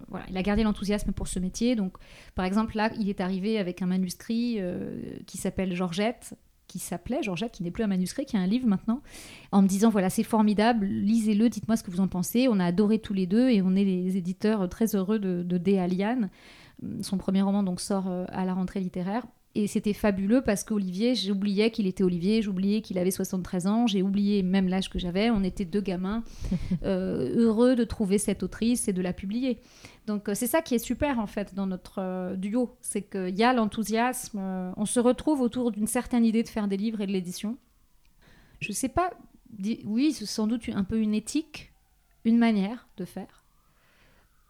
voilà, 0.09 0.25
il 0.29 0.37
a 0.37 0.43
gardé 0.43 0.63
l'enthousiasme 0.63 1.13
pour 1.13 1.29
ce 1.29 1.39
métier. 1.39 1.77
Donc, 1.77 1.95
par 2.35 2.45
exemple, 2.45 2.77
là, 2.77 2.91
il 2.99 3.09
est 3.09 3.21
arrivé 3.21 3.59
avec 3.59 3.83
un 3.83 3.87
manuscrit 3.87 4.57
euh, 4.59 5.19
qui 5.27 5.39
s'appelle 5.39 5.75
Georgette, 5.75 6.35
qui 6.67 6.79
s'appelait 6.79 7.23
Georgette, 7.23 7.53
qui 7.53 7.63
n'est 7.63 7.71
plus 7.71 7.85
un 7.85 7.89
manuscrit, 7.89 8.25
qui 8.25 8.37
est 8.37 8.39
un 8.39 8.47
livre 8.47 8.67
maintenant, 8.67 9.03
en 9.53 9.63
me 9.63 9.69
disant 9.69 9.91
voilà, 9.91 10.11
c'est 10.11 10.23
formidable, 10.23 10.87
lisez-le, 10.87 11.49
dites-moi 11.49 11.77
ce 11.77 11.83
que 11.83 11.91
vous 11.91 12.01
en 12.01 12.09
pensez. 12.09 12.49
On 12.49 12.61
a 12.61 12.67
adoré 12.67 12.99
tous 12.99 13.15
les 13.15 13.27
deux 13.27 13.49
et 13.49 13.63
on 13.63 13.75
est 13.75 13.85
les 13.85 14.17
éditeurs 14.17 14.69
très 14.69 14.95
heureux 14.95 15.19
de, 15.19 15.43
de 15.43 17.03
Son 17.03 17.19
premier 17.19 17.43
roman 17.43 17.63
donc 17.63 17.81
sort 17.81 18.09
euh, 18.09 18.25
à 18.29 18.45
la 18.45 18.55
rentrée 18.55 18.81
littéraire. 18.81 19.25
Et 19.57 19.69
c'était 19.69 19.93
fabuleux 19.93 20.43
parce 20.43 20.65
qu'Olivier, 20.65 21.15
j'oubliais 21.15 21.71
qu'il 21.71 21.87
était 21.87 22.03
Olivier, 22.03 22.43
j'oubliais 22.43 22.81
qu'il 22.81 22.99
avait 22.99 23.13
73 23.13 23.69
ans, 23.69 23.87
j'ai 23.87 24.03
oublié 24.03 24.43
même 24.43 24.67
l'âge 24.67 24.91
que 24.91 24.99
j'avais. 24.99 25.31
On 25.31 25.45
était 25.45 25.65
deux 25.65 25.81
gamins 25.81 26.25
euh, 26.83 27.33
heureux 27.37 27.77
de 27.77 27.85
trouver 27.85 28.19
cette 28.19 28.43
autrice 28.43 28.89
et 28.89 28.93
de 28.93 29.01
la 29.01 29.13
publier. 29.13 29.61
Donc 30.07 30.29
euh, 30.29 30.35
c'est 30.35 30.49
ça 30.49 30.61
qui 30.61 30.75
est 30.75 30.81
super 30.81 31.21
en 31.21 31.29
fait 31.29 31.55
dans 31.55 31.69
notre 31.69 32.01
euh, 32.01 32.35
duo, 32.35 32.77
c'est 32.81 33.03
qu'il 33.03 33.37
y 33.39 33.45
a 33.45 33.53
l'enthousiasme, 33.53 34.73
on 34.77 34.87
se 34.87 34.99
retrouve 34.99 35.41
autour 35.41 35.71
d'une 35.71 35.87
certaine 35.87 36.25
idée 36.25 36.43
de 36.43 36.49
faire 36.49 36.67
des 36.67 36.77
livres 36.77 37.01
et 37.01 37.07
de 37.07 37.13
l'édition. 37.13 37.57
Je 38.59 38.71
ne 38.71 38.75
sais 38.75 38.89
pas, 38.89 39.11
oui, 39.85 40.13
c'est 40.13 40.27
sans 40.27 40.49
doute 40.49 40.69
un 40.75 40.85
peu 40.85 40.99
une 40.99 41.15
éthique, 41.15 41.73
une 42.25 42.39
manière 42.39 42.89
de 42.97 43.05
faire, 43.05 43.45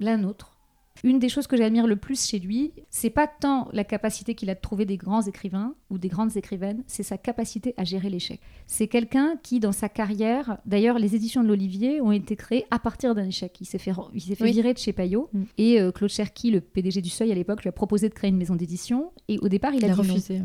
la 0.00 0.16
nôtre 0.16 0.53
une 1.02 1.18
des 1.18 1.28
choses 1.28 1.46
que 1.46 1.56
j'admire 1.56 1.86
le 1.86 1.96
plus 1.96 2.24
chez 2.26 2.38
lui, 2.38 2.72
c'est 2.88 3.10
pas 3.10 3.26
tant 3.26 3.68
la 3.72 3.84
capacité 3.84 4.34
qu'il 4.34 4.48
a 4.48 4.54
de 4.54 4.60
trouver 4.60 4.84
des 4.84 4.96
grands 4.96 5.22
écrivains 5.22 5.74
ou 5.90 5.98
des 5.98 6.08
grandes 6.08 6.36
écrivaines, 6.36 6.84
c'est 6.86 7.02
sa 7.02 7.18
capacité 7.18 7.74
à 7.76 7.84
gérer 7.84 8.08
l'échec. 8.10 8.40
C'est 8.66 8.86
quelqu'un 8.86 9.36
qui, 9.42 9.60
dans 9.60 9.72
sa 9.72 9.88
carrière, 9.88 10.58
d'ailleurs, 10.66 10.98
les 10.98 11.16
éditions 11.16 11.42
de 11.42 11.48
l'Olivier 11.48 12.00
ont 12.00 12.12
été 12.12 12.36
créées 12.36 12.64
à 12.70 12.78
partir 12.78 13.14
d'un 13.14 13.26
échec. 13.26 13.56
Il 13.60 13.66
s'est 13.66 13.78
fait, 13.78 13.92
il 14.14 14.20
s'est 14.22 14.34
fait 14.34 14.50
virer 14.50 14.72
de 14.72 14.78
chez 14.78 14.92
Payot 14.92 15.28
mm. 15.32 15.42
et 15.58 15.80
euh, 15.80 15.90
Claude 15.90 16.10
Cherki, 16.10 16.50
le 16.50 16.60
PDG 16.60 17.02
du 17.02 17.10
Seuil 17.10 17.32
à 17.32 17.34
l'époque, 17.34 17.62
lui 17.62 17.68
a 17.68 17.72
proposé 17.72 18.08
de 18.08 18.14
créer 18.14 18.30
une 18.30 18.38
maison 18.38 18.54
d'édition 18.54 19.12
et 19.28 19.38
au 19.40 19.48
départ, 19.48 19.74
il, 19.74 19.84
a, 19.84 19.94
refusé. 19.94 20.40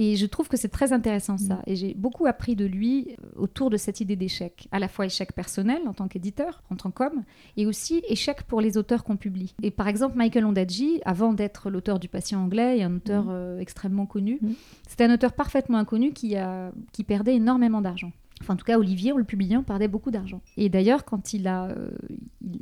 Et 0.00 0.14
je 0.14 0.26
trouve 0.26 0.46
que 0.46 0.56
c'est 0.56 0.68
très 0.68 0.92
intéressant 0.92 1.38
ça. 1.38 1.56
Mm. 1.56 1.62
Et 1.66 1.76
j'ai 1.76 1.94
beaucoup 1.94 2.26
appris 2.26 2.54
de 2.54 2.64
lui 2.64 3.08
euh, 3.10 3.26
autour 3.34 3.68
de 3.68 3.76
cette 3.76 4.00
idée 4.00 4.14
d'échec. 4.14 4.68
À 4.70 4.78
la 4.78 4.86
fois 4.86 5.06
échec 5.06 5.32
personnel 5.32 5.82
en 5.88 5.92
tant 5.92 6.06
qu'éditeur, 6.06 6.62
en 6.70 6.76
tant 6.76 6.92
qu'homme, 6.92 7.24
et 7.56 7.66
aussi 7.66 8.00
échec 8.08 8.44
pour 8.44 8.60
les 8.60 8.78
auteurs 8.78 9.02
qu'on 9.02 9.16
publie. 9.16 9.56
Et 9.60 9.72
par 9.72 9.88
exemple, 9.88 10.16
Michael 10.16 10.44
Ondaatje, 10.46 11.00
avant 11.04 11.32
d'être 11.32 11.68
l'auteur 11.68 11.98
du 11.98 12.08
Patient 12.08 12.40
anglais 12.40 12.78
et 12.78 12.84
un 12.84 12.94
auteur 12.94 13.24
mm. 13.24 13.30
euh, 13.30 13.58
extrêmement 13.58 14.06
connu, 14.06 14.38
mm. 14.40 14.52
c'était 14.86 15.04
un 15.04 15.12
auteur 15.12 15.32
parfaitement 15.32 15.78
inconnu 15.78 16.12
qui, 16.12 16.36
a, 16.36 16.70
qui 16.92 17.02
perdait 17.02 17.34
énormément 17.34 17.80
d'argent. 17.80 18.12
Enfin, 18.40 18.54
en 18.54 18.56
tout 18.56 18.64
cas, 18.64 18.78
Olivier, 18.78 19.12
en 19.12 19.16
le 19.16 19.24
publiant, 19.24 19.62
perdait 19.62 19.88
beaucoup 19.88 20.10
d'argent. 20.10 20.40
Et 20.56 20.68
d'ailleurs, 20.68 21.04
quand 21.04 21.32
il 21.32 21.48
a, 21.48 21.68
euh, 21.68 21.90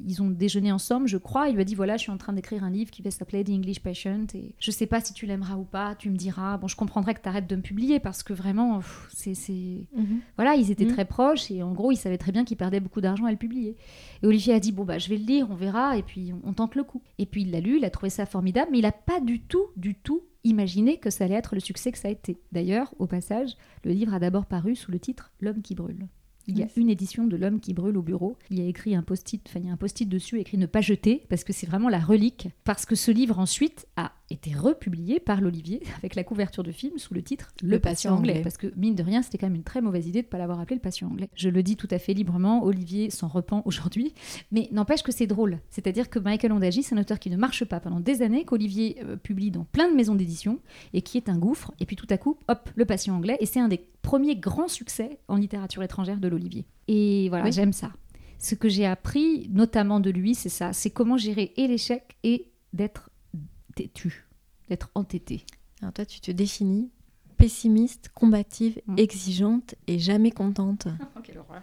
ils 0.06 0.22
ont 0.22 0.30
déjeuné 0.30 0.72
ensemble, 0.72 1.06
je 1.06 1.18
crois, 1.18 1.48
il 1.48 1.54
lui 1.54 1.60
a 1.60 1.64
dit 1.64 1.74
voilà, 1.74 1.96
je 1.96 2.02
suis 2.02 2.12
en 2.12 2.16
train 2.16 2.32
d'écrire 2.32 2.64
un 2.64 2.70
livre 2.70 2.90
qui 2.90 3.02
va 3.02 3.10
s'appeler 3.10 3.44
The 3.44 3.50
English 3.50 3.80
Patient. 3.80 4.26
Et 4.34 4.54
je 4.58 4.70
sais 4.70 4.86
pas 4.86 5.00
si 5.00 5.12
tu 5.12 5.26
l'aimeras 5.26 5.56
ou 5.56 5.64
pas. 5.64 5.94
Tu 5.94 6.10
me 6.10 6.16
diras. 6.16 6.58
Bon, 6.58 6.68
je 6.68 6.76
comprendrais 6.76 7.14
que 7.14 7.20
tu 7.20 7.28
arrêtes 7.28 7.46
de 7.46 7.56
me 7.56 7.62
publier 7.62 8.00
parce 8.00 8.22
que 8.22 8.32
vraiment, 8.32 8.80
c'est, 9.10 9.34
mhm. 9.94 10.20
voilà, 10.36 10.54
ils 10.54 10.70
étaient 10.70 10.84
mhm. 10.84 10.92
très 10.92 11.04
proches 11.04 11.50
et 11.50 11.62
en 11.62 11.72
gros, 11.72 11.92
ils 11.92 11.96
savaient 11.96 12.18
très 12.18 12.32
bien 12.32 12.44
qu'il 12.44 12.56
perdait 12.56 12.80
beaucoup 12.80 13.00
d'argent 13.00 13.26
à 13.26 13.30
le 13.30 13.36
publier. 13.36 13.76
Et 14.22 14.26
Olivier 14.26 14.54
a 14.54 14.60
dit 14.60 14.72
bon 14.72 14.84
bah, 14.84 14.98
je 14.98 15.08
vais 15.08 15.16
le 15.16 15.24
lire, 15.24 15.48
on 15.50 15.54
verra, 15.54 15.96
et 15.96 16.02
puis 16.02 16.32
on, 16.32 16.48
on 16.48 16.52
tente 16.52 16.74
le 16.74 16.84
coup. 16.84 17.02
Et 17.18 17.26
puis 17.26 17.42
il 17.42 17.50
l'a 17.50 17.60
lu, 17.60 17.78
il 17.78 17.84
a 17.84 17.90
trouvé 17.90 18.10
ça 18.10 18.26
formidable, 18.26 18.70
mais 18.72 18.78
il 18.78 18.86
a 18.86 18.92
pas 18.92 19.20
du 19.20 19.40
tout, 19.40 19.66
du 19.76 19.94
tout 19.94 20.22
imaginé 20.46 20.98
que 20.98 21.10
ça 21.10 21.24
allait 21.24 21.34
être 21.34 21.54
le 21.54 21.60
succès 21.60 21.92
que 21.92 21.98
ça 21.98 22.08
a 22.08 22.10
été. 22.10 22.38
D'ailleurs, 22.52 22.94
au 22.98 23.06
passage, 23.06 23.56
le 23.84 23.92
livre 23.92 24.14
a 24.14 24.18
d'abord 24.18 24.46
paru 24.46 24.76
sous 24.76 24.90
le 24.90 24.98
titre 24.98 25.32
L'homme 25.40 25.62
qui 25.62 25.74
brûle. 25.74 26.06
Il 26.48 26.56
y 26.58 26.62
a 26.62 26.68
une 26.76 26.90
édition 26.90 27.26
de 27.26 27.36
L'homme 27.36 27.58
qui 27.58 27.74
brûle 27.74 27.96
au 27.96 28.02
bureau. 28.02 28.36
Il 28.50 28.58
y 28.60 28.62
a 28.62 28.68
écrit 28.68 28.94
un 28.94 29.02
post-it, 29.02 29.42
enfin 29.48 29.58
il 29.58 29.66
y 29.66 29.68
a 29.68 29.72
un 29.72 29.76
post-it 29.76 30.08
dessus 30.08 30.38
écrit 30.38 30.58
ne 30.58 30.66
pas 30.66 30.80
jeter 30.80 31.26
parce 31.28 31.42
que 31.42 31.52
c'est 31.52 31.66
vraiment 31.66 31.88
la 31.88 31.98
relique. 31.98 32.48
Parce 32.62 32.86
que 32.86 32.94
ce 32.94 33.10
livre 33.10 33.40
ensuite 33.40 33.88
a 33.96 34.12
été 34.30 34.54
republié 34.54 35.20
par 35.20 35.40
l'Olivier 35.40 35.82
avec 35.98 36.14
la 36.14 36.24
couverture 36.24 36.62
de 36.62 36.72
film 36.72 36.98
sous 36.98 37.14
le 37.14 37.22
titre 37.22 37.52
Le, 37.62 37.78
patient, 37.78 38.16
anglais. 38.16 38.40
Parce 38.42 38.56
que 38.56 38.72
mine 38.76 38.94
de 38.94 39.02
rien, 39.02 39.22
c'était 39.22 39.38
quand 39.38 39.46
même 39.46 39.56
une 39.56 39.64
très 39.64 39.80
mauvaise 39.80 40.06
idée 40.06 40.22
de 40.22 40.26
ne 40.26 40.30
pas 40.30 40.38
l'avoir 40.38 40.60
appelé 40.60 40.76
le 40.76 40.80
patient 40.80 41.08
anglais. 41.08 41.28
Je 41.34 41.48
le 41.48 41.62
dis 41.62 41.76
tout 41.76 41.88
à 41.90 41.98
fait 41.98 42.14
librement, 42.14 42.64
Olivier 42.64 43.10
s'en 43.10 43.28
repent 43.28 43.62
aujourd'hui, 43.64 44.14
mais 44.50 44.68
n'empêche 44.72 45.02
que 45.02 45.12
c'est 45.12 45.26
drôle. 45.26 45.60
C'est-à-dire 45.70 46.10
que 46.10 46.18
Michael 46.18 46.52
Ondagy, 46.52 46.82
c'est 46.82 46.94
un 46.94 47.00
auteur 47.00 47.18
qui 47.18 47.30
ne 47.30 47.36
marche 47.36 47.64
pas 47.64 47.80
pendant 47.80 48.00
des 48.00 48.22
années, 48.22 48.44
qu'Olivier 48.44 48.98
euh, 49.04 49.16
publie 49.16 49.50
dans 49.50 49.64
plein 49.64 49.90
de 49.90 49.94
maisons 49.94 50.14
d'édition 50.14 50.60
et 50.92 51.02
qui 51.02 51.16
est 51.16 51.28
un 51.28 51.38
gouffre. 51.38 51.72
Et 51.80 51.86
puis 51.86 51.96
tout 51.96 52.06
à 52.10 52.18
coup, 52.18 52.38
hop, 52.48 52.70
le 52.74 52.84
patient 52.84 53.14
anglais. 53.14 53.36
Et 53.40 53.46
c'est 53.46 53.60
un 53.60 53.68
des 53.68 53.80
premiers 54.02 54.36
grands 54.36 54.68
succès 54.68 55.18
en 55.28 55.36
littérature 55.36 55.82
étrangère 55.82 56.18
de 56.18 56.28
l'Olivier. 56.28 56.66
Et 56.88 57.28
voilà, 57.28 57.50
j'aime 57.50 57.72
ça. 57.72 57.92
Ce 58.38 58.54
que 58.54 58.68
j'ai 58.68 58.86
appris, 58.86 59.48
notamment 59.50 59.98
de 59.98 60.10
lui, 60.10 60.34
c'est 60.34 60.50
ça 60.50 60.72
c'est 60.72 60.90
comment 60.90 61.16
gérer 61.16 61.52
et 61.56 61.66
l'échec 61.66 62.16
et 62.22 62.52
d'être 62.72 63.10
têtu, 63.76 64.26
d'être 64.68 64.90
entêté. 64.96 65.44
Alors 65.80 65.92
toi, 65.92 66.04
tu 66.04 66.20
te 66.20 66.32
définis 66.32 66.90
pessimiste, 67.36 68.08
combative, 68.14 68.80
mm. 68.86 68.98
exigeante 68.98 69.74
et 69.86 69.98
jamais 69.98 70.30
contente. 70.30 70.88
Oh, 71.16 71.20
quelle 71.22 71.38
horreur. 71.38 71.62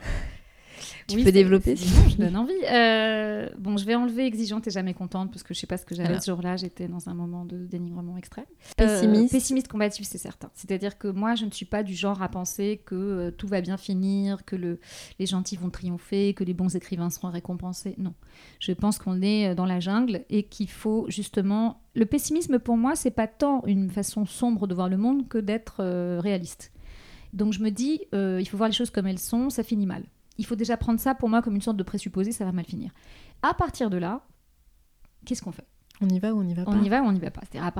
Tu 1.07 1.23
peux 1.23 1.31
développer 1.31 1.75
Je 1.75 2.17
donne 2.17 2.35
envie. 2.35 2.53
Euh, 2.71 3.49
bon, 3.57 3.77
je 3.77 3.85
vais 3.85 3.95
enlever 3.95 4.25
exigeante 4.25 4.67
et 4.67 4.71
jamais 4.71 4.93
contente 4.93 5.31
parce 5.31 5.43
que 5.43 5.53
je 5.53 5.59
sais 5.59 5.67
pas 5.67 5.77
ce 5.77 5.85
que 5.85 5.95
j'avais 5.95 6.19
ce 6.19 6.31
jour-là. 6.31 6.57
J'étais 6.57 6.87
dans 6.87 7.09
un 7.09 7.13
moment 7.13 7.45
de 7.45 7.57
dénigrement 7.57 8.17
extrême. 8.17 8.45
Pessimiste. 8.77 9.33
Euh, 9.33 9.37
pessimiste 9.37 9.67
combatif, 9.67 10.07
c'est 10.07 10.17
certain. 10.17 10.49
C'est-à-dire 10.53 10.97
que 10.97 11.07
moi, 11.07 11.35
je 11.35 11.45
ne 11.45 11.51
suis 11.51 11.65
pas 11.65 11.83
du 11.83 11.93
genre 11.93 12.21
à 12.21 12.29
penser 12.29 12.81
que 12.85 12.95
euh, 12.95 13.31
tout 13.31 13.47
va 13.47 13.61
bien 13.61 13.77
finir, 13.77 14.45
que 14.45 14.55
le, 14.55 14.79
les 15.19 15.25
gentils 15.25 15.57
vont 15.57 15.69
triompher, 15.69 16.33
que 16.33 16.43
les 16.43 16.53
bons 16.53 16.75
écrivains 16.75 17.09
seront 17.09 17.29
récompensés. 17.29 17.95
Non. 17.97 18.13
Je 18.59 18.71
pense 18.71 18.97
qu'on 18.97 19.21
est 19.21 19.55
dans 19.55 19.65
la 19.65 19.79
jungle 19.79 20.23
et 20.29 20.43
qu'il 20.43 20.69
faut 20.69 21.05
justement. 21.09 21.81
Le 21.95 22.05
pessimisme, 22.05 22.57
pour 22.57 22.75
moi, 22.75 22.95
c'est 22.95 23.11
pas 23.11 23.27
tant 23.27 23.63
une 23.67 23.89
façon 23.89 24.25
sombre 24.25 24.65
de 24.65 24.73
voir 24.73 24.89
le 24.89 24.97
monde 24.97 25.27
que 25.27 25.37
d'être 25.37 25.83
réaliste. 26.19 26.71
Donc 27.33 27.53
je 27.53 27.61
me 27.61 27.69
dis, 27.69 28.01
il 28.13 28.47
faut 28.47 28.57
voir 28.57 28.69
les 28.69 28.75
choses 28.75 28.89
comme 28.89 29.05
elles 29.05 29.19
sont, 29.19 29.51
ça 29.51 29.61
finit 29.61 29.85
mal 29.85 30.03
il 30.37 30.45
faut 30.45 30.55
déjà 30.55 30.77
prendre 30.77 30.99
ça 30.99 31.15
pour 31.15 31.29
moi 31.29 31.41
comme 31.41 31.55
une 31.55 31.61
sorte 31.61 31.77
de 31.77 31.83
présupposé, 31.83 32.31
ça 32.31 32.45
va 32.45 32.51
mal 32.51 32.65
finir. 32.65 32.91
À 33.41 33.53
partir 33.53 33.89
de 33.89 33.97
là, 33.97 34.21
qu'est-ce 35.25 35.41
qu'on 35.41 35.51
fait? 35.51 35.67
On 36.01 36.09
y 36.09 36.19
va 36.19 36.33
ou 36.33 36.39
on 36.39 36.43
n'y 36.43 36.53
va 36.53 36.65
pas 36.65 36.71
On 36.71 36.83
y 36.83 36.89
va 36.89 37.01
ou 37.01 37.05
on 37.05 37.11
n'y 37.11 37.19
va 37.19 37.31
pas. 37.31 37.41
C'est-à-dire, 37.41 37.71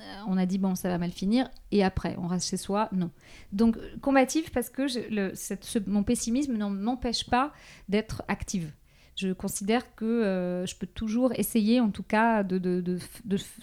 euh, 0.00 0.20
on 0.26 0.36
a 0.36 0.46
dit 0.46 0.58
bon, 0.58 0.74
ça 0.74 0.88
va 0.88 0.98
mal 0.98 1.10
finir, 1.10 1.48
et 1.70 1.84
après, 1.84 2.16
on 2.18 2.26
reste 2.26 2.48
chez 2.48 2.56
soi, 2.56 2.88
non. 2.92 3.10
Donc, 3.52 3.78
combatif 4.00 4.50
parce 4.50 4.70
que 4.70 4.86
mon 5.88 6.02
pessimisme 6.02 6.56
ne 6.56 6.66
m'empêche 6.66 7.28
pas 7.28 7.52
d'être 7.88 8.22
active. 8.28 8.72
Je 9.16 9.32
considère 9.32 9.94
que 9.94 10.04
euh, 10.04 10.66
je 10.66 10.74
peux 10.74 10.88
toujours 10.88 11.32
essayer, 11.34 11.80
en 11.80 11.90
tout 11.90 12.02
cas, 12.02 12.42
de, 12.42 12.98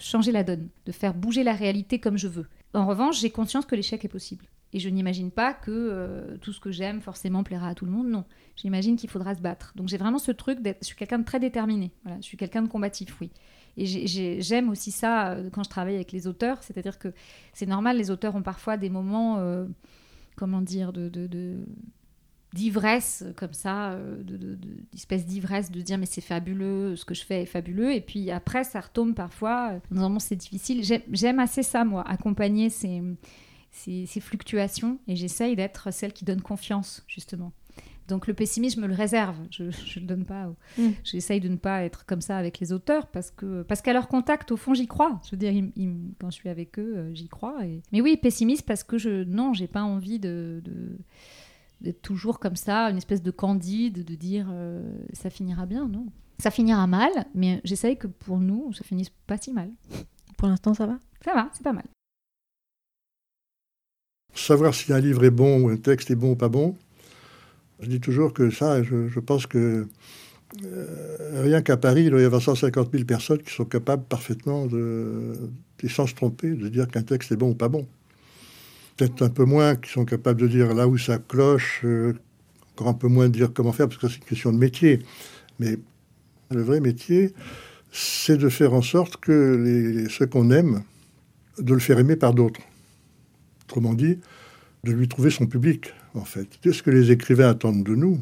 changer 0.00 0.32
la 0.32 0.44
donne, 0.44 0.68
de 0.86 0.92
faire 0.92 1.14
bouger 1.14 1.44
la 1.44 1.52
réalité 1.52 1.98
comme 1.98 2.16
je 2.16 2.28
veux. 2.28 2.48
En 2.74 2.86
revanche, 2.86 3.20
j'ai 3.20 3.30
conscience 3.30 3.66
que 3.66 3.74
l'échec 3.74 4.02
est 4.04 4.08
possible. 4.08 4.46
Et 4.74 4.78
je 4.78 4.88
n'imagine 4.88 5.30
pas 5.30 5.52
que 5.52 5.70
euh, 5.70 6.38
tout 6.38 6.52
ce 6.52 6.60
que 6.60 6.70
j'aime 6.70 7.00
forcément 7.00 7.42
plaira 7.42 7.68
à 7.68 7.74
tout 7.74 7.84
le 7.84 7.90
monde. 7.90 8.08
Non, 8.08 8.24
j'imagine 8.56 8.96
qu'il 8.96 9.10
faudra 9.10 9.34
se 9.34 9.40
battre. 9.40 9.72
Donc 9.76 9.88
j'ai 9.88 9.98
vraiment 9.98 10.18
ce 10.18 10.32
truc 10.32 10.60
d'être. 10.60 10.78
Je 10.80 10.86
suis 10.86 10.96
quelqu'un 10.96 11.18
de 11.18 11.24
très 11.24 11.40
déterminé. 11.40 11.92
Voilà, 12.04 12.18
je 12.20 12.24
suis 12.24 12.38
quelqu'un 12.38 12.62
de 12.62 12.68
combatif, 12.68 13.20
oui. 13.20 13.30
Et 13.76 13.86
j'aime 14.40 14.68
aussi 14.68 14.90
ça 14.90 15.32
euh, 15.32 15.50
quand 15.50 15.62
je 15.62 15.70
travaille 15.70 15.94
avec 15.94 16.12
les 16.12 16.26
auteurs. 16.26 16.62
C'est-à-dire 16.62 16.98
que 16.98 17.12
c'est 17.52 17.66
normal, 17.66 17.98
les 17.98 18.10
auteurs 18.10 18.34
ont 18.34 18.42
parfois 18.42 18.78
des 18.78 18.88
moments, 18.88 19.38
euh, 19.38 19.66
comment 20.36 20.62
dire, 20.62 20.92
d'ivresse 22.54 23.24
comme 23.36 23.52
ça, 23.52 23.98
d'espèce 24.92 25.26
d'ivresse 25.26 25.70
de 25.70 25.80
dire 25.82 25.98
mais 25.98 26.06
c'est 26.06 26.20
fabuleux, 26.22 26.96
ce 26.96 27.04
que 27.04 27.14
je 27.14 27.24
fais 27.24 27.42
est 27.42 27.46
fabuleux, 27.46 27.94
et 27.94 28.02
puis 28.02 28.30
après 28.30 28.62
ça 28.62 28.80
retombe 28.80 29.14
parfois, 29.14 29.80
normalement 29.90 30.18
c'est 30.18 30.36
difficile. 30.36 30.82
J'aime 31.10 31.38
assez 31.38 31.62
ça 31.62 31.86
moi, 31.86 32.06
accompagner 32.06 32.68
ces, 32.68 33.00
ces, 33.72 34.06
fluctuations 34.20 34.98
et 35.08 35.16
j'essaye 35.16 35.56
d'être 35.56 35.92
celle 35.92 36.12
qui 36.12 36.24
donne 36.24 36.40
confiance, 36.40 37.02
justement. 37.08 37.52
Donc 38.08 38.26
le 38.26 38.34
pessimisme, 38.34 38.80
je 38.80 38.82
me 38.82 38.88
le 38.88 38.94
réserve, 38.94 39.36
je 39.50 39.64
ne 39.64 40.00
le 40.00 40.06
donne 40.06 40.24
pas. 40.24 40.52
Mm. 40.76 40.88
J'essaye 41.04 41.40
de 41.40 41.48
ne 41.48 41.56
pas 41.56 41.84
être 41.84 42.04
comme 42.04 42.20
ça 42.20 42.36
avec 42.36 42.58
les 42.58 42.72
auteurs 42.72 43.06
parce 43.06 43.30
que 43.30 43.62
parce 43.62 43.80
qu'à 43.80 43.92
leur 43.92 44.08
contact, 44.08 44.52
au 44.52 44.56
fond, 44.56 44.74
j'y 44.74 44.86
crois. 44.86 45.20
Je 45.24 45.30
veux 45.30 45.36
dire, 45.36 45.52
quand 46.20 46.30
je 46.30 46.34
suis 46.34 46.48
avec 46.48 46.78
eux, 46.78 46.94
euh, 46.96 47.14
j'y 47.14 47.28
crois. 47.28 47.64
Et... 47.64 47.80
Mais 47.92 48.00
oui, 48.00 48.16
pessimiste 48.16 48.66
parce 48.66 48.84
que 48.84 48.98
je 48.98 49.24
non, 49.24 49.54
j'ai 49.54 49.68
pas 49.68 49.82
envie 49.82 50.18
de, 50.18 50.62
d'être 51.80 52.02
toujours 52.02 52.40
comme 52.40 52.56
ça, 52.56 52.90
une 52.90 52.98
espèce 52.98 53.22
de 53.22 53.30
candide, 53.30 54.04
de 54.04 54.14
dire 54.14 54.48
euh, 54.50 54.82
ça 55.12 55.30
finira 55.30 55.64
bien, 55.64 55.88
non. 55.88 56.06
Ça 56.38 56.50
finira 56.50 56.86
mal, 56.88 57.12
mais 57.34 57.60
j'essaye 57.62 57.96
que 57.96 58.08
pour 58.08 58.38
nous, 58.38 58.72
ça 58.72 58.82
finisse 58.82 59.10
pas 59.26 59.38
si 59.38 59.52
mal. 59.52 59.70
Pour 60.36 60.48
l'instant, 60.48 60.74
ça 60.74 60.86
va? 60.86 60.98
Ça 61.24 61.34
va, 61.34 61.48
c'est 61.52 61.62
pas 61.62 61.72
mal. 61.72 61.84
Savoir 64.34 64.74
si 64.74 64.92
un 64.92 65.00
livre 65.00 65.24
est 65.24 65.30
bon 65.30 65.60
ou 65.60 65.68
un 65.68 65.76
texte 65.76 66.10
est 66.10 66.16
bon 66.16 66.32
ou 66.32 66.36
pas 66.36 66.48
bon, 66.48 66.76
je 67.80 67.88
dis 67.88 68.00
toujours 68.00 68.32
que 68.32 68.50
ça, 68.50 68.82
je, 68.82 69.20
pense 69.20 69.46
que 69.46 69.86
euh, 70.64 71.42
rien 71.42 71.62
qu'à 71.62 71.76
Paris, 71.76 72.04
il 72.04 72.10
doit 72.10 72.20
y 72.20 72.24
avoir 72.24 72.40
150 72.40 72.90
000 72.92 73.04
personnes 73.04 73.42
qui 73.42 73.52
sont 73.52 73.64
capables 73.64 74.04
parfaitement 74.04 74.66
de, 74.66 75.34
sans 75.88 76.06
se 76.06 76.14
tromper, 76.14 76.50
de 76.50 76.68
dire 76.68 76.88
qu'un 76.88 77.02
texte 77.02 77.32
est 77.32 77.36
bon 77.36 77.50
ou 77.50 77.54
pas 77.54 77.68
bon. 77.68 77.86
Peut-être 78.96 79.22
un 79.22 79.30
peu 79.30 79.44
moins 79.44 79.74
qui 79.74 79.90
sont 79.90 80.04
capables 80.04 80.40
de 80.40 80.46
dire 80.46 80.74
là 80.74 80.86
où 80.86 80.96
ça 80.96 81.18
cloche, 81.18 81.80
euh, 81.84 82.14
encore 82.74 82.88
un 82.88 82.94
peu 82.94 83.08
moins 83.08 83.28
de 83.28 83.32
dire 83.32 83.52
comment 83.52 83.72
faire, 83.72 83.88
parce 83.88 84.00
que 84.00 84.08
c'est 84.08 84.18
une 84.18 84.24
question 84.24 84.52
de 84.52 84.58
métier. 84.58 85.00
Mais 85.58 85.76
le 86.50 86.62
vrai 86.62 86.80
métier, 86.80 87.34
c'est 87.90 88.36
de 88.36 88.48
faire 88.48 88.74
en 88.74 88.82
sorte 88.82 89.16
que 89.16 89.56
les, 89.56 90.08
ceux 90.08 90.26
qu'on 90.26 90.50
aime, 90.50 90.82
de 91.58 91.74
le 91.74 91.80
faire 91.80 91.98
aimer 91.98 92.16
par 92.16 92.32
d'autres. 92.32 92.60
Autrement 93.72 93.94
dit, 93.94 94.18
de 94.84 94.92
lui 94.92 95.08
trouver 95.08 95.30
son 95.30 95.46
public, 95.46 95.94
en 96.12 96.26
fait. 96.26 96.46
C'est 96.62 96.74
ce 96.74 96.82
que 96.82 96.90
les 96.90 97.10
écrivains 97.10 97.48
attendent 97.48 97.84
de 97.84 97.94
nous? 97.94 98.20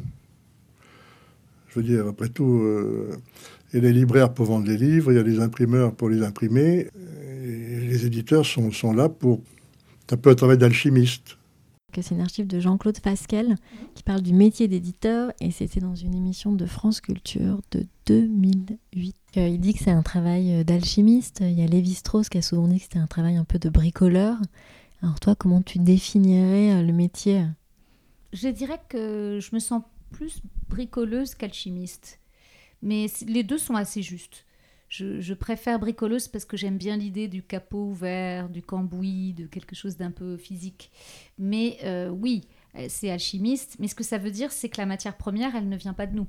Je 1.67 1.81
veux 1.81 1.85
dire, 1.85 2.07
après 2.07 2.29
tout, 2.29 2.61
euh, 2.61 3.17
il 3.73 3.75
y 3.75 3.79
a 3.79 3.81
des 3.81 3.91
libraires 3.91 4.33
pour 4.33 4.45
vendre 4.45 4.65
des 4.65 4.77
livres, 4.77 5.11
il 5.11 5.15
y 5.15 5.19
a 5.19 5.23
des 5.23 5.41
imprimeurs 5.41 5.93
pour 5.93 6.07
les 6.07 6.23
imprimer, 6.23 6.87
et 7.43 7.79
les 7.81 8.05
éditeurs 8.05 8.45
sont, 8.45 8.71
sont 8.71 8.93
là 8.93 9.09
pour... 9.09 9.41
C'est 10.07 10.13
un 10.13 10.17
peu 10.17 10.29
un 10.29 10.35
travail 10.35 10.57
d'alchimiste. 10.57 11.37
C'est 11.93 12.15
une 12.15 12.21
archive 12.21 12.47
de 12.47 12.61
Jean-Claude 12.61 12.97
Fasquelle 12.97 13.57
qui 13.93 14.03
parle 14.03 14.21
du 14.21 14.31
métier 14.31 14.69
d'éditeur 14.69 15.33
et 15.41 15.51
c'était 15.51 15.81
dans 15.81 15.95
une 15.95 16.15
émission 16.15 16.53
de 16.53 16.65
France 16.65 17.01
Culture 17.01 17.59
de 17.71 17.85
2008. 18.05 19.15
Euh, 19.35 19.47
il 19.49 19.59
dit 19.59 19.73
que 19.73 19.83
c'est 19.83 19.91
un 19.91 20.01
travail 20.01 20.53
euh, 20.53 20.63
d'alchimiste. 20.63 21.41
Il 21.41 21.59
y 21.59 21.61
a 21.61 21.65
Lévi 21.65 21.93
Strauss 21.93 22.29
qui 22.29 22.37
a 22.37 22.41
souvent 22.41 22.69
dit 22.69 22.77
que 22.77 22.83
c'était 22.83 22.99
un 22.99 23.07
travail 23.07 23.35
un 23.35 23.43
peu 23.43 23.59
de 23.59 23.67
bricoleur. 23.69 24.37
Alors 25.01 25.19
toi, 25.19 25.35
comment 25.35 25.61
tu 25.61 25.79
définirais 25.79 26.73
euh, 26.73 26.83
le 26.83 26.93
métier? 26.93 27.45
Je 28.33 28.47
dirais 28.47 28.79
que 28.87 29.39
je 29.41 29.55
me 29.55 29.59
sens 29.59 29.81
plus 30.11 30.41
bricoleuse 30.69 31.33
qu'alchimiste. 31.33 32.19
Mais 32.83 33.07
les 33.27 33.43
deux 33.43 33.57
sont 33.57 33.75
assez 33.75 34.01
justes. 34.01 34.45
Je, 34.89 35.33
préfère 35.33 35.79
bricoleuse 35.79 36.27
parce 36.27 36.43
que 36.43 36.57
j'aime 36.57 36.77
bien 36.77 36.97
l'idée 36.97 37.29
du 37.29 37.43
capot 37.43 37.85
ouvert, 37.85 38.49
du 38.49 38.61
cambouis, 38.61 39.33
de 39.33 39.47
quelque 39.47 39.73
chose 39.73 39.95
d'un 39.95 40.11
peu 40.11 40.35
physique. 40.35 40.91
Mais 41.37 41.77
euh, 41.83 42.09
oui, 42.09 42.41
euh, 42.75 42.87
c'est 42.89 43.09
alchimiste. 43.09 43.77
Mais 43.79 43.87
ce 43.87 43.95
que 43.95 44.03
ça 44.03 44.17
veut 44.17 44.31
dire, 44.31 44.51
c'est 44.51 44.67
que 44.67 44.77
la 44.77 44.85
matière 44.85 45.15
première, 45.15 45.55
elle 45.55 45.69
ne 45.69 45.77
vient 45.77 45.93
pas 45.93 46.07
de 46.07 46.15
nous. 46.15 46.27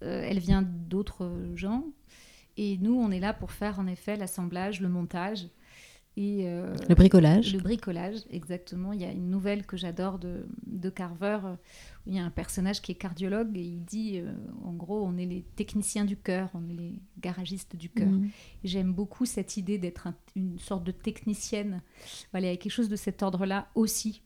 elle 0.00 0.38
vient 0.38 0.62
d'autres 0.62 1.32
gens. 1.56 1.84
Et 2.56 2.78
nous, 2.78 2.94
on 2.94 3.10
est 3.10 3.20
là 3.20 3.32
pour 3.32 3.50
faire 3.50 3.80
en 3.80 3.86
effet 3.86 4.16
l'assemblage, 4.16 4.80
le 4.80 4.88
montage. 4.88 5.48
Et, 6.16 6.42
euh, 6.46 6.74
le 6.88 6.94
bricolage. 6.94 7.54
Le 7.54 7.60
bricolage, 7.60 8.16
exactement. 8.30 8.92
Il 8.92 9.00
y 9.00 9.04
a 9.04 9.10
une 9.10 9.30
nouvelle 9.30 9.64
que 9.64 9.78
j'adore 9.78 10.18
de, 10.18 10.46
de, 10.66 10.90
Carver, 10.90 11.38
où 12.06 12.10
il 12.10 12.16
y 12.16 12.18
a 12.18 12.24
un 12.24 12.30
personnage 12.30 12.82
qui 12.82 12.92
est 12.92 12.96
cardiologue 12.96 13.56
et 13.56 13.62
il 13.62 13.82
dit, 13.82 14.18
euh, 14.18 14.30
en 14.62 14.74
gros, 14.74 15.02
on 15.02 15.16
est 15.16 15.24
les 15.24 15.42
techniciens 15.56 16.04
du 16.04 16.18
cœur, 16.18 16.50
on 16.52 16.68
est 16.68 16.74
les 16.74 17.00
garagistes 17.18 17.76
du 17.76 17.88
cœur. 17.88 18.08
Mhm. 18.08 18.28
J'aime 18.62 18.92
beaucoup 18.92 19.24
cette 19.24 19.56
idée 19.56 19.78
d'être 19.78 20.08
une 20.36 20.58
sorte 20.58 20.84
de 20.84 20.92
technicienne. 20.92 21.80
Voilà, 22.32 22.48
il 22.48 22.50
y 22.50 22.54
a 22.54 22.56
quelque 22.58 22.72
chose 22.72 22.90
de 22.90 22.96
cet 22.96 23.22
ordre-là 23.22 23.68
aussi. 23.74 24.22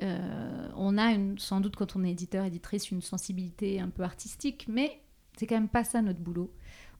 on 0.00 0.98
a 0.98 1.12
une, 1.12 1.38
sans 1.38 1.60
doute 1.60 1.74
quand 1.74 1.96
on 1.96 2.04
est 2.04 2.12
éditeur, 2.12 2.44
éditrice, 2.44 2.92
une 2.92 3.02
sensibilité 3.02 3.80
un 3.80 3.88
peu 3.88 4.04
artistique, 4.04 4.66
mais 4.68 5.00
c'est 5.36 5.46
quand 5.46 5.56
même 5.56 5.68
pas 5.68 5.84
ça 5.84 6.02
notre 6.02 6.20
boulot 6.20 6.52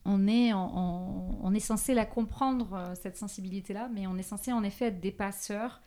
on 0.07 1.53
est, 1.53 1.59
censé 1.59 1.93
la 1.93 2.05
comprendre, 2.05 2.73
euh, 2.73 2.95
cette 2.95 3.17
sensibilité-là, 3.17 3.89
mais 3.93 4.07
on 4.07 4.17
est 4.17 4.23
censé 4.23 4.51
en 4.51 4.63
effet 4.63 4.85
être 4.85 4.99
des 4.99 5.11
passeurs 5.11 5.81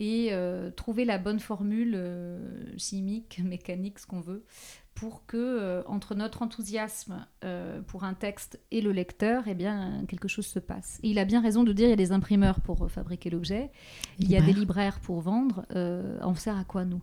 et 0.00 0.28
euh, 0.32 0.70
trouver 0.70 1.04
la 1.04 1.18
bonne 1.18 1.40
formule 1.40 1.94
euh, 1.94 2.76
chimique, 2.78 3.40
mécanique, 3.44 3.98
ce 3.98 4.06
qu'on 4.06 4.20
veut, 4.20 4.44
pour 4.98 5.26
que 5.26 5.36
euh, 5.36 5.82
entre 5.86 6.14
notre 6.14 6.42
enthousiasme 6.42 7.26
euh, 7.44 7.80
pour 7.82 8.04
un 8.04 8.14
texte 8.14 8.60
et 8.70 8.80
le 8.80 8.90
lecteur, 8.90 9.44
eh 9.46 9.54
bien 9.54 10.04
quelque 10.08 10.26
chose 10.28 10.46
se 10.46 10.58
passe. 10.58 10.98
Et 11.02 11.10
il 11.10 11.18
a 11.18 11.24
bien 11.24 11.40
raison 11.40 11.62
de 11.62 11.72
dire 11.72 11.86
il 11.86 11.90
y 11.90 11.92
a 11.92 11.96
des 11.96 12.10
imprimeurs 12.10 12.60
pour 12.60 12.82
euh, 12.82 12.88
fabriquer 12.88 13.30
l'objet, 13.30 13.70
il 14.18 14.28
y 14.28 14.36
a 14.36 14.40
des 14.40 14.52
libraires 14.52 14.98
pour 15.00 15.20
vendre. 15.20 15.64
on 15.74 16.34
sert 16.34 16.56
à 16.56 16.64
quoi 16.64 16.84
nous? 16.84 17.00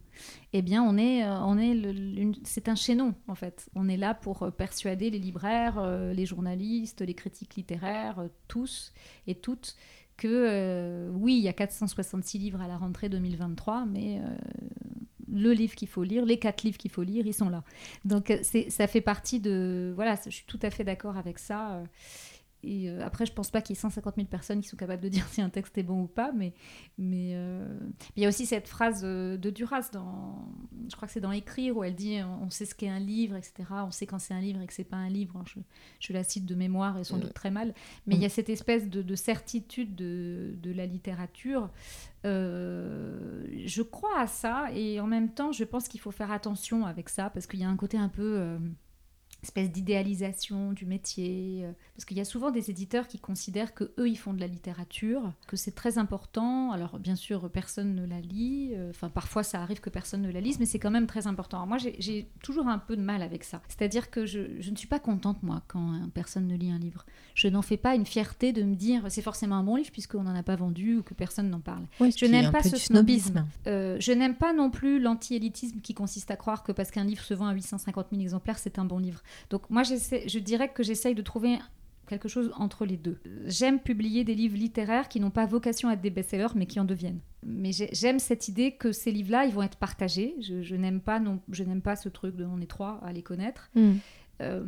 Eh 0.54 0.62
bien, 0.62 0.84
on 0.84 0.98
est, 0.98 1.26
on 1.26 1.58
est, 1.58 2.34
c'est 2.44 2.70
un 2.70 2.76
chaînon 2.76 3.14
en 3.28 3.36
fait. 3.36 3.70
On 3.76 3.88
est 3.88 3.98
là 3.98 4.14
pour 4.14 4.52
persuader 4.52 5.10
les 5.10 5.20
libraires, 5.20 5.82
les 6.14 6.26
journalistes, 6.26 7.02
les 7.02 7.14
critiques 7.14 7.56
littéraires, 7.56 8.24
tous 8.48 8.94
et 9.28 9.36
toutes 9.36 9.76
que 10.18 11.10
oui, 11.14 11.38
il 11.38 11.44
y 11.44 11.50
a 11.50 11.54
466 11.54 12.40
livres 12.40 12.62
à 12.62 12.68
la 12.68 12.78
rentrée 12.78 13.10
2023, 13.10 13.86
mais 13.86 14.22
le 15.32 15.52
livre 15.52 15.76
qu'il 15.76 15.88
faut 15.88 16.04
lire, 16.04 16.26
les 16.26 16.38
quatre 16.38 16.64
livres 16.64 16.78
qu'il 16.78 16.92
faut 16.92 17.04
lire, 17.04 17.26
ils 17.26 17.34
sont 17.34 17.50
là. 17.50 17.64
Donc 18.04 18.32
euh, 18.32 18.38
ça 18.70 18.88
fait 18.88 19.02
partie 19.02 19.40
de... 19.40 19.94
Voilà, 19.96 20.18
je 20.26 20.32
suis 20.32 20.46
tout 20.46 20.60
à 20.62 20.70
fait 20.70 20.84
d'accord 20.84 21.18
avec 21.18 21.40
ça. 21.40 21.84
Euh, 22.66 22.70
et 22.70 22.90
euh, 22.90 23.06
après, 23.06 23.26
je 23.26 23.34
pense 23.34 23.52
pas 23.52 23.62
qu'il 23.62 23.76
y 23.76 23.78
ait 23.78 23.82
150 23.82 24.16
000 24.16 24.28
personnes 24.28 24.62
qui 24.62 24.68
sont 24.68 24.78
capables 24.78 25.02
de 25.02 25.10
dire 25.16 25.28
si 25.28 25.42
un 25.42 25.50
texte 25.50 25.78
est 25.78 25.84
bon 25.84 26.04
ou 26.04 26.08
pas, 26.08 26.32
mais 26.32 26.54
mais 26.98 27.36
il 28.16 28.24
y 28.24 28.26
a 28.26 28.30
aussi 28.30 28.46
cette 28.46 28.68
phrase 28.68 29.02
de 29.02 29.50
Duras 29.50 29.90
dans, 29.92 30.48
je 30.90 30.96
crois 30.96 31.08
que 31.08 31.14
c'est 31.14 31.22
dans 31.22 31.32
Écrire 31.32 31.78
où 31.78 31.84
elle 31.84 31.96
dit 31.96 32.20
on 32.42 32.50
sait 32.50 32.66
ce 32.66 32.76
qu'est 32.76 32.90
un 32.90 33.00
livre, 33.00 33.36
etc. 33.36 33.70
On 33.72 33.92
sait 33.92 34.06
quand 34.06 34.20
c'est 34.20 34.34
un 34.34 34.42
livre 34.42 34.62
et 34.62 34.68
que 34.68 34.74
c'est 34.74 34.84
pas 34.84 34.98
un 34.98 35.10
livre. 35.10 35.44
Je, 35.46 35.60
je, 36.00 36.14
la 36.14 36.24
cite 36.24 36.46
de 36.46 36.56
mémoire 36.56 36.98
et 36.98 37.04
sans 37.04 37.18
doute 37.18 37.34
très 37.34 37.52
mal, 37.52 37.74
mais 38.08 38.16
il 38.16 38.22
y 38.22 38.26
a 38.26 38.30
cette 38.30 38.50
espèce 38.50 38.90
de, 38.90 39.02
de 39.02 39.16
certitude 39.16 39.96
de, 39.96 40.56
de, 40.62 40.72
la 40.72 40.86
littérature 40.86 41.70
euh, 42.26 43.46
je 43.66 43.84
crois 43.84 44.20
à 44.20 44.28
ça 44.28 44.68
et 44.74 45.00
en 45.00 45.06
même 45.06 45.30
temps, 45.30 45.52
je 45.52 45.64
pense 45.64 45.88
qu'il 45.88 46.00
faut 46.00 46.12
faire 46.12 46.32
attention 46.32 46.86
avec 46.86 47.10
ça 47.10 47.30
parce 47.30 47.46
qu'il 47.46 47.60
y 47.60 47.64
a 47.64 47.70
un 47.70 47.76
côté 47.76 47.98
un 47.98 48.10
peu 48.10 48.38
euh, 48.40 48.58
espèce 49.44 49.72
d'idéalisation 49.72 50.74
du 50.74 50.86
métier. 50.86 51.62
Euh, 51.64 51.72
parce 51.96 52.06
qu'il 52.06 52.18
y 52.18 52.22
a 52.22 52.26
souvent 52.26 52.52
des 52.52 52.70
éditeurs 52.70 53.08
qui 53.08 53.20
considèrent 53.20 53.74
que 53.74 53.92
eux 54.00 54.10
ils 54.10 54.18
font 54.18 54.34
de 54.34 54.40
la 54.40 54.48
littérature, 54.48 55.34
que 55.48 55.56
c'est 55.56 55.76
très 55.76 55.98
important. 55.98 56.72
Alors 56.72 57.00
bien 57.00 57.16
sûr, 57.16 57.50
personne 57.50 57.96
ne 57.96 58.06
la 58.06 58.22
lit. 58.22 58.72
Euh, 58.74 58.90
enfin, 58.90 59.10
parfois 59.10 59.44
ça 59.44 59.62
arrive 59.62 59.80
que 59.80 59.90
personne 59.90 60.22
ne 60.22 60.32
la 60.32 60.42
lise, 60.42 60.60
mais 60.60 60.66
c'est 60.66 60.80
quand 60.80 60.92
même 60.92 61.08
très 61.08 61.28
important. 61.28 61.58
Alors, 61.58 61.68
moi, 61.68 61.78
j'ai 61.78 62.30
toujours 62.44 62.68
un 62.68 62.80
peu 62.80 62.96
de 62.98 63.02
mal 63.02 63.22
avec 63.22 63.44
ça. 63.44 63.62
C'est-à-dire 63.68 64.10
que 64.10 64.26
je, 64.26 64.70
ne 64.70 64.76
suis 64.76 64.88
pas 64.88 65.00
contente 65.00 65.42
moi 65.44 65.62
quand 65.68 65.94
personne 66.14 66.48
ne 66.48 66.56
lit 66.56 66.72
un 66.72 66.80
livre. 66.80 67.06
Je 67.34 67.48
n'en 67.48 67.62
fais 67.62 67.78
pas 67.78 67.96
une 67.96 68.06
fierté 68.06 68.54
de 68.54 68.64
me 68.64 68.76
dire 68.76 69.04
c'est 69.10 69.22
forcément 69.22 69.56
un 69.56 69.64
bon 69.64 69.76
livre 69.76 69.92
puisqu'on 69.92 70.24
n'en 70.24 70.36
a 70.36 70.44
pas 70.44 70.56
vendu 70.56 70.98
ou 70.98 71.04
que 71.04 71.14
personne 71.14 71.50
n'en 71.50 71.60
parle. 71.60 71.84
je 72.00 72.26
n'aime 72.26 72.52
pas 72.52 72.64
ce 72.64 72.78
snobisme. 72.78 73.46
Euh, 73.68 73.98
je 74.00 74.12
n'aime 74.12 74.36
pas 74.36 74.54
non 74.54 74.70
plus 74.70 75.00
l'anti-élitisme 75.00 75.80
qui 75.82 75.94
consiste 75.94 76.32
à 76.32 76.36
croire 76.36 76.64
que 76.64 76.72
parce 76.72 76.92
qu'un 76.92 77.04
livre 77.04 77.24
se 77.24 77.34
vend 77.34 77.48
à 77.48 77.54
850 77.54 78.08
000 78.12 78.22
exemplaires, 78.22 78.60
c'est 78.60 78.80
un 78.80 78.86
bon 78.86 79.00
livre. 79.00 79.22
Donc 79.50 79.70
moi, 79.70 79.84
je 79.84 80.40
dirais 80.40 80.70
que 80.70 80.84
j'essaye 80.84 81.16
de 81.16 81.22
trouver 81.22 81.60
quelque 82.08 82.28
chose 82.28 82.52
entre 82.56 82.86
les 82.86 82.98
deux. 82.98 83.18
J'aime 83.46 83.80
publier 83.80 84.24
des 84.24 84.36
livres 84.36 84.58
littéraires 84.58 85.08
qui 85.10 85.20
n'ont 85.20 85.32
pas 85.32 85.46
vocation 85.46 85.90
à 85.90 85.94
être 85.94 86.02
des 86.02 86.10
best-sellers, 86.10 86.54
mais 86.56 86.66
qui 86.66 86.80
en 86.80 86.86
deviennent. 86.86 87.20
Mais 87.44 87.72
j'aime 87.72 88.20
cette 88.20 88.48
idée 88.48 88.72
que 88.72 88.92
ces 88.92 89.12
livres-là, 89.12 89.46
ils 89.46 89.54
vont 89.54 89.64
être 89.64 89.78
partagés. 89.78 90.36
Je, 90.42 90.76
n'aime 90.76 91.00
pas, 91.00 91.22
je 91.52 91.64
n'aime 91.64 91.82
pas 91.82 91.96
ce 91.96 92.10
truc 92.10 92.36
de 92.36 92.46
on 92.46 92.60
est 92.62 92.70
trois 92.70 93.00
à 93.04 93.12
les 93.12 93.24
connaître. 93.24 93.70
Mm. 93.76 93.94
Euh, 94.42 94.64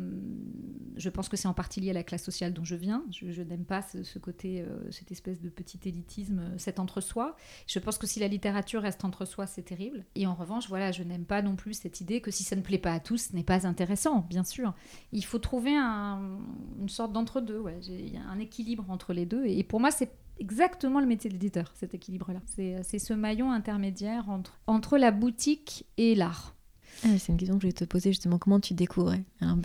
je 0.96 1.10
pense 1.10 1.28
que 1.28 1.36
c'est 1.36 1.46
en 1.46 1.54
partie 1.54 1.80
lié 1.80 1.90
à 1.90 1.92
la 1.92 2.02
classe 2.02 2.24
sociale 2.24 2.52
dont 2.52 2.64
je 2.64 2.74
viens. 2.74 3.04
Je, 3.10 3.42
n'aime 3.42 3.64
pas 3.64 3.82
ce, 3.82 4.18
côté, 4.18 4.62
euh, 4.62 4.90
cette 4.90 5.12
espèce 5.12 5.40
de 5.40 5.48
petit 5.48 5.78
élitisme, 5.84 6.40
euh, 6.40 6.58
cet 6.58 6.80
entre-soi. 6.80 7.36
Je 7.66 7.78
pense 7.78 7.98
que 7.98 8.06
si 8.06 8.18
la 8.18 8.28
littérature 8.28 8.82
reste 8.82 9.04
entre 9.04 9.24
soi, 9.24 9.46
c'est 9.46 9.62
terrible. 9.62 10.04
Et 10.16 10.26
en 10.26 10.34
revanche, 10.34 10.68
voilà, 10.68 10.90
je 10.90 11.02
n'aime 11.02 11.24
pas 11.24 11.42
non 11.42 11.54
plus 11.54 11.74
cette 11.74 12.00
idée 12.00 12.20
que 12.20 12.30
si 12.30 12.42
ça 12.42 12.56
ne 12.56 12.62
plaît 12.62 12.78
pas 12.78 12.92
à 12.92 13.00
tous, 13.00 13.28
ce 13.30 13.36
n'est 13.36 13.44
pas 13.44 13.66
intéressant, 13.66 14.26
bien 14.28 14.44
sûr. 14.44 14.74
Il 15.12 15.24
faut 15.24 15.38
trouver 15.38 15.76
une 15.76 16.88
sorte 16.88 17.12
d'entre-deux. 17.12 17.62
Y 17.82 18.16
a 18.16 18.28
un 18.28 18.38
équilibre 18.38 18.84
entre 18.88 19.12
les 19.12 19.26
deux. 19.26 19.46
Et, 19.46 19.62
pour 19.62 19.78
moi, 19.78 19.90
c'est 19.90 20.10
exactement 20.40 21.00
le 21.00 21.06
métier 21.06 21.30
d'éditeur, 21.30 21.72
cet 21.74 21.94
équilibre-là. 21.94 22.40
C'est 22.46 22.98
ce 22.98 23.14
maillon 23.14 23.52
intermédiaire 23.52 24.28
entre, 24.30 24.58
entre 24.66 24.98
la 24.98 25.12
boutique 25.12 25.86
et 25.96 26.14
l'art. 26.14 26.57
Ah, 27.04 27.18
c'est 27.18 27.32
une 27.32 27.38
question 27.38 27.56
que 27.56 27.62
je 27.62 27.68
vais 27.68 27.72
te 27.72 27.84
poser 27.84 28.10
justement. 28.10 28.38
Comment 28.38 28.60
tu 28.60 28.74
découvrais 28.74 29.22
un 29.40 29.56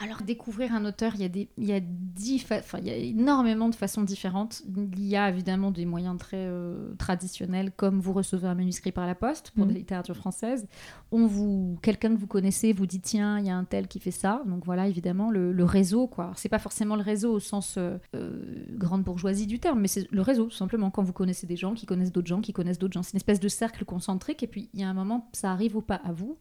alors 0.00 0.22
découvrir 0.22 0.74
un 0.74 0.84
auteur, 0.84 1.12
il 1.14 1.22
y 1.22 1.24
a, 1.24 1.28
des, 1.28 1.48
il 1.56 1.64
y 1.64 1.72
a, 1.72 1.80
dix 1.80 2.44
enfin, 2.50 2.78
il 2.78 2.86
y 2.86 2.90
a 2.90 2.96
énormément 2.96 3.68
de 3.68 3.74
façons 3.74 4.02
différentes. 4.02 4.62
Il 4.76 5.04
y 5.04 5.16
a 5.16 5.28
évidemment 5.28 5.70
des 5.70 5.86
moyens 5.86 6.18
très 6.18 6.36
euh, 6.38 6.94
traditionnels, 6.98 7.70
comme 7.76 8.00
vous 8.00 8.12
recevez 8.12 8.48
un 8.48 8.54
manuscrit 8.54 8.92
par 8.92 9.06
la 9.06 9.14
poste 9.14 9.52
pour 9.52 9.66
mmh. 9.66 9.68
la 9.68 9.74
littérature 9.74 10.16
française. 10.16 10.66
On 11.12 11.26
vous, 11.26 11.78
quelqu'un 11.82 12.14
que 12.14 12.18
vous 12.18 12.26
connaissez 12.26 12.72
vous 12.72 12.86
dit 12.86 13.00
tiens, 13.00 13.38
il 13.38 13.46
y 13.46 13.50
a 13.50 13.56
un 13.56 13.64
tel 13.64 13.86
qui 13.86 14.00
fait 14.00 14.10
ça. 14.10 14.42
Donc 14.46 14.64
voilà, 14.64 14.88
évidemment 14.88 15.30
le, 15.30 15.64
réseau 15.64 16.06
quoi. 16.06 16.32
C'est 16.36 16.48
pas 16.48 16.58
forcément 16.58 16.96
le 16.96 17.02
réseau 17.02 17.32
au 17.32 17.40
sens 17.40 17.76
euh, 17.78 17.96
euh, 18.14 18.66
grande 18.72 19.02
bourgeoisie 19.02 19.46
du 19.46 19.60
terme, 19.60 19.80
mais 19.80 19.88
c'est 19.88 20.10
le 20.10 20.20
réseau 20.20 20.44
tout 20.46 20.56
simplement. 20.56 20.90
Quand 20.90 21.02
vous 21.02 21.12
connaissez 21.12 21.46
des 21.46 21.56
gens 21.56 21.74
qui 21.74 21.86
connaissent 21.86 22.12
d'autres 22.12 22.26
gens 22.26 22.40
qui 22.40 22.52
connaissent 22.52 22.78
d'autres 22.78 22.92
gens, 22.92 23.02
c'est 23.02 23.12
une 23.12 23.18
espèce 23.18 23.40
de 23.40 23.48
cercle 23.48 23.84
concentrique. 23.84 24.42
Et 24.42 24.46
puis 24.46 24.68
il 24.74 24.80
y 24.80 24.82
a 24.82 24.88
un 24.88 24.94
moment, 24.94 25.28
ça 25.32 25.52
arrive 25.52 25.76
ou 25.76 25.82
pas 25.82 26.00
à 26.04 26.12
vous. 26.12 26.36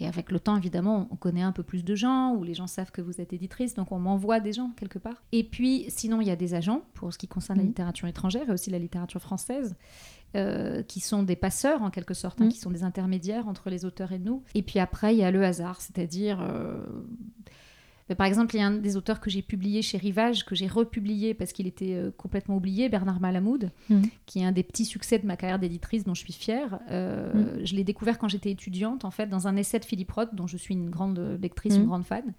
Et 0.00 0.06
avec 0.06 0.30
le 0.30 0.40
temps, 0.40 0.56
évidemment, 0.56 1.08
on 1.10 1.16
connaît 1.16 1.42
un 1.42 1.52
peu 1.52 1.62
plus 1.62 1.84
de 1.84 1.94
gens, 1.94 2.34
ou 2.34 2.44
les 2.44 2.54
gens 2.54 2.66
savent 2.66 2.91
que 2.92 3.00
vous 3.00 3.20
êtes 3.20 3.32
éditrice, 3.32 3.74
donc 3.74 3.92
on 3.92 3.98
m'envoie 3.98 4.40
des 4.40 4.52
gens 4.52 4.70
quelque 4.76 4.98
part. 4.98 5.22
Et 5.32 5.44
puis, 5.44 5.86
sinon, 5.88 6.20
il 6.20 6.28
y 6.28 6.30
a 6.30 6.36
des 6.36 6.54
agents, 6.54 6.82
pour 6.94 7.12
ce 7.12 7.18
qui 7.18 7.28
concerne 7.28 7.58
la 7.58 7.64
mhm. 7.64 7.70
littérature 7.70 8.08
étrangère 8.08 8.48
et 8.48 8.52
aussi 8.52 8.70
la 8.70 8.78
littérature 8.78 9.20
française. 9.20 9.74
Euh, 10.34 10.82
qui 10.82 11.00
sont 11.00 11.22
des 11.24 11.36
passeurs 11.36 11.82
en 11.82 11.90
quelque 11.90 12.14
sorte, 12.14 12.40
hein, 12.40 12.46
mhm. 12.46 12.52
qui 12.52 12.58
sont 12.58 12.70
des 12.70 12.84
intermédiaires 12.84 13.48
entre 13.48 13.68
les 13.68 13.84
auteurs 13.84 14.12
et 14.12 14.18
nous. 14.18 14.42
Et 14.54 14.62
puis 14.62 14.78
après, 14.78 15.14
il 15.14 15.18
y 15.18 15.24
a 15.24 15.30
le 15.30 15.44
hasard, 15.44 15.82
c'est-à-dire 15.82 16.40
euh, 18.12 18.14
par 18.14 18.26
exemple, 18.26 18.54
il 18.54 18.58
y 18.58 18.62
a 18.62 18.66
un 18.66 18.76
des 18.76 18.96
auteurs 18.96 19.20
que 19.20 19.30
j'ai 19.30 19.42
publié 19.42 19.82
chez 19.82 19.98
Rivage, 19.98 20.44
que 20.44 20.54
j'ai 20.54 20.66
republié 20.66 21.34
parce 21.34 21.52
qu'il 21.52 21.66
était 21.66 21.94
euh, 21.94 22.10
complètement 22.16 22.56
oublié, 22.56 22.88
Bernard 22.88 23.20
Malamoud, 23.20 23.70
mm. 23.88 24.02
qui 24.26 24.40
est 24.40 24.44
un 24.44 24.52
des 24.52 24.62
petits 24.62 24.84
succès 24.84 25.18
de 25.18 25.26
ma 25.26 25.36
carrière 25.36 25.58
d'éditrice 25.58 26.04
dont 26.04 26.14
je 26.14 26.20
suis 26.20 26.32
fière. 26.32 26.80
Euh, 26.90 27.32
mm. 27.32 27.66
Je 27.66 27.74
l'ai 27.74 27.84
découvert 27.84 28.18
quand 28.18 28.28
j'étais 28.28 28.50
étudiante, 28.50 29.04
en 29.04 29.10
fait, 29.10 29.26
dans 29.26 29.48
un 29.48 29.56
essai 29.56 29.78
de 29.78 29.84
Philippe 29.84 30.10
Roth, 30.10 30.34
dont 30.34 30.46
je 30.46 30.56
suis 30.56 30.74
une 30.74 30.90
grande 30.90 31.38
lectrice, 31.40 31.76
une 31.76 31.86
grande 31.86 32.04
fan. 32.04 32.34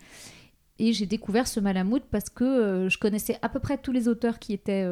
Et 0.79 0.93
j'ai 0.93 1.05
découvert 1.05 1.47
ce 1.47 1.59
Malamoud 1.59 2.03
parce 2.09 2.29
que 2.29 2.43
euh, 2.43 2.89
je 2.89 2.97
connaissais 2.97 3.37
à 3.41 3.49
peu 3.49 3.59
près 3.59 3.77
tous 3.77 3.91
les 3.91 4.07
auteurs 4.07 4.39
qui 4.39 4.53
étaient 4.53 4.87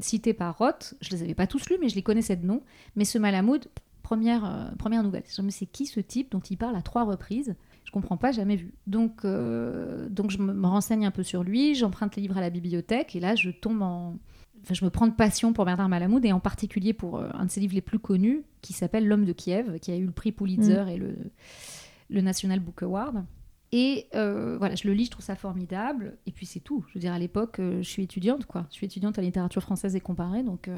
cités 0.00 0.34
par 0.34 0.56
Roth. 0.58 0.94
Je 1.00 1.10
les 1.10 1.22
avais 1.22 1.34
pas 1.34 1.46
tous 1.46 1.68
lus, 1.68 1.76
mais 1.80 1.88
je 1.88 1.94
les 1.94 2.02
connaissais 2.02 2.36
de 2.36 2.46
nom. 2.46 2.62
Mais 2.96 3.04
ce 3.04 3.18
Malamoud, 3.18 3.68
première, 4.02 4.72
première 4.78 5.02
nouvelle. 5.02 5.24
Je 5.28 5.42
me 5.42 5.50
sais 5.50 5.66
qui 5.66 5.86
ce 5.86 6.00
type 6.00 6.30
dont 6.30 6.40
il 6.40 6.56
parle 6.56 6.76
à 6.76 6.82
trois 6.82 7.04
reprises? 7.04 7.54
Je 7.88 7.90
comprends 7.90 8.18
pas, 8.18 8.32
jamais 8.32 8.56
vu. 8.56 8.74
Donc, 8.86 9.24
euh, 9.24 10.10
donc 10.10 10.30
je 10.30 10.36
me, 10.36 10.66
renseigne 10.66 11.06
un 11.06 11.10
peu 11.10 11.22
sur 11.22 11.42
lui, 11.42 11.74
j'emprunte 11.74 12.16
les 12.16 12.22
livres 12.22 12.36
à 12.36 12.42
la 12.42 12.50
bibliothèque 12.50 13.16
et 13.16 13.20
là 13.20 13.34
je 13.34 13.48
tombe 13.48 13.80
en, 13.80 14.18
enfin, 14.62 14.74
je 14.74 14.84
me 14.84 14.90
prends 14.90 15.06
de 15.06 15.14
passion 15.14 15.54
pour 15.54 15.64
Bernard 15.64 15.88
Malamud 15.88 16.22
et 16.22 16.32
en 16.32 16.38
particulier 16.38 16.92
pour 16.92 17.16
euh, 17.16 17.30
un 17.32 17.46
de 17.46 17.50
ses 17.50 17.60
livres 17.60 17.72
les 17.72 17.80
plus 17.80 17.98
connus 17.98 18.42
qui 18.60 18.74
s'appelle 18.74 19.08
L'homme 19.08 19.24
de 19.24 19.32
Kiev, 19.32 19.78
qui 19.78 19.90
a 19.90 19.96
eu 19.96 20.04
le 20.04 20.12
prix 20.12 20.32
Pulitzer 20.32 20.84
mm. 20.84 20.88
et 20.88 20.96
le, 20.98 21.16
le 22.10 22.20
National 22.20 22.60
Book 22.60 22.82
Award. 22.82 23.24
Et 23.72 24.06
euh, 24.14 24.56
voilà, 24.58 24.74
je 24.74 24.86
le 24.86 24.94
lis, 24.94 25.06
je 25.06 25.10
trouve 25.10 25.24
ça 25.24 25.36
formidable. 25.36 26.16
Et 26.26 26.32
puis 26.32 26.46
c'est 26.46 26.60
tout. 26.60 26.84
Je 26.88 26.94
veux 26.94 27.00
dire, 27.00 27.12
à 27.12 27.18
l'époque, 27.18 27.56
je 27.58 27.88
suis 27.88 28.02
étudiante, 28.02 28.46
quoi. 28.46 28.66
Je 28.70 28.74
suis 28.74 28.86
étudiante 28.86 29.18
à 29.18 29.22
littérature 29.22 29.62
française 29.62 29.94
et 29.96 30.00
comparée, 30.00 30.42
donc 30.42 30.70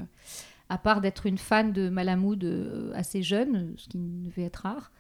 à 0.69 0.79
part 0.79 1.01
d'être 1.01 1.27
une 1.27 1.39
fan 1.39 1.73
de 1.73 1.89
Malamud 1.89 2.93
assez 2.95 3.23
jeune, 3.23 3.75
ce 3.77 3.89
qui 3.89 3.99
devait 3.99 4.45
être 4.45 4.63
rare, 4.63 4.93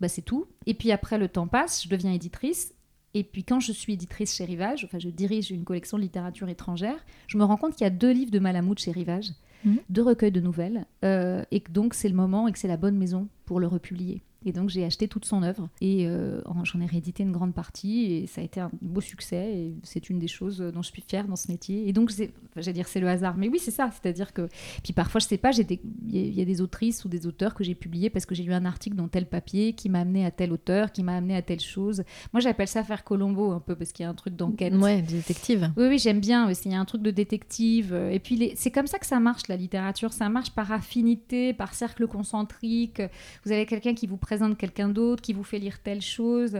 bah, 0.00 0.08
c'est 0.08 0.22
tout. 0.22 0.46
Et 0.66 0.74
puis 0.74 0.92
après, 0.92 1.18
le 1.18 1.28
temps 1.28 1.46
passe, 1.46 1.84
je 1.84 1.88
deviens 1.88 2.12
éditrice. 2.12 2.74
Et 3.14 3.24
puis 3.24 3.44
quand 3.44 3.60
je 3.60 3.72
suis 3.72 3.92
éditrice 3.92 4.34
chez 4.34 4.44
Rivage, 4.44 4.84
enfin 4.84 4.98
je 4.98 5.10
dirige 5.10 5.50
une 5.50 5.64
collection 5.64 5.98
de 5.98 6.02
littérature 6.02 6.48
étrangère, 6.48 7.04
je 7.26 7.36
me 7.36 7.44
rends 7.44 7.56
compte 7.56 7.74
qu'il 7.74 7.84
y 7.84 7.86
a 7.86 7.90
deux 7.90 8.10
livres 8.10 8.30
de 8.30 8.38
Malamud 8.38 8.78
chez 8.78 8.90
Rivage, 8.90 9.32
mhm. 9.64 9.78
deux 9.90 10.02
recueils 10.02 10.32
de 10.32 10.40
nouvelles, 10.40 10.86
euh, 11.04 11.44
et 11.50 11.60
que 11.60 11.70
donc 11.70 11.94
c'est 11.94 12.08
le 12.08 12.14
moment 12.14 12.48
et 12.48 12.52
que 12.52 12.58
c'est 12.58 12.68
la 12.68 12.78
bonne 12.78 12.96
maison 12.96 13.28
pour 13.44 13.60
le 13.60 13.66
republier. 13.66 14.22
Et 14.44 14.52
donc 14.52 14.68
j'ai 14.68 14.84
acheté 14.84 15.08
toute 15.08 15.24
son 15.24 15.42
œuvre 15.42 15.68
et 15.80 16.06
euh, 16.06 16.40
j'en 16.64 16.80
ai 16.80 16.86
réédité 16.86 17.22
une 17.22 17.32
grande 17.32 17.54
partie 17.54 18.04
et 18.12 18.26
ça 18.26 18.40
a 18.40 18.44
été 18.44 18.60
un 18.60 18.70
beau 18.80 19.00
succès 19.00 19.56
et 19.56 19.74
c'est 19.82 20.10
une 20.10 20.18
des 20.18 20.28
choses 20.28 20.58
dont 20.58 20.82
je 20.82 20.90
suis 20.90 21.02
fière 21.02 21.26
dans 21.26 21.36
ce 21.36 21.50
métier. 21.50 21.88
Et 21.88 21.92
donc 21.92 22.10
j'allais 22.56 22.72
dire 22.72 22.88
c'est 22.88 23.00
le 23.00 23.08
hasard, 23.08 23.36
mais 23.36 23.48
oui 23.48 23.58
c'est 23.58 23.70
ça, 23.70 23.90
c'est-à-dire 23.90 24.32
que 24.32 24.48
puis 24.82 24.92
parfois 24.92 25.20
je 25.20 25.26
sais 25.26 25.38
pas, 25.38 25.50
il 25.52 26.38
y, 26.38 26.40
a 26.40 26.44
des 26.44 26.60
autrices 26.60 27.04
ou 27.04 27.08
des 27.08 27.26
auteurs 27.26 27.54
que 27.54 27.64
j'ai 27.64 27.74
publiés 27.74 28.10
parce 28.10 28.26
que 28.26 28.34
j'ai 28.34 28.42
lu 28.42 28.52
un 28.52 28.64
article 28.64 28.96
dans 28.96 29.08
tel 29.08 29.26
papier 29.26 29.72
qui 29.72 29.88
m'a 29.88 30.00
amené 30.00 30.24
à 30.24 30.30
tel 30.30 30.52
auteur, 30.52 30.92
qui 30.92 31.02
m'a 31.02 31.16
amené 31.16 31.36
à 31.36 31.42
telle 31.42 31.60
chose. 31.60 32.02
Moi 32.32 32.40
j'appelle 32.40 32.68
ça 32.68 32.84
faire 32.84 33.04
Colombo 33.04 33.52
un 33.52 33.60
peu 33.60 33.76
parce 33.76 33.92
qu'il 33.92 34.04
y 34.04 34.06
a 34.06 34.10
un 34.10 34.14
truc 34.14 34.36
d'enquête. 34.36 34.74
Ouais, 34.74 35.02
détective. 35.02 35.70
Oui 35.76 35.86
oui 35.88 35.98
j'aime 35.98 36.20
bien 36.20 36.50
aussi, 36.50 36.68
il 36.68 36.72
y 36.72 36.74
a 36.74 36.80
un 36.80 36.84
truc 36.84 37.02
de 37.02 37.10
détective 37.10 37.94
et 37.94 38.18
puis 38.18 38.52
c'est 38.56 38.70
comme 38.70 38.86
ça 38.86 38.98
que 38.98 39.06
ça 39.06 39.20
marche 39.20 39.48
la 39.48 39.56
littérature, 39.56 40.12
ça 40.12 40.28
marche 40.28 40.50
par 40.50 40.72
affinité, 40.72 41.52
par 41.52 41.74
cercle 41.74 42.06
concentrique. 42.06 43.02
Vous 43.44 43.52
avez 43.52 43.66
quelqu'un 43.66 43.94
qui 43.94 44.06
vous 44.06 44.16
présente 44.32 44.56
quelqu'un 44.56 44.88
d'autre, 44.88 45.20
qui 45.20 45.34
vous 45.34 45.44
fait 45.44 45.58
lire 45.58 45.78
telle 45.80 46.00
chose. 46.00 46.56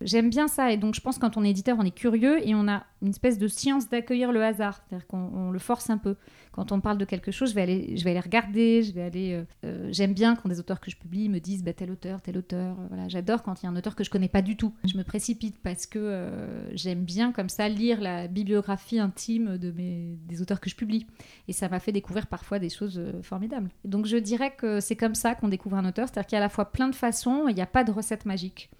J'aime 0.00 0.30
bien 0.30 0.46
ça. 0.46 0.70
Et 0.70 0.76
donc, 0.76 0.94
je 0.94 1.00
pense 1.00 1.18
quand 1.18 1.36
on 1.36 1.42
est 1.42 1.50
éditeur, 1.50 1.76
on 1.80 1.84
est 1.84 1.90
curieux 1.90 2.38
et 2.46 2.54
on 2.54 2.68
a 2.68 2.84
une 3.02 3.08
espèce 3.08 3.36
de 3.36 3.48
science 3.48 3.88
d'accueillir 3.88 4.30
le 4.30 4.44
hasard. 4.44 4.80
C'est-à-dire 4.86 5.08
qu'on 5.08 5.50
le 5.50 5.58
force 5.58 5.90
un 5.90 5.98
peu. 5.98 6.14
Quand 6.52 6.72
on 6.72 6.80
parle 6.80 6.98
de 6.98 7.04
quelque 7.04 7.30
chose, 7.30 7.50
je 7.50 7.54
vais 7.54 7.62
aller, 7.62 7.96
je 7.96 8.04
vais 8.04 8.10
aller 8.10 8.20
regarder. 8.20 8.82
Je 8.82 8.92
vais 8.92 9.02
aller. 9.02 9.32
Euh, 9.32 9.44
euh, 9.64 9.88
j'aime 9.92 10.14
bien 10.14 10.36
quand 10.36 10.48
des 10.48 10.58
auteurs 10.58 10.80
que 10.80 10.90
je 10.90 10.96
publie 10.96 11.28
me 11.28 11.38
disent 11.38 11.62
bah, 11.62 11.72
tel 11.72 11.90
auteur, 11.90 12.20
tel 12.20 12.36
auteur. 12.38 12.76
Voilà, 12.88 13.08
j'adore 13.08 13.42
quand 13.42 13.62
il 13.62 13.66
y 13.66 13.68
a 13.68 13.70
un 13.70 13.76
auteur 13.76 13.94
que 13.94 14.04
je 14.04 14.10
connais 14.10 14.28
pas 14.28 14.42
du 14.42 14.56
tout. 14.56 14.74
Je 14.84 14.96
me 14.96 15.04
précipite 15.04 15.58
parce 15.62 15.86
que 15.86 15.98
euh, 15.98 16.74
j'aime 16.76 17.04
bien 17.04 17.32
comme 17.32 17.48
ça 17.48 17.68
lire 17.68 18.00
la 18.00 18.26
bibliographie 18.26 18.98
intime 18.98 19.58
de 19.58 19.70
mes, 19.70 20.18
des 20.26 20.42
auteurs 20.42 20.60
que 20.60 20.70
je 20.70 20.76
publie. 20.76 21.06
Et 21.48 21.52
ça 21.52 21.68
m'a 21.68 21.80
fait 21.80 21.92
découvrir 21.92 22.26
parfois 22.26 22.58
des 22.58 22.70
choses 22.70 23.00
formidables. 23.22 23.70
Donc 23.84 24.06
je 24.06 24.16
dirais 24.16 24.52
que 24.56 24.80
c'est 24.80 24.96
comme 24.96 25.14
ça 25.14 25.34
qu'on 25.34 25.48
découvre 25.48 25.76
un 25.76 25.88
auteur, 25.88 26.08
c'est-à-dire 26.08 26.26
qu'il 26.26 26.36
y 26.36 26.40
a 26.40 26.42
à 26.42 26.46
la 26.46 26.48
fois 26.48 26.72
plein 26.72 26.88
de 26.88 26.94
façons, 26.94 27.46
il 27.48 27.54
n'y 27.54 27.62
a 27.62 27.66
pas 27.66 27.84
de 27.84 27.92
recette 27.92 28.26
magique. 28.26 28.70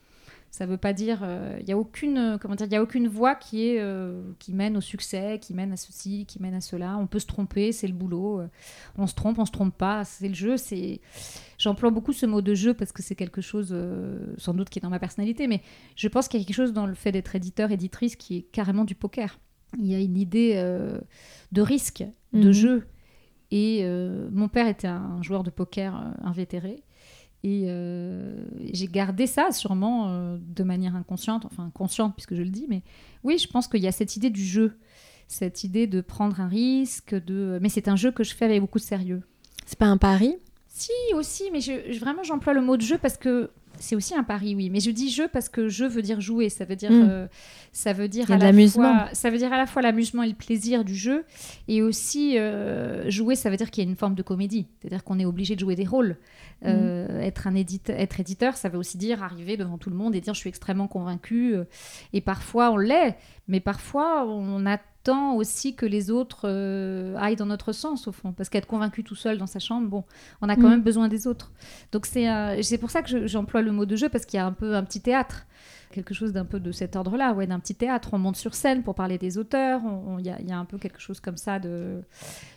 Ça 0.51 0.66
ne 0.66 0.72
veut 0.72 0.78
pas 0.78 0.92
dire, 0.92 1.18
il 1.22 1.26
euh, 1.28 1.62
n'y 1.62 1.72
a 1.72 1.78
aucune, 1.78 2.18
euh, 2.18 2.38
comment 2.38 2.57
dire, 2.57 2.66
il 2.66 2.72
y 2.72 2.76
a 2.76 2.82
aucune 2.82 3.07
voie 3.07 3.36
qui 3.36 3.68
est, 3.68 3.80
euh, 3.80 4.20
qui 4.40 4.53
mène 4.53 4.76
au 4.76 4.80
succès, 4.80 5.38
qui 5.40 5.55
mène 5.55 5.70
à 5.72 5.76
ceci, 5.76 6.26
qui 6.26 6.42
mène 6.42 6.55
à 6.55 6.61
cela. 6.61 6.96
On 6.98 7.07
peut 7.07 7.20
se 7.20 7.26
tromper, 7.26 7.70
c'est 7.70 7.86
le 7.86 7.92
boulot. 7.92 8.42
on 8.98 9.07
se 9.07 9.14
trompe, 9.14 9.38
on 9.38 9.44
se 9.44 9.53
trompe 9.53 9.76
pas, 9.76 10.03
c'est 10.05 10.26
le 10.26 10.34
jeu. 10.34 10.57
C'est, 10.57 11.01
j'emploie 11.57 11.90
beaucoup 11.90 12.12
ce 12.12 12.26
mot 12.26 12.42
de 12.42 12.55
jeu 12.55 12.74
parce 12.74 12.90
que 12.90 13.01
c'est 13.01 13.14
quelque 13.14 13.40
chose, 13.40 13.74
sans 14.38 14.53
doute, 14.53 14.70
qui 14.70 14.80
est 14.80 14.82
dans 14.82 14.90
ma 14.90 14.98
personnalité, 14.98 15.46
mais 15.46 15.62
je 15.94 16.09
pense 16.09 16.26
qu'il 16.26 16.40
y 16.40 16.42
a 16.42 16.46
quelque 16.46 16.57
chose 16.57 16.72
dans 16.72 16.86
le 16.86 16.94
fait 16.94 17.12
d'être 17.12 17.36
éditeur, 17.36 17.70
éditrice, 17.70 18.16
qui 18.16 18.38
est 18.38 18.42
carrément 18.42 18.84
du 18.84 18.96
poker. 18.96 19.38
Il 19.78 19.86
y 19.86 19.94
a 19.94 20.01
une 20.01 20.16
idée 20.16 20.55
de 21.53 21.62
risque, 21.62 22.05
de 22.32 22.48
mhm. 22.48 22.53
jeu. 22.53 22.86
Et 23.53 23.88
mon 24.32 24.48
père 24.48 24.66
était 24.66 24.88
un 24.88 25.22
joueur 25.22 25.44
de 25.44 25.51
poker 25.51 26.12
invétéré. 26.24 26.82
Et 27.43 27.64
euh, 27.68 28.45
j'ai 28.72 28.86
gardé 28.86 29.26
ça 29.26 29.51
sûrement 29.51 30.09
euh, 30.09 30.36
de 30.38 30.62
manière 30.62 30.95
inconsciente, 30.95 31.47
enfin 31.47 31.70
consciente 31.72 32.14
puisque 32.14 32.34
je 32.34 32.43
le 32.43 32.51
dis, 32.51 32.66
mais 32.68 32.82
oui, 33.24 33.38
je 33.38 33.49
pense 33.49 33.66
qu'il 33.66 33.80
y 33.80 33.86
a 33.86 33.93
cette 33.93 34.16
idée 34.16 34.28
du 34.28 34.45
jeu, 34.45 34.76
cette 35.26 35.64
idée 35.64 35.86
de 35.86 36.03
prendre 36.03 36.41
un 36.41 36.49
risque, 36.49 37.14
de... 37.14 37.59
mais 37.62 37.70
c'est 37.70 37.88
un 37.88 37.97
jeu 37.97 38.11
que 38.11 38.24
je 38.24 38.34
fais 38.34 38.45
avec 38.45 38.61
beaucoup 38.61 38.78
de 38.78 38.84
sérieux. 38.84 39.22
C'est 39.64 39.78
pas 39.78 39.86
un 39.86 39.97
pari? 39.97 40.36
Si, 40.68 40.93
aussi, 41.14 41.45
mais 41.53 41.61
je, 41.61 41.99
vraiment 41.99 42.22
j'emploie 42.22 42.53
le 42.53 42.61
mot 42.61 42.76
de 42.76 42.82
jeu 42.82 42.99
parce 42.99 43.16
que 43.16 43.51
c'est 43.80 43.96
aussi 43.96 44.14
un 44.14 44.22
pari, 44.22 44.54
oui. 44.54 44.70
Mais 44.70 44.78
je 44.78 44.92
dis 44.92 45.10
jeu 45.10 45.26
parce 45.26 45.48
que 45.48 45.68
jeu 45.68 45.88
veut 45.88 46.02
dire 46.02 46.20
jouer. 46.20 46.48
Ça 46.48 46.64
veut 46.64 46.76
dire, 46.76 46.92
hmm. 46.92 47.08
euh, 47.10 47.26
ça 47.72 47.92
veut 47.92 48.06
dire 48.06 48.30
à 48.30 48.38
la 48.38 48.52
fois, 48.68 49.08
ça 49.12 49.30
veut 49.30 49.38
dire 49.38 49.52
à 49.52 49.58
la 49.58 49.66
fois 49.66 49.82
l'amusement 49.82 50.22
et 50.22 50.28
le 50.28 50.34
plaisir 50.34 50.84
du 50.84 50.94
jeu, 50.94 51.24
et 51.66 51.82
aussi 51.82 52.36
jouer. 53.06 53.34
Ça 53.34 53.50
veut 53.50 53.56
dire 53.56 53.70
qu'il 53.70 53.82
y 53.82 53.86
a 53.86 53.90
une 53.90 53.96
forme 53.96 54.14
de 54.14 54.22
comédie. 54.22 54.66
C'est-à-dire 54.80 55.02
qu'on 55.02 55.18
est 55.18 55.24
obligé 55.24 55.56
de 55.56 55.60
jouer 55.60 55.74
des 55.74 55.86
rôles. 55.86 56.16
Euh, 56.66 57.20
être, 57.20 57.46
un 57.46 57.54
éditeur, 57.54 57.98
être 57.98 58.20
éditeur, 58.20 58.56
ça 58.56 58.68
veut 58.68 58.78
aussi 58.78 58.98
dire 58.98 59.22
arriver 59.22 59.56
devant 59.56 59.78
tout 59.78 59.88
le 59.88 59.96
monde 59.96 60.14
et 60.14 60.20
dire 60.20 60.34
je 60.34 60.40
suis 60.40 60.48
extrêmement 60.48 60.88
convaincu. 60.88 61.54
Euh, 61.54 61.64
et 62.12 62.20
parfois 62.20 62.70
on 62.70 62.76
l'est, 62.76 63.16
mais 63.48 63.60
parfois 63.60 64.26
on 64.26 64.66
attend 65.03 65.34
aussi 65.34 65.74
que 65.74 65.86
les 65.86 66.11
autres 66.11 66.42
euh, 66.44 67.14
aillent 67.18 67.36
dans 67.36 67.46
notre 67.46 67.72
sens 67.72 68.07
au 68.09 68.12
fond. 68.12 68.32
Parce 68.32 68.48
qu'être 68.48 68.66
convaincu 68.66 69.03
tout 69.03 69.14
seul 69.14 69.38
dans 69.38 69.46
sa 69.46 69.59
chambre, 69.59 69.88
bon, 69.88 70.05
on 70.42 70.48
a 70.48 70.57
quand 70.57 70.62
mm. 70.62 70.70
même 70.70 70.82
besoin 70.82 71.09
des 71.09 71.26
autres. 71.26 71.51
Donc 71.92 72.07
c'est 72.07 72.78
pour 72.78 72.90
ça 72.90 73.03
que 73.03 73.26
j'emploie 73.26 73.62
le 73.62 73.72
mot 73.72 73.86
de 73.86 73.96
jeu 73.96 74.09
parce 74.09 74.26
qu'il 74.26 74.36
y 74.36 74.40
a 74.40 74.46
un 74.46 74.53
peu 74.53 74.74
un 74.74 74.84
petit 74.84 75.01
théâtre 75.01 75.46
quelque 75.92 76.14
chose 76.14 76.32
d'un 76.32 76.44
peu 76.44 76.61
de 76.61 76.70
cet 76.70 76.94
ordre-là, 76.94 77.32
ouais, 77.32 77.48
d'un 77.48 77.59
petit 77.59 77.74
théâtre. 77.74 78.11
On 78.12 78.18
monte 78.18 78.36
sur 78.36 78.55
scène 78.55 78.84
pour 78.84 78.94
parler 78.94 79.18
des 79.18 79.38
auteurs. 79.38 79.80
Il 80.20 80.24
y, 80.24 80.48
y, 80.48 80.53
a 80.53 80.57
un 80.57 80.64
peu 80.64 80.78
quelque 80.78 81.01
chose 81.01 81.18
comme 81.18 81.36
ça 81.36 81.59
de, 81.59 82.01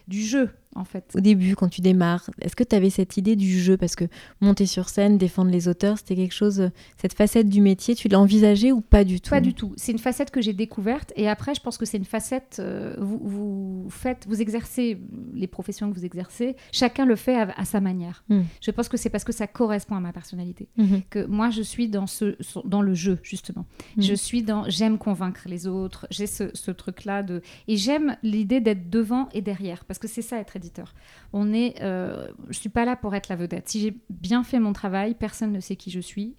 du 0.07 0.21
jeu 0.21 0.49
en 0.75 0.85
fait. 0.85 1.11
Au 1.15 1.19
début, 1.19 1.55
quand 1.55 1.69
tu 1.69 1.81
démarres, 1.81 2.29
est-ce 2.41 2.55
que 2.55 2.63
tu 2.63 2.75
avais 2.75 2.89
cette 2.89 3.17
idée 3.17 3.35
du 3.35 3.59
jeu? 3.59 3.77
Parce 3.77 3.95
que 3.95 4.05
monter 4.41 4.65
sur 4.65 4.89
scène, 4.89 5.17
défendre 5.17 5.51
les 5.51 5.67
auteurs, 5.67 5.97
c'était 5.97 6.15
quelque 6.15 6.33
chose, 6.33 6.61
euh, 6.61 6.69
cette 6.97 7.13
facette 7.13 7.49
du 7.49 7.61
métier, 7.61 7.95
tu 7.95 8.07
l'as 8.07 8.19
envisagé 8.19 8.71
ou 8.71 8.81
pas 8.81 9.03
du 9.03 9.21
tout? 9.21 9.29
Pas 9.29 9.41
du 9.41 9.53
tout. 9.53 9.73
C'est 9.77 9.91
une 9.91 9.99
facette 9.99 10.31
que 10.31 10.41
j'ai 10.41 10.53
découverte 10.53 11.13
et 11.15 11.29
après, 11.29 11.55
je 11.55 11.61
pense 11.61 11.77
que 11.77 11.85
c'est 11.85 11.97
une 11.97 12.05
facette, 12.05 12.57
euh, 12.59 12.95
vous, 12.99 13.19
vous, 13.23 13.87
faites, 13.89 14.25
vous 14.27 14.41
exercez 14.41 14.99
les 15.33 15.47
professions 15.47 15.91
que 15.91 15.97
vous 15.97 16.05
exercez, 16.05 16.55
chacun 16.71 17.05
le 17.05 17.15
fait 17.15 17.35
à, 17.35 17.65
sa 17.65 17.81
manière. 17.81 18.23
Hmm. 18.29 18.41
Je 18.61 18.71
pense 18.71 18.89
que 18.89 18.97
c'est 18.97 19.09
parce 19.09 19.23
que 19.23 19.31
ça 19.31 19.47
correspond 19.47 19.95
à 19.95 19.99
ma 19.99 20.13
personnalité. 20.13 20.67
Hmm. 20.77 20.97
Que 21.09 21.25
moi, 21.25 21.49
je 21.49 21.61
suis 21.61 21.87
dans, 21.87 22.07
ce, 22.07 22.35
dans 22.65 22.81
le 22.81 22.93
jeu, 22.93 23.19
justement. 23.23 23.65
Hmm. 23.97 24.01
Je 24.01 24.13
suis 24.13 24.43
dans, 24.43 24.69
j'aime 24.69 24.97
convaincre 24.97 25.43
les 25.45 25.67
autres, 25.67 26.07
j'ai 26.09 26.27
ce, 26.27 26.49
ce 26.53 26.71
truc-là 26.71 27.23
de... 27.23 27.41
Et 27.67 27.77
j'aime 27.77 28.17
l'idée 28.23 28.59
d'être 28.59 28.89
devant 28.89 29.29
et 29.33 29.41
derrière, 29.41 29.85
parce 29.85 29.92
que 29.99 30.07
c'est 30.07 30.21
ça 30.21 30.37
être 30.37 30.55
éditeur. 30.55 30.93
On 31.33 31.53
est, 31.53 31.81
euh, 31.81 32.27
je 32.49 32.57
suis 32.59 32.69
pas 32.69 32.85
là 32.85 32.95
pour 32.95 33.15
être 33.15 33.29
la 33.29 33.35
vedette. 33.35 33.69
Si 33.69 33.79
j'ai 33.79 33.97
bien 34.09 34.43
fait 34.43 34.59
mon 34.59 34.73
travail, 34.73 35.15
personne 35.15 35.51
ne 35.51 35.59
sait 35.59 35.75
qui 35.75 35.91
je 35.91 35.99
suis. 35.99 36.35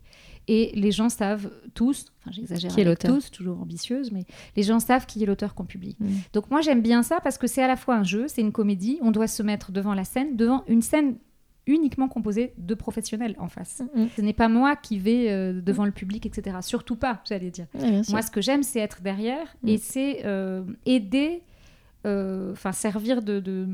Et 0.47 0.73
les 0.75 0.93
gens 0.93 1.09
savent 1.09 1.51
tous, 1.73 2.07
enfin 2.21 2.31
j'exagère 2.31 2.71
qui 2.71 2.81
est 2.81 2.85
l'auteur 2.85 3.15
tous, 3.15 3.31
toujours 3.31 3.61
ambitieuse, 3.63 4.13
mais 4.13 4.27
les 4.57 4.63
gens 4.63 4.79
savent 4.79 5.07
qui 5.07 5.23
est 5.23 5.27
l'auteur 5.27 5.55
qu'on 5.55 5.65
publie. 5.65 5.97
Mm. 5.99 6.09
Donc 6.35 6.51
moi 6.51 6.61
j'aime 6.61 6.83
bien 6.83 7.03
ça 7.03 7.19
parce 7.21 7.39
que 7.39 7.47
c'est 7.47 7.63
à 7.63 7.69
la 7.69 7.77
fois 7.77 7.97
un 7.97 8.03
jeu, 8.03 8.29
c'est 8.29 8.43
une 8.43 8.53
comédie, 8.53 8.99
on 9.01 9.11
doit 9.11 9.27
se 9.27 9.43
mettre 9.43 9.73
devant 9.73 9.95
la 9.95 10.05
scène, 10.05 10.37
devant 10.37 10.63
une 10.69 10.83
scène 10.83 11.17
uniquement 11.67 12.09
composée 12.09 12.53
de 12.59 12.75
professionnels 12.75 13.35
en 13.39 13.49
face. 13.49 13.83
Mm, 13.95 14.03
mm. 14.03 14.09
Ce 14.17 14.21
n'est 14.21 14.35
pas 14.35 14.49
moi 14.49 14.77
qui 14.77 14.99
vais 14.99 15.31
euh, 15.31 15.63
devant 15.63 15.87
le 15.87 15.93
public, 15.93 16.27
etc. 16.27 16.59
Surtout 16.61 16.97
pas, 16.97 17.23
j'allais 17.27 17.51
dire. 17.51 17.67
moi 18.11 18.21
ce 18.21 18.31
que 18.31 18.43
j'aime 18.43 18.63
c'est 18.63 18.81
être 18.81 19.01
derrière 19.01 19.57
et 19.67 19.79
c'est 19.79 20.27
euh, 20.27 20.63
aider 20.85 21.43
euh, 22.07 22.53
enfin 22.53 22.73
servir 22.73 23.23
de, 23.23 23.67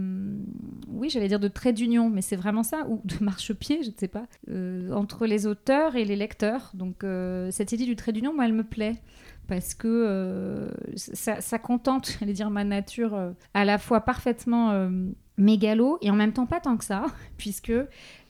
oui 0.88 1.10
j'allais 1.10 1.26
dire 1.26 1.40
de 1.40 1.48
trait 1.48 1.72
d'union 1.72 2.08
mais 2.08 2.22
c'est 2.22 2.36
vraiment 2.36 2.62
ça 2.62 2.86
ou 2.88 3.00
de 3.04 3.16
marchepied 3.24 3.82
je 3.82 3.88
ne 3.88 3.94
sais 3.96 4.06
pas 4.06 4.26
euh, 4.48 4.92
entre 4.92 5.26
les 5.26 5.48
auteurs 5.48 5.96
et 5.96 6.04
les 6.04 6.14
lecteurs. 6.14 6.70
Donc 6.74 7.02
euh, 7.02 7.50
cette 7.50 7.72
idée 7.72 7.86
du 7.86 7.96
trait 7.96 8.12
d'union 8.12 8.32
moi 8.32 8.46
elle 8.46 8.52
me 8.52 8.62
plaît 8.62 9.02
parce 9.48 9.74
que 9.74 10.70
ça, 10.94 11.40
ça, 11.40 11.58
contente 11.58 12.16
j'allais 12.20 12.32
dire 12.32 12.50
ma 12.50 12.62
nature 12.62 13.32
à 13.52 13.64
la 13.64 13.78
fois 13.78 14.02
parfaitement 14.02 14.88
mégalo 15.36 15.98
et 16.00 16.10
en 16.10 16.14
même 16.14 16.32
temps 16.32 16.46
pas 16.46 16.60
tant 16.60 16.76
que 16.76 16.84
ça 16.84 17.06
puisque 17.36 17.72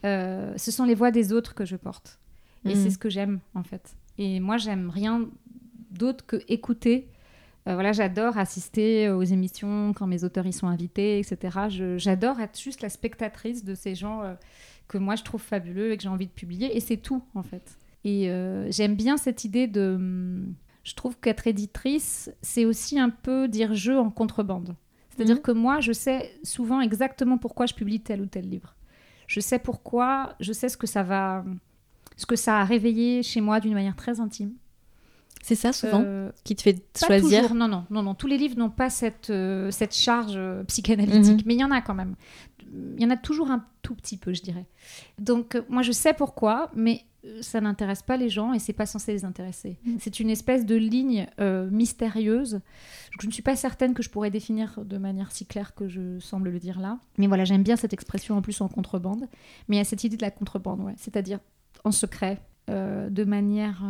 ce 0.02 0.56
sont 0.56 0.84
les 0.84 0.94
voix 0.94 1.10
des 1.10 1.32
autres 1.32 1.54
que 1.54 1.66
je 1.66 1.76
porte. 1.76 2.18
Et 2.64 2.74
c'est 2.74 2.88
mmh. 2.88 2.90
ce 2.90 2.98
que 2.98 3.10
j'aime 3.10 3.40
en 3.54 3.62
fait. 3.62 3.96
Et 4.16 4.40
moi 4.40 4.56
j'aime 4.56 4.88
rien 4.88 5.28
d'autre 5.90 6.24
que 6.24 6.36
écouter 6.48 7.08
euh, 7.70 7.74
voilà, 7.74 7.92
j'adore 7.92 8.38
assister 8.38 9.08
aux 9.10 9.22
émissions 9.22 9.92
quand 9.94 10.06
mes 10.06 10.24
auteurs 10.24 10.46
y 10.46 10.52
sont 10.52 10.66
invités, 10.66 11.18
etc. 11.18 11.96
J'adore 11.96 12.40
être 12.40 12.58
juste 12.58 12.82
la 12.82 12.88
spectatrice 12.88 13.64
de 13.64 13.74
ces 13.74 13.94
gens 13.94 14.22
euh, 14.22 14.34
que 14.88 14.98
moi 14.98 15.14
je 15.14 15.22
trouve 15.22 15.40
fabuleux 15.40 15.92
et 15.92 15.96
que 15.96 16.02
j'ai 16.02 16.08
envie 16.08 16.26
de 16.26 16.32
publier. 16.32 16.76
Et 16.76 16.80
c'est 16.80 16.96
tout, 16.96 17.22
en 17.34 17.42
fait. 17.42 17.78
Et 18.04 18.30
euh, 18.30 18.70
j'aime 18.70 18.94
bien 18.94 19.16
cette 19.16 19.44
idée 19.44 19.66
de. 19.66 19.94
Hum, 19.96 20.54
je 20.82 20.94
trouve 20.94 21.16
qu'être 21.20 21.46
éditrice, 21.46 22.30
c'est 22.40 22.64
aussi 22.64 22.98
un 22.98 23.10
peu 23.10 23.48
dire 23.48 23.74
jeu 23.74 23.98
en 23.98 24.10
contrebande. 24.10 24.74
C'est-à-dire 25.10 25.36
mhm. 25.36 25.42
que 25.42 25.52
moi, 25.52 25.80
je 25.80 25.92
sais 25.92 26.32
souvent 26.42 26.80
exactement 26.80 27.36
pourquoi 27.36 27.66
je 27.66 27.74
publie 27.74 28.00
tel 28.00 28.22
ou 28.22 28.26
tel 28.26 28.48
livre. 28.48 28.74
Je 29.26 29.40
sais 29.40 29.58
pourquoi, 29.58 30.34
je 30.40 30.52
sais 30.52 30.70
ce 30.70 30.78
que 30.78 30.86
ça 30.86 31.02
va, 31.02 31.44
ce 32.16 32.24
que 32.24 32.34
ça 32.34 32.60
a 32.60 32.64
réveillé 32.64 33.22
chez 33.22 33.42
moi 33.42 33.60
d'une 33.60 33.74
manière 33.74 33.94
très 33.94 34.20
intime. 34.20 34.54
C'est 35.42 35.54
ça 35.54 35.72
souvent 35.72 36.02
euh, 36.04 36.30
qui 36.44 36.54
te 36.54 36.62
fait 36.62 36.82
choisir 36.96 37.42
toujours, 37.42 37.56
non, 37.56 37.68
non, 37.68 37.84
non, 37.90 38.02
non. 38.02 38.14
Tous 38.14 38.26
les 38.26 38.36
livres 38.36 38.58
n'ont 38.58 38.70
pas 38.70 38.90
cette, 38.90 39.30
euh, 39.30 39.70
cette 39.70 39.94
charge 39.94 40.34
euh, 40.36 40.62
psychanalytique, 40.68 41.38
mhm. 41.38 41.42
mais 41.46 41.54
il 41.54 41.60
y 41.60 41.64
en 41.64 41.70
a 41.70 41.80
quand 41.80 41.94
même. 41.94 42.14
Il 42.96 43.02
y 43.02 43.06
en 43.06 43.10
a 43.10 43.16
toujours 43.16 43.50
un 43.50 43.64
tout 43.82 43.94
petit 43.94 44.16
peu, 44.16 44.32
je 44.32 44.42
dirais. 44.42 44.66
Donc 45.18 45.60
moi, 45.68 45.82
je 45.82 45.90
sais 45.92 46.12
pourquoi, 46.12 46.70
mais 46.76 47.04
ça 47.40 47.60
n'intéresse 47.60 48.02
pas 48.02 48.16
les 48.16 48.28
gens 48.28 48.52
et 48.52 48.58
c'est 48.58 48.72
pas 48.72 48.86
censé 48.86 49.12
les 49.12 49.24
intéresser. 49.24 49.78
Mhm. 49.84 49.96
C'est 49.98 50.20
une 50.20 50.30
espèce 50.30 50.64
de 50.64 50.76
ligne 50.76 51.26
mystérieuse. 51.70 52.60
Je 53.18 53.26
ne 53.26 53.32
suis 53.32 53.42
pas 53.42 53.56
certaine 53.56 53.92
que 53.92 54.02
je 54.04 54.10
pourrais 54.10 54.30
définir 54.30 54.78
de 54.84 54.98
manière 54.98 55.32
si 55.32 55.46
claire 55.46 55.74
que 55.74 55.88
je 55.88 56.20
semble 56.20 56.50
le 56.50 56.60
dire 56.60 56.78
là. 56.78 57.00
Mais 57.18 57.26
voilà, 57.26 57.44
j'aime 57.44 57.64
bien 57.64 57.76
cette 57.76 57.92
expression 57.92 58.36
en 58.36 58.42
plus 58.42 58.60
en 58.60 58.68
contrebande. 58.68 59.26
Mais 59.68 59.76
il 59.76 59.78
y 59.78 59.82
a 59.82 59.84
cette 59.84 60.04
idée 60.04 60.16
de 60.16 60.22
la 60.22 60.30
contrebande, 60.30 60.80
ouais. 60.82 60.94
c'est-à-dire 60.96 61.40
en 61.82 61.92
secret, 61.92 62.40
de 62.68 63.24
manière 63.24 63.82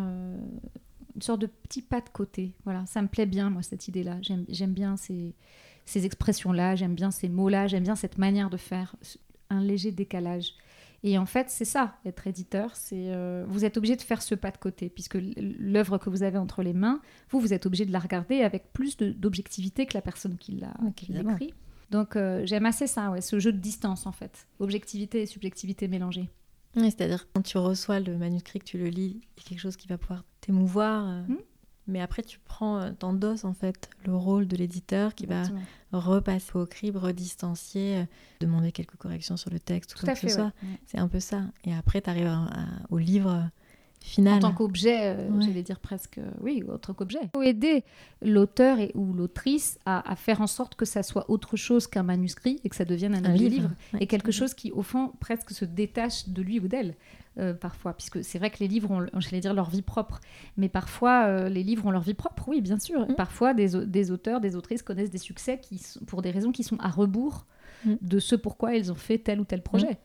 une 1.21 1.25
sorte 1.25 1.43
de 1.43 1.47
petit 1.47 1.83
pas 1.83 2.01
de 2.01 2.09
côté. 2.09 2.55
Voilà, 2.65 2.87
ça 2.87 3.03
me 3.03 3.09
plaît 3.09 3.27
bien, 3.27 3.51
moi, 3.51 3.61
cette 3.63 3.89
idée-là. 3.89 4.17
J'aime 4.23 4.73
bien 4.73 4.97
ces, 4.97 5.35
ces 5.85 6.07
expressions-là, 6.07 6.77
j'aime 6.77 6.95
bien 6.95 7.11
ces 7.11 7.29
mots-là, 7.29 7.67
j'aime 7.67 7.83
bien 7.83 7.95
cette 7.95 8.17
manière 8.17 8.49
de 8.49 8.57
faire, 8.57 8.97
un 9.51 9.61
léger 9.61 9.93
décalage. 9.93 10.55
Et 11.03 11.19
en 11.19 11.27
fait, 11.27 11.51
c'est 11.51 11.67
ça, 11.67 11.99
être 12.07 12.27
éditeur. 12.27 12.75
C'est 12.75 13.13
euh, 13.13 13.45
vous 13.49 13.67
êtes 13.67 13.77
obligé 13.77 13.97
de 13.97 14.01
faire 14.01 14.23
ce 14.23 14.35
pas 14.35 14.51
de 14.51 14.57
côté, 14.57 14.89
puisque 14.89 15.19
l'œuvre 15.37 15.99
que 15.99 16.09
vous 16.09 16.23
avez 16.23 16.39
entre 16.39 16.63
les 16.63 16.73
mains, 16.73 17.03
vous, 17.29 17.39
vous 17.39 17.53
êtes 17.53 17.67
obligé 17.67 17.85
de 17.85 17.93
la 17.93 17.99
regarder 17.99 18.41
avec 18.41 18.73
plus 18.73 18.97
d'objectivité 18.97 19.85
que 19.85 19.93
la 19.93 20.03
personne 20.03 20.39
qui 20.39 20.53
l'a 20.53 20.73
écrit. 21.09 21.53
Donc 21.91 22.17
euh, 22.17 22.47
j'aime 22.47 22.65
assez 22.65 22.87
ça, 22.87 23.11
ouais, 23.11 23.21
ce 23.21 23.39
jeu 23.39 23.53
de 23.53 23.59
distance 23.59 24.07
en 24.07 24.13
fait, 24.13 24.47
objectivité 24.59 25.21
et 25.21 25.27
subjectivité 25.27 25.87
mélangées. 25.87 26.31
C'est-à-dire 26.75 27.27
quand 27.33 27.43
tu 27.43 27.59
reçois 27.59 28.01
le 28.01 28.17
manuscrit, 28.17 28.61
que 28.61 28.65
tu 28.65 28.79
le 28.79 28.89
lis, 28.89 29.21
il 29.37 29.43
y 29.43 29.47
a 29.47 29.49
quelque 29.49 29.61
chose 29.61 29.77
qui 29.77 29.89
va 29.89 29.99
pouvoir 29.99 30.25
t'émouvoir. 30.41 31.09
Euh, 31.09 31.23
hmm. 31.23 31.39
Mais 31.87 32.01
après, 32.01 32.23
tu 32.23 32.39
prends, 32.39 32.79
euh, 32.79 32.93
t'endosses 32.93 33.45
en 33.45 33.53
fait 33.53 33.91
le 34.05 34.15
rôle 34.15 34.47
de 34.47 34.57
l'éditeur 34.57 35.15
qui 35.15 35.27
va 35.27 35.43
repasser 35.91 36.53
au 36.55 36.67
crible, 36.67 36.99
redistancier, 36.99 37.99
euh, 37.99 38.05
demander 38.41 38.71
quelques 38.71 38.95
corrections 38.97 39.37
sur 39.37 39.51
le 39.51 39.59
texte, 39.59 39.97
tout, 39.97 40.07
que 40.07 40.15
ce 40.15 40.51
C'est 40.87 40.99
un 40.99 41.09
peu 41.09 41.19
ça. 41.19 41.43
Et 41.65 41.75
après, 41.75 42.01
tu 42.01 42.11
arrives 42.11 42.31
au 42.91 42.99
livre 42.99 43.51
en 44.19 44.39
tant 44.39 44.53
qu'objet, 44.53 45.15
euh, 45.15 45.41
j'allais 45.41 45.63
dire 45.63 45.79
presque, 45.79 46.19
euh, 46.19 46.31
oui, 46.41 46.65
en 46.73 46.79
tant 46.79 46.95
qu'objet. 46.95 47.21
Il 47.23 47.31
faut 47.35 47.43
aider 47.43 47.85
l'auteur 48.23 48.79
ou 48.95 49.13
l'autrice 49.13 49.79
à, 49.87 50.17
faire 50.17 50.41
en 50.41 50.47
sorte 50.47 50.75
que 50.75 50.85
ça 50.85 51.03
soit 51.03 51.31
autre 51.31 51.57
chose 51.57 51.87
qu'un 51.87 52.03
manuscrit 52.03 52.61
et 52.65 52.69
que 52.69 52.77
ça 52.77 52.85
devienne 52.85 53.15
un, 53.15 53.33
livre, 53.33 53.71
et 53.99 54.07
quelque 54.07 54.33
chose 54.33 54.55
qui, 54.55 54.73
au 54.73 54.83
fond, 54.83 55.13
presque 55.21 55.51
se 55.51 55.65
détache 55.65 56.29
de 56.29 56.43
lui 56.43 56.61
ou 56.61 56.69
d'elle. 56.69 56.95
Euh, 57.39 57.55
parfois, 57.55 57.93
puisque 57.93 58.25
c'est 58.25 58.39
vrai 58.39 58.51
que 58.51 58.59
les 58.59 58.69
livres 58.69 58.91
ont, 58.91 59.07
j'allais 59.21 59.41
dire, 59.41 59.55
leur 59.55 59.71
vie 59.71 59.83
propre, 59.83 60.21
mais 60.57 60.69
parfois 60.69 61.49
les 61.49 61.63
livres 61.63 61.87
ont 61.87 61.91
leur 61.91 62.03
vie 62.03 62.15
propre, 62.15 62.49
oui, 62.49 62.61
bien 62.61 62.79
sûr. 62.79 63.09
Mm. 63.09 63.15
Parfois, 63.15 63.55
des, 63.55 64.11
auteurs, 64.11 64.41
des 64.41 64.57
autrices 64.57 64.83
connaissent 64.83 65.11
des 65.11 65.19
succès 65.19 65.59
qui, 65.59 65.81
pour 66.07 66.23
des 66.23 66.31
raisons 66.31 66.53
qui 66.53 66.65
sont 66.65 66.79
à 66.81 66.89
rebours 66.89 67.47
mm. 67.85 67.95
de 68.01 68.19
ce 68.19 68.35
pourquoi 68.35 68.75
ils 68.75 68.91
ont 68.91 68.97
fait 68.97 69.19
tel 69.19 69.41
ou 69.41 69.45
tel 69.45 69.63
projet. 69.63 69.99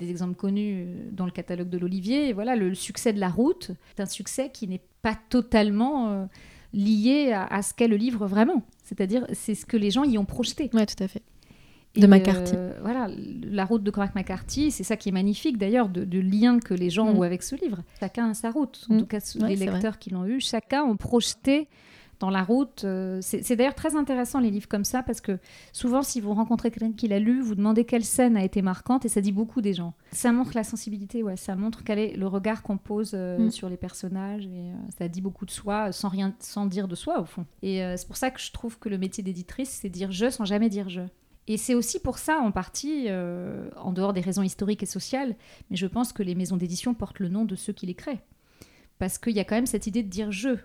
Des 0.00 0.10
exemples 0.10 0.34
connus 0.34 0.84
euh, 0.86 1.08
dans 1.12 1.26
le 1.26 1.30
catalogue 1.30 1.68
de 1.68 1.78
l'Olivier. 1.78 2.32
Voilà, 2.32 2.56
le, 2.56 2.74
succès 2.74 3.12
de 3.12 3.20
la 3.20 3.28
route 3.28 3.70
est 3.96 4.00
un 4.00 4.06
succès 4.06 4.50
qui 4.50 4.66
n'est 4.66 4.82
pas 5.02 5.16
totalement 5.28 6.10
euh, 6.10 6.24
lié 6.72 7.32
à, 7.32 7.62
ce 7.62 7.74
qu'est 7.74 7.88
le 7.88 7.96
livre 7.96 8.26
vraiment. 8.26 8.62
C'est-à-dire, 8.82 9.26
c'est 9.32 9.54
ce 9.54 9.66
que 9.66 9.76
les 9.76 9.90
gens 9.90 10.04
y 10.04 10.18
ont 10.18 10.24
projeté. 10.24 10.70
Oui, 10.72 10.84
tout 10.86 11.02
à 11.02 11.08
fait. 11.08 11.22
De 11.96 12.06
McCarthy. 12.06 12.52
Euh, 12.56 12.78
voilà, 12.82 13.08
la 13.42 13.64
route 13.64 13.82
de 13.82 13.90
Cormac 13.90 14.14
McCarthy, 14.14 14.70
c'est 14.70 14.84
ça 14.84 14.96
qui 14.96 15.08
est 15.08 15.12
magnifique 15.12 15.58
d'ailleurs, 15.58 15.88
de, 15.88 16.20
lien 16.20 16.60
que 16.60 16.72
les 16.72 16.88
gens 16.88 17.12
mm. 17.12 17.18
ont 17.18 17.22
avec 17.22 17.42
ce 17.42 17.56
livre. 17.56 17.82
Chacun 17.98 18.30
a 18.30 18.34
sa 18.34 18.50
route. 18.50 18.86
En 18.88 18.94
mm. 18.94 19.00
tout 19.00 19.06
cas, 19.06 19.18
les 19.48 19.56
lecteurs 19.56 19.98
qui 19.98 20.10
l'ont 20.10 20.24
eu, 20.24 20.40
chacun 20.40 20.84
ont 20.84 20.96
projeté 20.96 21.68
dans 22.20 22.30
la 22.30 22.42
route. 22.42 22.84
Euh, 22.84 23.18
c'est 23.22 23.56
d'ailleurs 23.56 23.74
très 23.74 23.96
intéressant 23.96 24.38
les 24.38 24.50
livres 24.50 24.68
comme 24.68 24.84
ça 24.84 25.02
parce 25.02 25.20
que 25.20 25.38
souvent 25.72 26.02
si 26.02 26.20
vous 26.20 26.32
rencontrez 26.34 26.70
quelqu'un 26.70 26.92
qui 26.92 27.08
l'a 27.08 27.18
lu, 27.18 27.40
vous 27.40 27.54
demandez 27.54 27.84
quelle 27.84 28.04
scène 28.04 28.36
a 28.36 28.44
été 28.44 28.62
marquante 28.62 29.04
et 29.04 29.08
ça 29.08 29.20
dit 29.20 29.32
beaucoup 29.32 29.62
des 29.62 29.72
gens. 29.72 29.94
Ça 30.12 30.30
montre 30.30 30.52
la 30.54 30.62
sensibilité, 30.62 31.22
ouais, 31.22 31.36
ça 31.36 31.56
montre 31.56 31.82
quel 31.82 31.98
est 31.98 32.16
le 32.16 32.26
regard 32.26 32.62
qu'on 32.62 32.76
pose 32.76 33.12
euh, 33.14 33.38
mm. 33.38 33.50
sur 33.50 33.68
les 33.68 33.78
personnages 33.78 34.46
et 34.46 34.70
euh, 34.70 34.74
ça 34.96 35.08
dit 35.08 35.22
beaucoup 35.22 35.46
de 35.46 35.50
soi 35.50 35.92
sans 35.92 36.08
rien, 36.08 36.34
sans 36.38 36.66
dire 36.66 36.86
de 36.86 36.94
soi 36.94 37.20
au 37.20 37.24
fond. 37.24 37.46
Et 37.62 37.80
c'est 37.96 38.06
pour 38.06 38.16
ça 38.16 38.30
que 38.30 38.40
je 38.40 38.52
trouve 38.52 38.78
que 38.78 38.88
le 38.88 38.98
métier 38.98 39.24
d'éditrice 39.24 39.80
c'est 39.82 39.88
dire 39.88 40.12
je 40.12 40.30
sans 40.30 40.44
jamais 40.44 40.68
dire 40.68 40.88
je. 40.88 41.02
Et 41.48 41.56
c'est 41.56 41.74
aussi 41.74 41.98
pour 41.98 42.18
ça, 42.18 42.38
en 42.38 42.52
partie, 42.52 43.08
en 43.10 43.92
dehors 43.92 44.12
des 44.12 44.20
raisons 44.20 44.42
historiques 44.42 44.84
et 44.84 44.86
sociales, 44.86 45.34
mais 45.68 45.76
je 45.76 45.86
pense 45.86 46.12
que 46.12 46.22
les 46.22 46.36
maisons 46.36 46.56
d'édition 46.56 46.94
portent 46.94 47.18
le 47.18 47.28
nom 47.28 47.44
de 47.44 47.56
ceux 47.56 47.72
qui 47.72 47.86
les 47.86 47.94
créent. 47.94 48.22
Parce 48.98 49.18
qu'il 49.18 49.32
y 49.32 49.40
a 49.40 49.44
quand 49.44 49.56
même 49.56 49.66
cette 49.66 49.86
idée 49.86 50.02
de 50.02 50.08
dire 50.08 50.30
je 50.30 50.58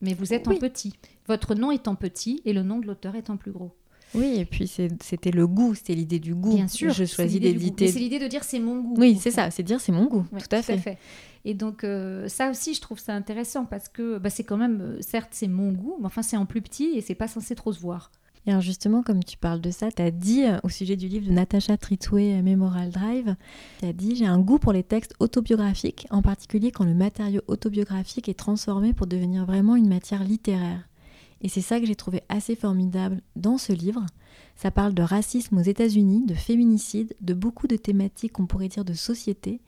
mais 0.00 0.14
vous 0.14 0.32
êtes 0.32 0.48
en 0.48 0.54
petit. 0.54 0.94
Votre 1.26 1.54
nom 1.54 1.70
est 1.70 1.88
en 1.88 1.94
petit 1.94 2.40
et 2.44 2.52
le 2.52 2.62
nom 2.62 2.78
de 2.78 2.86
l'auteur 2.86 3.14
est 3.16 3.30
en 3.30 3.36
plus 3.36 3.52
gros. 3.52 3.72
Oui, 4.14 4.36
et 4.38 4.44
puis 4.44 4.66
c'était 4.66 5.30
le 5.30 5.46
goût, 5.46 5.74
c'était 5.74 5.94
l'idée 5.94 6.18
du 6.18 6.34
goût. 6.34 6.54
Bien 6.54 6.68
sûr, 6.68 6.92
je 6.92 7.04
choisis 7.04 7.40
d'éditer. 7.40 7.88
C'est 7.88 7.98
l'idée 7.98 8.18
de 8.18 8.26
dire 8.26 8.42
c'est 8.42 8.58
mon 8.58 8.80
goût. 8.80 8.94
Oui, 8.96 9.18
c'est 9.20 9.30
ça, 9.30 9.50
c'est 9.50 9.62
dire 9.62 9.80
c'est 9.80 9.92
mon 9.92 10.06
goût, 10.06 10.24
tout, 10.30 10.56
à 10.56 10.62
fait. 10.62 10.98
Et 11.44 11.54
donc 11.54 11.84
euh, 11.84 12.26
ça 12.28 12.50
aussi, 12.50 12.74
je 12.74 12.80
trouve 12.80 12.98
ça 12.98 13.14
intéressant 13.14 13.64
parce 13.64 13.88
que 13.88 14.18
bah, 14.18 14.30
c'est 14.30 14.44
quand 14.44 14.56
même, 14.56 14.80
euh, 14.80 15.00
certes 15.00 15.30
c'est 15.32 15.48
mon 15.48 15.72
goût, 15.72 15.96
mais 16.00 16.06
enfin 16.06 16.22
c'est 16.22 16.36
en 16.36 16.46
plus 16.46 16.62
petit 16.62 16.92
et 16.96 17.00
c'est 17.00 17.14
pas 17.14 17.28
censé 17.28 17.54
trop 17.54 17.72
se 17.72 17.80
voir. 17.80 18.10
Alors 18.48 18.62
justement, 18.62 19.02
comme 19.02 19.22
tu 19.22 19.36
parles 19.36 19.60
de 19.60 19.70
ça, 19.70 19.92
tu 19.92 20.00
as 20.00 20.10
dit 20.10 20.44
euh, 20.44 20.56
au 20.62 20.70
sujet 20.70 20.96
du 20.96 21.06
livre 21.06 21.26
de 21.28 21.32
Natasha 21.32 21.76
Tritway, 21.76 22.32
euh, 22.32 22.42
Memorial 22.42 22.90
Drive, 22.90 23.36
tu 23.80 23.84
as 23.84 23.92
dit 23.92 24.16
j'ai 24.16 24.24
un 24.24 24.38
goût 24.38 24.58
pour 24.58 24.72
les 24.72 24.82
textes 24.82 25.14
autobiographiques, 25.20 26.06
en 26.08 26.22
particulier 26.22 26.70
quand 26.70 26.86
le 26.86 26.94
matériau 26.94 27.42
autobiographique 27.46 28.26
est 28.26 28.38
transformé 28.38 28.94
pour 28.94 29.06
devenir 29.06 29.44
vraiment 29.44 29.76
une 29.76 29.88
matière 29.88 30.24
littéraire. 30.24 30.88
Et 31.42 31.50
c'est 31.50 31.60
ça 31.60 31.78
que 31.78 31.84
j'ai 31.84 31.94
trouvé 31.94 32.22
assez 32.30 32.56
formidable 32.56 33.20
dans 33.36 33.58
ce 33.58 33.74
livre. 33.74 34.06
Ça 34.56 34.70
parle 34.70 34.94
de 34.94 35.02
racisme 35.02 35.58
aux 35.58 35.62
États-Unis, 35.62 36.24
de 36.24 36.34
féminicide, 36.34 37.14
de 37.20 37.34
beaucoup 37.34 37.66
de 37.66 37.76
thématiques 37.76 38.32
qu'on 38.32 38.46
pourrait 38.46 38.68
dire 38.68 38.86
de 38.86 38.94
société, 38.94 39.60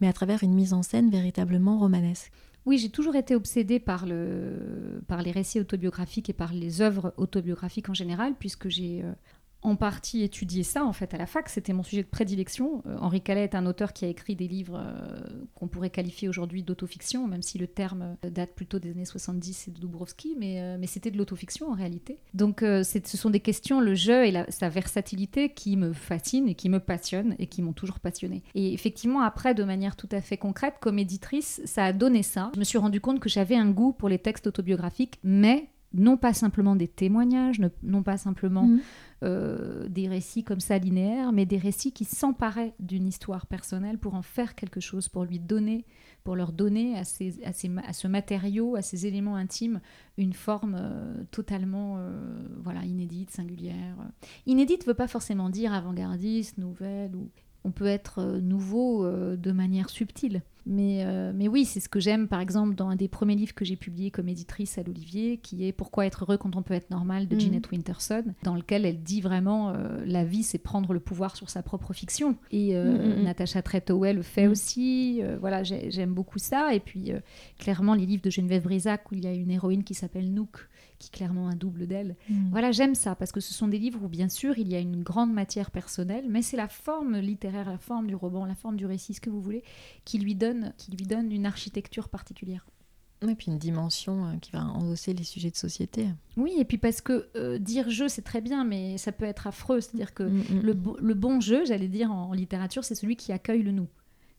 mais 0.00 0.06
à 0.06 0.12
travers 0.12 0.44
une 0.44 0.54
mise 0.54 0.72
en 0.72 0.84
scène 0.84 1.10
véritablement 1.10 1.80
romanesque. 1.80 2.30
Oui, 2.66 2.78
j'ai 2.78 2.90
toujours 2.90 3.16
été 3.16 3.34
obsédée 3.34 3.80
par, 3.80 4.06
le, 4.06 5.02
par 5.08 5.22
les 5.22 5.30
récits 5.30 5.60
autobiographiques 5.60 6.28
et 6.28 6.34
par 6.34 6.52
les 6.52 6.82
œuvres 6.82 7.14
autobiographiques 7.16 7.88
en 7.88 7.94
général, 7.94 8.34
puisque 8.38 8.68
j'ai 8.68 9.02
euh, 9.02 9.12
en 9.62 9.76
partie 9.76 10.22
étudié 10.22 10.62
ça 10.62 10.84
en 10.84 10.92
fait 10.92 11.14
à 11.14 11.18
la 11.18 11.26
fac, 11.26 11.48
c'était 11.48 11.72
mon 11.72 11.82
sujet 11.82 12.02
de 12.02 12.08
prédilection. 12.08 12.82
Euh, 12.86 12.96
Henri 13.00 13.20
Calais 13.20 13.44
est 13.44 13.54
un 13.54 13.66
auteur 13.66 13.92
qui 13.92 14.04
a 14.04 14.08
écrit 14.08 14.36
des 14.36 14.48
livres 14.48 14.80
euh, 14.80 15.20
qu'on 15.54 15.68
pourrait 15.68 15.90
qualifier 15.90 16.28
aujourd'hui 16.28 16.62
d'autofiction, 16.62 17.26
même 17.26 17.42
si 17.42 17.58
le 17.58 17.66
terme 17.66 18.16
euh, 18.24 18.30
date 18.30 18.54
plutôt 18.54 18.78
des 18.78 18.90
années 18.90 19.04
70 19.04 19.68
et 19.68 19.70
de 19.70 19.80
Dubrovski, 19.80 20.36
mais, 20.38 20.76
mais 20.78 20.86
c'était 20.86 21.10
de 21.10 21.18
l'autofiction 21.18 21.70
en 21.70 21.74
réalité. 21.74 22.18
Donc 22.34 22.60
ce 22.60 23.16
sont 23.16 23.30
des 23.30 23.40
questions, 23.40 23.80
le 23.80 23.94
jeu 23.94 24.26
et 24.26 24.44
sa 24.48 24.68
versatilité 24.68 25.50
qui 25.50 25.76
me 25.76 25.92
fascinent 25.92 26.48
et 26.48 26.54
qui 26.54 26.68
me 26.68 26.80
passionnent 26.80 27.34
et 27.38 27.46
qui 27.46 27.62
m'ont 27.62 27.72
toujours 27.72 28.00
passionnée. 28.00 28.42
Et 28.54 28.72
effectivement 28.72 29.20
après, 29.20 29.54
de 29.54 29.64
manière 29.64 29.96
tout 29.96 30.08
à 30.12 30.20
fait 30.20 30.36
concrète, 30.36 30.74
comme 30.80 30.98
éditrice, 30.98 31.60
ça 31.64 31.84
a 31.84 31.92
donné 31.92 32.22
ça. 32.22 32.50
Je 32.54 32.60
me 32.60 32.64
suis 32.64 32.78
rendu 32.78 33.00
compte 33.00 33.20
que 33.20 33.28
j'avais 33.28 33.56
un 33.56 33.70
goût 33.70 33.92
pour 33.92 34.08
les 34.08 34.18
textes 34.18 34.46
autobiographiques, 34.46 35.18
mais 35.22 35.68
non 35.92 36.16
pas 36.16 36.32
simplement 36.32 36.76
des 36.76 36.88
témoignages, 36.88 37.60
non 37.82 38.02
pas 38.02 38.16
simplement 38.16 38.66
mmh. 38.66 38.80
euh, 39.24 39.88
des 39.88 40.08
récits 40.08 40.44
comme 40.44 40.60
ça 40.60 40.78
linéaires, 40.78 41.32
mais 41.32 41.46
des 41.46 41.58
récits 41.58 41.92
qui 41.92 42.04
s'emparaient 42.04 42.74
d'une 42.78 43.06
histoire 43.06 43.46
personnelle 43.46 43.98
pour 43.98 44.14
en 44.14 44.22
faire 44.22 44.54
quelque 44.54 44.80
chose, 44.80 45.08
pour 45.08 45.24
lui 45.24 45.40
donner, 45.40 45.84
pour 46.22 46.36
leur 46.36 46.52
donner 46.52 46.96
à, 46.96 47.04
ces, 47.04 47.42
à, 47.44 47.52
ce 47.92 48.06
matériau, 48.06 48.76
à 48.76 48.82
ces 48.82 49.06
éléments 49.06 49.36
intimes, 49.36 49.80
une 50.16 50.32
forme 50.32 50.76
euh, 50.78 51.24
totalement 51.32 51.96
euh, 51.98 52.10
voilà, 52.62 52.84
inédite, 52.84 53.30
singulière. 53.30 53.96
Inédite 54.46 54.82
ne 54.82 54.86
veut 54.86 54.94
pas 54.96 55.08
forcément 55.08 55.50
dire 55.50 55.72
avant-gardiste, 55.72 56.58
nouvelle 56.58 57.16
ou 57.16 57.30
on 57.64 57.70
peut 57.70 57.86
être 57.86 58.20
euh, 58.20 58.40
nouveau 58.40 59.04
euh, 59.04 59.36
de 59.36 59.52
manière 59.52 59.90
subtile. 59.90 60.42
Mais, 60.66 61.04
euh, 61.04 61.32
mais 61.34 61.48
oui, 61.48 61.64
c'est 61.64 61.80
ce 61.80 61.88
que 61.88 62.00
j'aime, 62.00 62.28
par 62.28 62.40
exemple, 62.40 62.74
dans 62.74 62.88
un 62.88 62.96
des 62.96 63.08
premiers 63.08 63.34
livres 63.34 63.54
que 63.54 63.64
j'ai 63.64 63.76
publié 63.76 64.10
comme 64.10 64.28
éditrice 64.28 64.76
à 64.76 64.82
l'Olivier, 64.82 65.38
qui 65.38 65.66
est 65.66 65.72
Pourquoi 65.72 66.06
être 66.06 66.24
heureux 66.24 66.36
quand 66.36 66.54
on 66.54 66.62
peut 66.62 66.74
être 66.74 66.90
normal 66.90 67.28
de 67.28 67.38
Jeanette 67.38 67.66
mhm. 67.66 67.78
Winterson, 67.78 68.24
dans 68.42 68.54
lequel 68.54 68.84
elle 68.84 69.02
dit 69.02 69.22
vraiment 69.22 69.72
la 70.04 70.22
vie, 70.22 70.42
c'est 70.42 70.58
prendre 70.58 70.92
le 70.92 71.00
pouvoir 71.00 71.34
sur 71.34 71.48
sa 71.48 71.62
propre 71.62 71.94
fiction. 71.94 72.36
Et 72.50 72.74
mhm, 72.76 73.16
mhm, 73.16 73.22
Natacha 73.24 73.62
Tretowell 73.62 74.16
le 74.16 74.22
fait 74.22 74.46
aussi. 74.48 75.22
voilà, 75.40 75.62
j'aime 75.62 76.12
beaucoup 76.12 76.38
ça. 76.38 76.74
Et 76.74 76.80
puis, 76.80 77.10
clairement, 77.58 77.94
les 77.94 78.04
livres 78.04 78.22
de 78.22 78.30
Geneviève 78.30 78.62
Brisac, 78.62 79.10
où 79.10 79.14
il 79.14 79.24
y 79.24 79.26
a 79.26 79.32
une 79.32 79.50
héroïne 79.50 79.82
qui 79.82 79.94
s'appelle 79.94 80.30
Nook, 80.30 80.68
qui 81.00 81.10
clairement 81.10 81.48
un 81.48 81.56
double 81.56 81.88
d'elle. 81.88 82.14
Mm. 82.28 82.50
Voilà, 82.50 82.70
j'aime 82.70 82.94
ça 82.94 83.16
parce 83.16 83.32
que 83.32 83.40
ce 83.40 83.52
sont 83.52 83.66
des 83.66 83.78
livres 83.78 84.04
où 84.04 84.08
bien 84.08 84.28
sûr 84.28 84.58
il 84.58 84.68
y 84.68 84.76
a 84.76 84.78
une 84.78 85.02
grande 85.02 85.32
matière 85.32 85.72
personnelle, 85.72 86.26
mais 86.28 86.42
c'est 86.42 86.56
la 86.56 86.68
forme 86.68 87.18
littéraire, 87.18 87.68
la 87.68 87.78
forme 87.78 88.06
du 88.06 88.14
roman, 88.14 88.44
la 88.44 88.54
forme 88.54 88.76
du 88.76 88.86
récit, 88.86 89.14
ce 89.14 89.20
que 89.20 89.30
vous 89.30 89.40
voulez, 89.40 89.64
qui 90.04 90.18
lui 90.18 90.36
donne, 90.36 90.74
qui 90.76 90.92
lui 90.92 91.06
donne 91.06 91.32
une 91.32 91.46
architecture 91.46 92.08
particulière. 92.08 92.66
Et 93.28 93.34
puis 93.34 93.48
une 93.48 93.58
dimension 93.58 94.26
euh, 94.26 94.36
qui 94.40 94.50
va 94.50 94.64
endosser 94.64 95.12
les 95.12 95.24
sujets 95.24 95.50
de 95.50 95.56
société. 95.56 96.06
Oui, 96.36 96.54
et 96.58 96.64
puis 96.64 96.78
parce 96.78 97.02
que 97.02 97.28
euh, 97.36 97.58
dire 97.58 97.90
jeu, 97.90 98.08
c'est 98.08 98.22
très 98.22 98.40
bien, 98.40 98.64
mais 98.64 98.96
ça 98.96 99.12
peut 99.12 99.26
être 99.26 99.46
affreux. 99.46 99.80
C'est-à-dire 99.80 100.14
que 100.14 100.22
mm, 100.22 100.38
mm, 100.38 100.60
le, 100.62 100.76
le, 101.00 101.14
bon 101.14 101.40
jeu, 101.40 101.64
j'allais 101.66 101.88
dire 101.88 102.10
en, 102.10 102.32
littérature, 102.32 102.82
c'est 102.82 102.94
celui 102.94 103.16
qui 103.16 103.32
accueille 103.32 103.62
le 103.62 103.72
nous. 103.72 103.88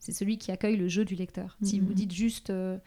C'est 0.00 0.12
celui 0.12 0.36
qui 0.36 0.50
accueille 0.50 0.76
le 0.76 0.88
jeu 0.88 1.04
du 1.04 1.14
lecteur. 1.14 1.56
Si 1.62 1.78
vous 1.78 1.94
dites 1.94 2.12
juste... 2.12 2.50
Euh, 2.50 2.78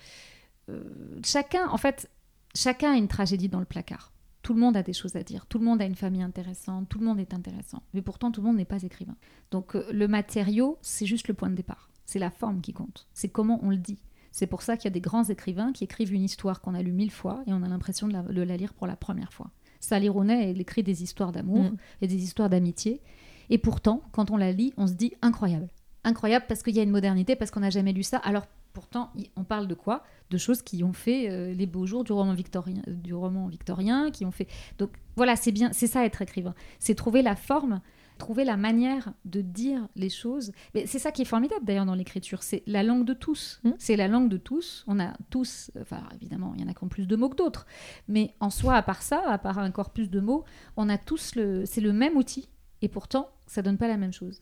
chacun, 1.24 1.68
en 1.70 1.78
fait, 1.78 2.10
Chacun 2.56 2.94
a 2.94 2.96
une 2.96 3.10
tragédie 3.10 3.50
dans 3.50 3.60
le 3.60 3.66
placard. 3.66 4.14
Tout 4.42 4.54
le 4.54 4.60
monde 4.60 4.78
a 4.78 4.84
des 4.84 4.94
choses 4.94 5.16
à 5.16 5.24
dire, 5.24 5.46
tout 5.48 5.60
le 5.60 5.66
monde 5.66 5.82
a 5.82 5.86
une 5.86 5.96
famille 5.96 6.22
intéressante, 6.22 6.88
tout 6.88 7.00
le 7.00 7.06
monde 7.06 7.20
est 7.20 7.34
intéressant. 7.34 7.84
Mais 7.94 8.02
pourtant, 8.02 8.32
tout 8.32 8.42
le 8.42 8.48
monde 8.48 8.58
n'est 8.58 8.64
pas 8.64 8.84
écrivain. 8.84 9.16
Donc 9.52 9.76
euh, 9.76 9.86
le 9.92 10.08
matériau, 10.08 10.78
c'est 10.82 11.06
juste 11.06 11.28
le 11.28 11.34
point 11.34 11.50
de 11.50 11.56
départ. 11.56 11.90
C'est 12.06 12.20
la 12.20 12.32
forme 12.32 12.62
qui 12.62 12.72
compte. 12.72 13.08
C'est 13.14 13.28
comment 13.28 13.60
on 13.64 13.72
le 13.72 13.78
dit. 13.78 14.00
C'est 14.32 14.48
pour 14.48 14.62
ça 14.62 14.78
qu'il 14.78 14.86
y 14.86 14.88
a 14.88 14.92
des 14.92 15.02
grands 15.02 15.24
écrivains 15.24 15.74
qui 15.74 15.84
écrivent 15.84 16.14
une 16.14 16.24
histoire 16.24 16.62
qu'on 16.62 16.76
a 16.76 16.82
lue 16.82 16.92
mille 16.92 17.12
fois 17.12 17.44
et 17.48 17.54
on 17.54 17.64
a 17.64 17.68
l'impression 17.68 18.08
de, 18.08 18.14
la, 18.14 18.58
lire 18.58 18.74
pour 18.74 18.88
la 18.88 18.96
première 18.96 19.34
fois. 19.34 19.50
Sally 19.80 20.08
Rooney, 20.08 20.52
elle 20.52 20.62
écrit 20.62 20.84
des 20.84 21.04
histoires 21.04 21.32
d'amour 21.32 21.64
mm. 21.64 21.78
et 22.02 22.08
des 22.08 22.24
histoires 22.24 22.50
d'amitié. 22.50 23.02
Et 23.50 23.58
pourtant, 23.58 24.04
quand 24.12 24.32
on 24.32 24.38
la 24.38 24.52
lit, 24.52 24.74
on 24.78 24.88
se 24.88 24.94
dit 24.94 25.14
incroyable. 25.22 25.70
Incroyable 26.04 26.46
parce 26.48 26.64
qu'il 26.64 26.76
y 26.76 26.80
a 26.80 26.84
une 26.84 26.92
modernité, 26.92 27.36
parce 27.36 27.50
qu'on 27.50 27.62
n'a 27.62 27.70
jamais 27.70 27.94
lu 27.94 28.04
ça. 28.04 28.18
Alors 28.18 28.46
pourtant, 28.76 29.12
on 29.36 29.44
parle 29.44 29.68
de 29.68 29.74
quoi? 29.74 30.04
De 30.30 30.38
choses 30.38 30.62
qui 30.62 30.84
ont 30.84 30.94
fait 30.94 31.32
euh, 31.32 31.54
les 31.54 31.66
beaux 31.66 31.88
jours 31.88 32.04
du 32.04 32.12
roman 32.12 32.34
victorien, 32.34 32.84
du 32.86 33.16
roman 33.16 33.48
victorien, 33.48 34.12
qui 34.12 34.26
ont 34.26 34.32
fait. 34.32 34.48
Donc 34.78 34.92
voilà, 35.16 35.36
c'est 35.36 35.52
bien, 35.52 35.72
c'est 35.74 35.88
ça 35.88 36.06
être 36.06 36.22
écrivain, 36.22 36.54
c'est 36.78 36.94
trouver 36.94 37.24
la 37.24 37.36
forme 37.36 37.82
trouver 38.18 38.46
la 38.46 38.56
manière 38.56 39.12
de 39.26 39.42
dire 39.42 39.90
les 39.96 40.10
choses. 40.10 40.54
Mais 40.74 40.86
c'est 40.86 41.00
ça 41.00 41.12
qui 41.12 41.22
est 41.22 41.26
formidable 41.26 41.66
d'ailleurs 41.66 41.86
dans 41.86 41.96
l'écriture, 41.96 42.44
c'est 42.44 42.64
la 42.66 42.84
langue 42.84 43.06
de 43.06 43.14
tous. 43.14 43.60
Mm. 43.64 43.72
C'est 43.78 43.96
la 43.96 44.08
langue 44.08 44.30
de 44.30 44.38
tous. 44.38 44.84
On 44.88 45.00
a 45.00 45.14
tous, 45.30 45.72
enfin 45.82 46.04
évidemment, 46.14 46.54
il 46.56 46.62
y 46.62 46.64
en 46.64 46.70
a 46.70 46.74
qui 46.74 46.84
ont 46.84 46.88
plus 46.88 47.08
de 47.08 47.16
mots 47.16 47.30
que 47.30 47.36
d'autres, 47.36 47.66
mais 48.08 48.34
en 48.40 48.50
soi, 48.50 48.76
à 48.76 48.82
part 48.82 49.02
ça, 49.02 49.22
à 49.28 49.38
part 49.38 49.60
un 49.60 49.72
corpus 49.72 50.10
de 50.10 50.20
mots, 50.20 50.46
on 50.78 50.88
a 50.90 50.98
tous 50.98 51.36
le, 51.36 51.66
c'est 51.66 51.82
le 51.82 51.92
même 51.92 52.16
outil, 52.16 52.48
et 52.82 52.88
pourtant, 52.88 53.30
ça 53.48 53.62
donne 53.62 53.78
pas 53.78 53.88
la 53.88 53.98
même 53.98 54.14
chose. 54.14 54.42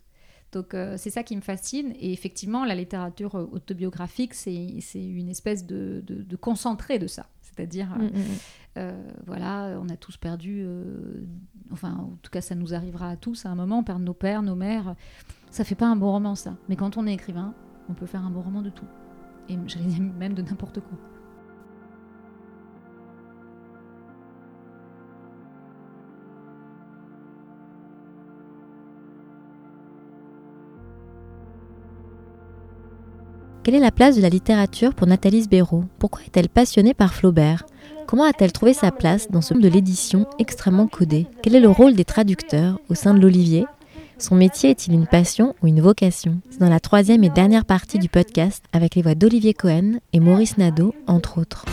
Donc 0.53 0.73
euh, 0.73 0.95
c'est 0.97 1.09
ça 1.09 1.23
qui 1.23 1.35
me 1.35 1.41
fascine. 1.41 1.93
Et 1.99 2.13
effectivement, 2.13 2.63
la 2.63 2.75
littérature 2.75 3.35
euh, 3.35 3.49
autobiographique, 3.51 4.33
c'est 4.33 4.53
une 4.95 5.29
espèce 5.29 5.65
de, 5.65 6.01
de, 6.05 6.21
de 6.21 6.35
concentré 6.35 6.99
de 6.99 7.07
ça. 7.07 7.25
C'est-à-dire, 7.41 7.89
Mm, 7.97 8.03
mm, 8.03 8.07
mm. 8.07 8.37
euh, 8.77 9.11
voilà, 9.27 9.77
on 9.79 9.87
a 9.89 9.95
tous 9.97 10.17
perdu, 10.17 10.63
euh, 10.65 11.23
enfin, 11.71 11.91
en 11.93 12.17
tout 12.23 12.31
cas, 12.31 12.41
ça 12.41 12.55
nous 12.55 12.73
arrivera 12.73 13.09
à 13.09 13.15
tous 13.15 13.45
à 13.45 13.49
un 13.49 13.55
moment, 13.55 13.83
perdre 13.83 14.03
nos 14.05 14.13
pères, 14.15 14.41
nos 14.41 14.55
mères. 14.55 14.95
Ça 15.51 15.63
fait 15.63 15.75
pas 15.75 15.85
un 15.87 15.95
bon 15.95 16.11
roman, 16.11 16.33
ça. 16.33 16.55
Mais 16.69 16.75
quand 16.75 16.97
on 16.97 17.05
est 17.05 17.13
écrivain, 17.13 17.53
on 17.89 17.93
peut 17.93 18.07
faire 18.07 18.25
un 18.25 18.31
bon 18.31 18.41
roman 18.41 18.61
de 18.63 18.71
tout. 18.71 18.87
Et 19.49 19.57
j'allais 19.67 19.85
dire 19.85 20.01
même 20.01 20.33
de 20.33 20.41
n'importe 20.41 20.79
quoi. 20.79 20.97
Quelle 33.63 33.75
est 33.75 33.79
la 33.79 33.91
place 33.91 34.17
de 34.17 34.21
la 34.21 34.27
littérature 34.27 34.93
pour 34.93 35.07
Nathalie 35.07 35.47
Béraud 35.47 35.85
Pourquoi 35.97 36.19
est-elle 36.25 36.49
passionnée 36.49 36.93
par 36.93 37.13
Flaubert? 37.13 37.63
Comment 38.07 38.25
a-t-elle 38.25 38.51
trouvé 38.51 38.73
sa 38.73 38.91
place 38.91 39.31
dans 39.31 39.39
ce 39.39 39.53
monde 39.53 39.63
de 39.63 39.69
l'édition 39.69 40.27
extrêmement 40.37 40.87
codé? 40.87 41.27
Quel 41.41 41.55
est 41.55 41.61
le 41.61 41.69
rôle 41.69 41.93
des 41.93 42.03
traducteurs 42.03 42.77
au 42.89 42.93
sein 42.93 43.13
de 43.13 43.21
l'Olivier? 43.21 43.65
Son 44.17 44.35
métier 44.35 44.71
est-il 44.71 44.93
une 44.93 45.07
passion 45.07 45.55
ou 45.61 45.67
une 45.67 45.79
vocation? 45.79 46.41
C'est 46.49 46.59
dans 46.59 46.69
la 46.69 46.81
troisième 46.81 47.23
et 47.23 47.29
dernière 47.29 47.63
partie 47.63 47.99
du 47.99 48.09
podcast 48.09 48.65
avec 48.73 48.95
les 48.95 49.01
voix 49.01 49.15
d'Olivier 49.15 49.53
Cohen 49.53 49.99
et 50.11 50.19
Maurice 50.19 50.57
Nadeau, 50.57 50.93
entre 51.07 51.37
autres. 51.37 51.63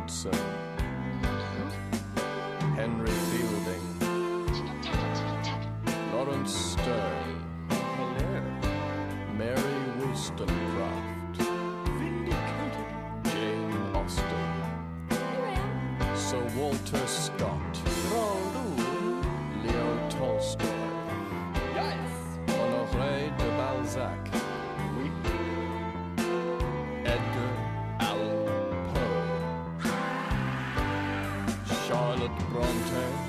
Richardson, 0.00 0.32
Henry 2.74 3.10
Fielding, 3.30 3.86
Lawrence 6.12 6.54
Stern, 6.54 7.36
Mary 9.36 9.78
Wollstonecraft, 9.98 11.38
Jane 13.24 13.76
Austen, 13.94 14.46
Sir 16.16 16.42
Walter 16.56 17.06
Scott, 17.06 17.80
Leo 19.62 20.08
Tolstoy, 20.08 20.66
Honoré 22.48 23.30
de 23.36 23.48
Balzac, 23.58 24.29
wrong 32.60 32.84
turn. 32.90 33.19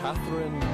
Catherine 0.00 0.71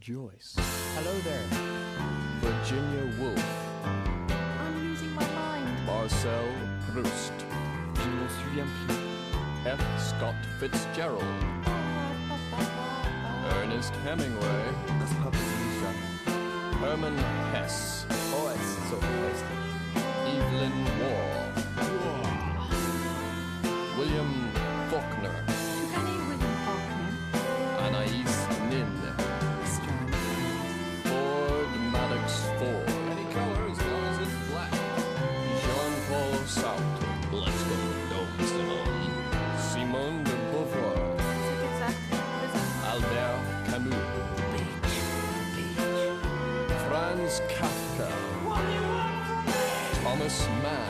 Joyce. 0.00 0.56
Hello 0.96 1.12
there. 1.28 1.44
Virginia 2.40 3.04
Woolf. 3.20 3.44
I'm 3.84 4.88
losing 4.88 5.14
my 5.14 5.26
mind. 5.34 5.68
Marcel 5.84 6.48
Proust. 6.88 7.34
Je 7.96 8.08
ne 8.08 8.14
me 8.22 8.28
souviens 8.28 8.66
plus. 8.86 8.96
F. 9.66 9.80
Scott 10.00 10.34
Fitzgerald. 10.58 11.22
Ernest 13.60 13.92
Hemingway. 14.06 14.64
Das 14.98 15.12
Papa 15.22 15.36
Lisa. 15.36 15.92
Herman 16.80 17.16
Hesse. 17.52 18.06
Oh, 18.32 18.48
es 18.54 18.60
ist 18.62 18.88
so 18.88 18.96
this 50.30 50.46
man. 50.62 50.89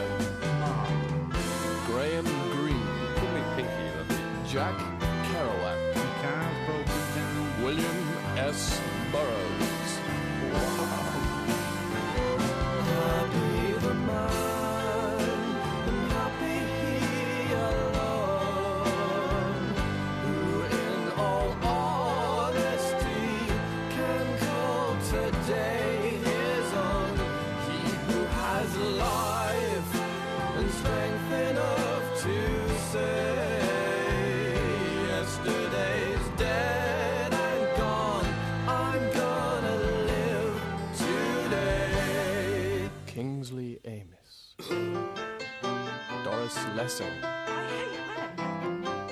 Lessing, 46.91 47.20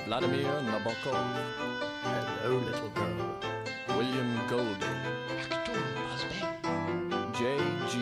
Vladimir 0.05 0.51
Nabokov, 0.67 1.15
Hello, 2.03 2.57
little 2.57 2.89
girl. 2.89 3.95
William 3.95 4.31
Golding, 4.49 4.99
J.G. 7.31 7.93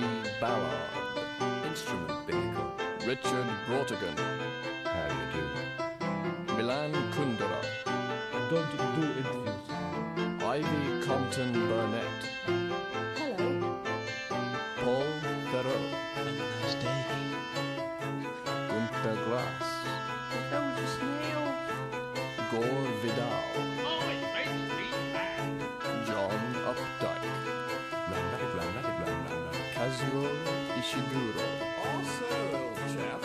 Ballard, 0.42 1.68
Instrument 1.68 2.26
vehicle. 2.26 2.72
Richard 3.06 3.48
Brotigan, 3.68 4.18
How 4.84 5.10
do 5.10 5.38
you 5.38 5.46
do? 6.48 6.56
Milan 6.56 6.92
Kundera, 7.14 7.62
I 7.86 8.50
don't 8.50 8.70
do 8.74 8.78
interviews. 9.04 9.68
Ivy 10.42 11.06
Compton 11.06 11.54
Burnett, 11.54 12.27
ram. 30.02 30.08
Kazuo 30.08 30.30
Ishiguro, 30.78 31.45
Also, 31.86 32.26
old 32.54 32.78
chap. 32.93 33.22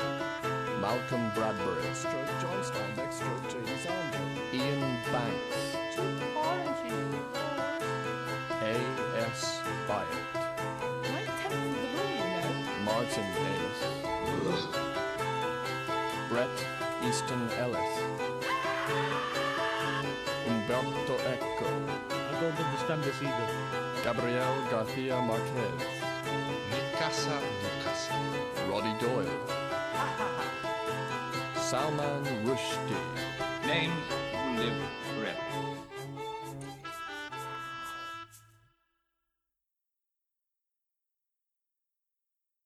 Malcolm 0.81 1.31
Bradbury, 1.35 1.95
Stroke 1.95 2.41
John 2.41 2.63
Steinbeck, 2.63 3.13
stroke 3.13 3.49
J.D. 3.49 3.79
Salinger. 3.83 4.25
Ian 4.53 4.97
Banks, 5.13 5.77
Two 5.95 6.13
oranges. 6.37 7.15
A.S. 8.63 9.61
Byatt, 9.89 10.07
Nine 11.03 11.31
tenths 11.41 11.57
of 11.57 11.61
the 11.63 11.81
room, 11.95 12.13
you 12.19 12.27
know. 12.41 12.85
Martin 12.85 13.29
Amis, 13.53 13.81
Brett 16.29 16.57
Easton 17.07 17.43
Ellis, 17.59 17.95
Umberto 20.47 21.17
Eco, 21.33 21.69
I 22.11 22.41
don't 22.41 22.59
understand 22.59 23.03
this 23.05 23.23
either. 23.23 23.49
Gabriel 24.05 24.55
Garcia 24.71 25.21
Marquez, 25.21 25.63
Mikasa 25.63 26.02
Mukasa. 26.02 26.02
Roddy 28.69 28.95
Doyle, 29.01 29.39
Salman 31.57 32.25
Rushdie, 32.45 32.97
Name 33.67 34.22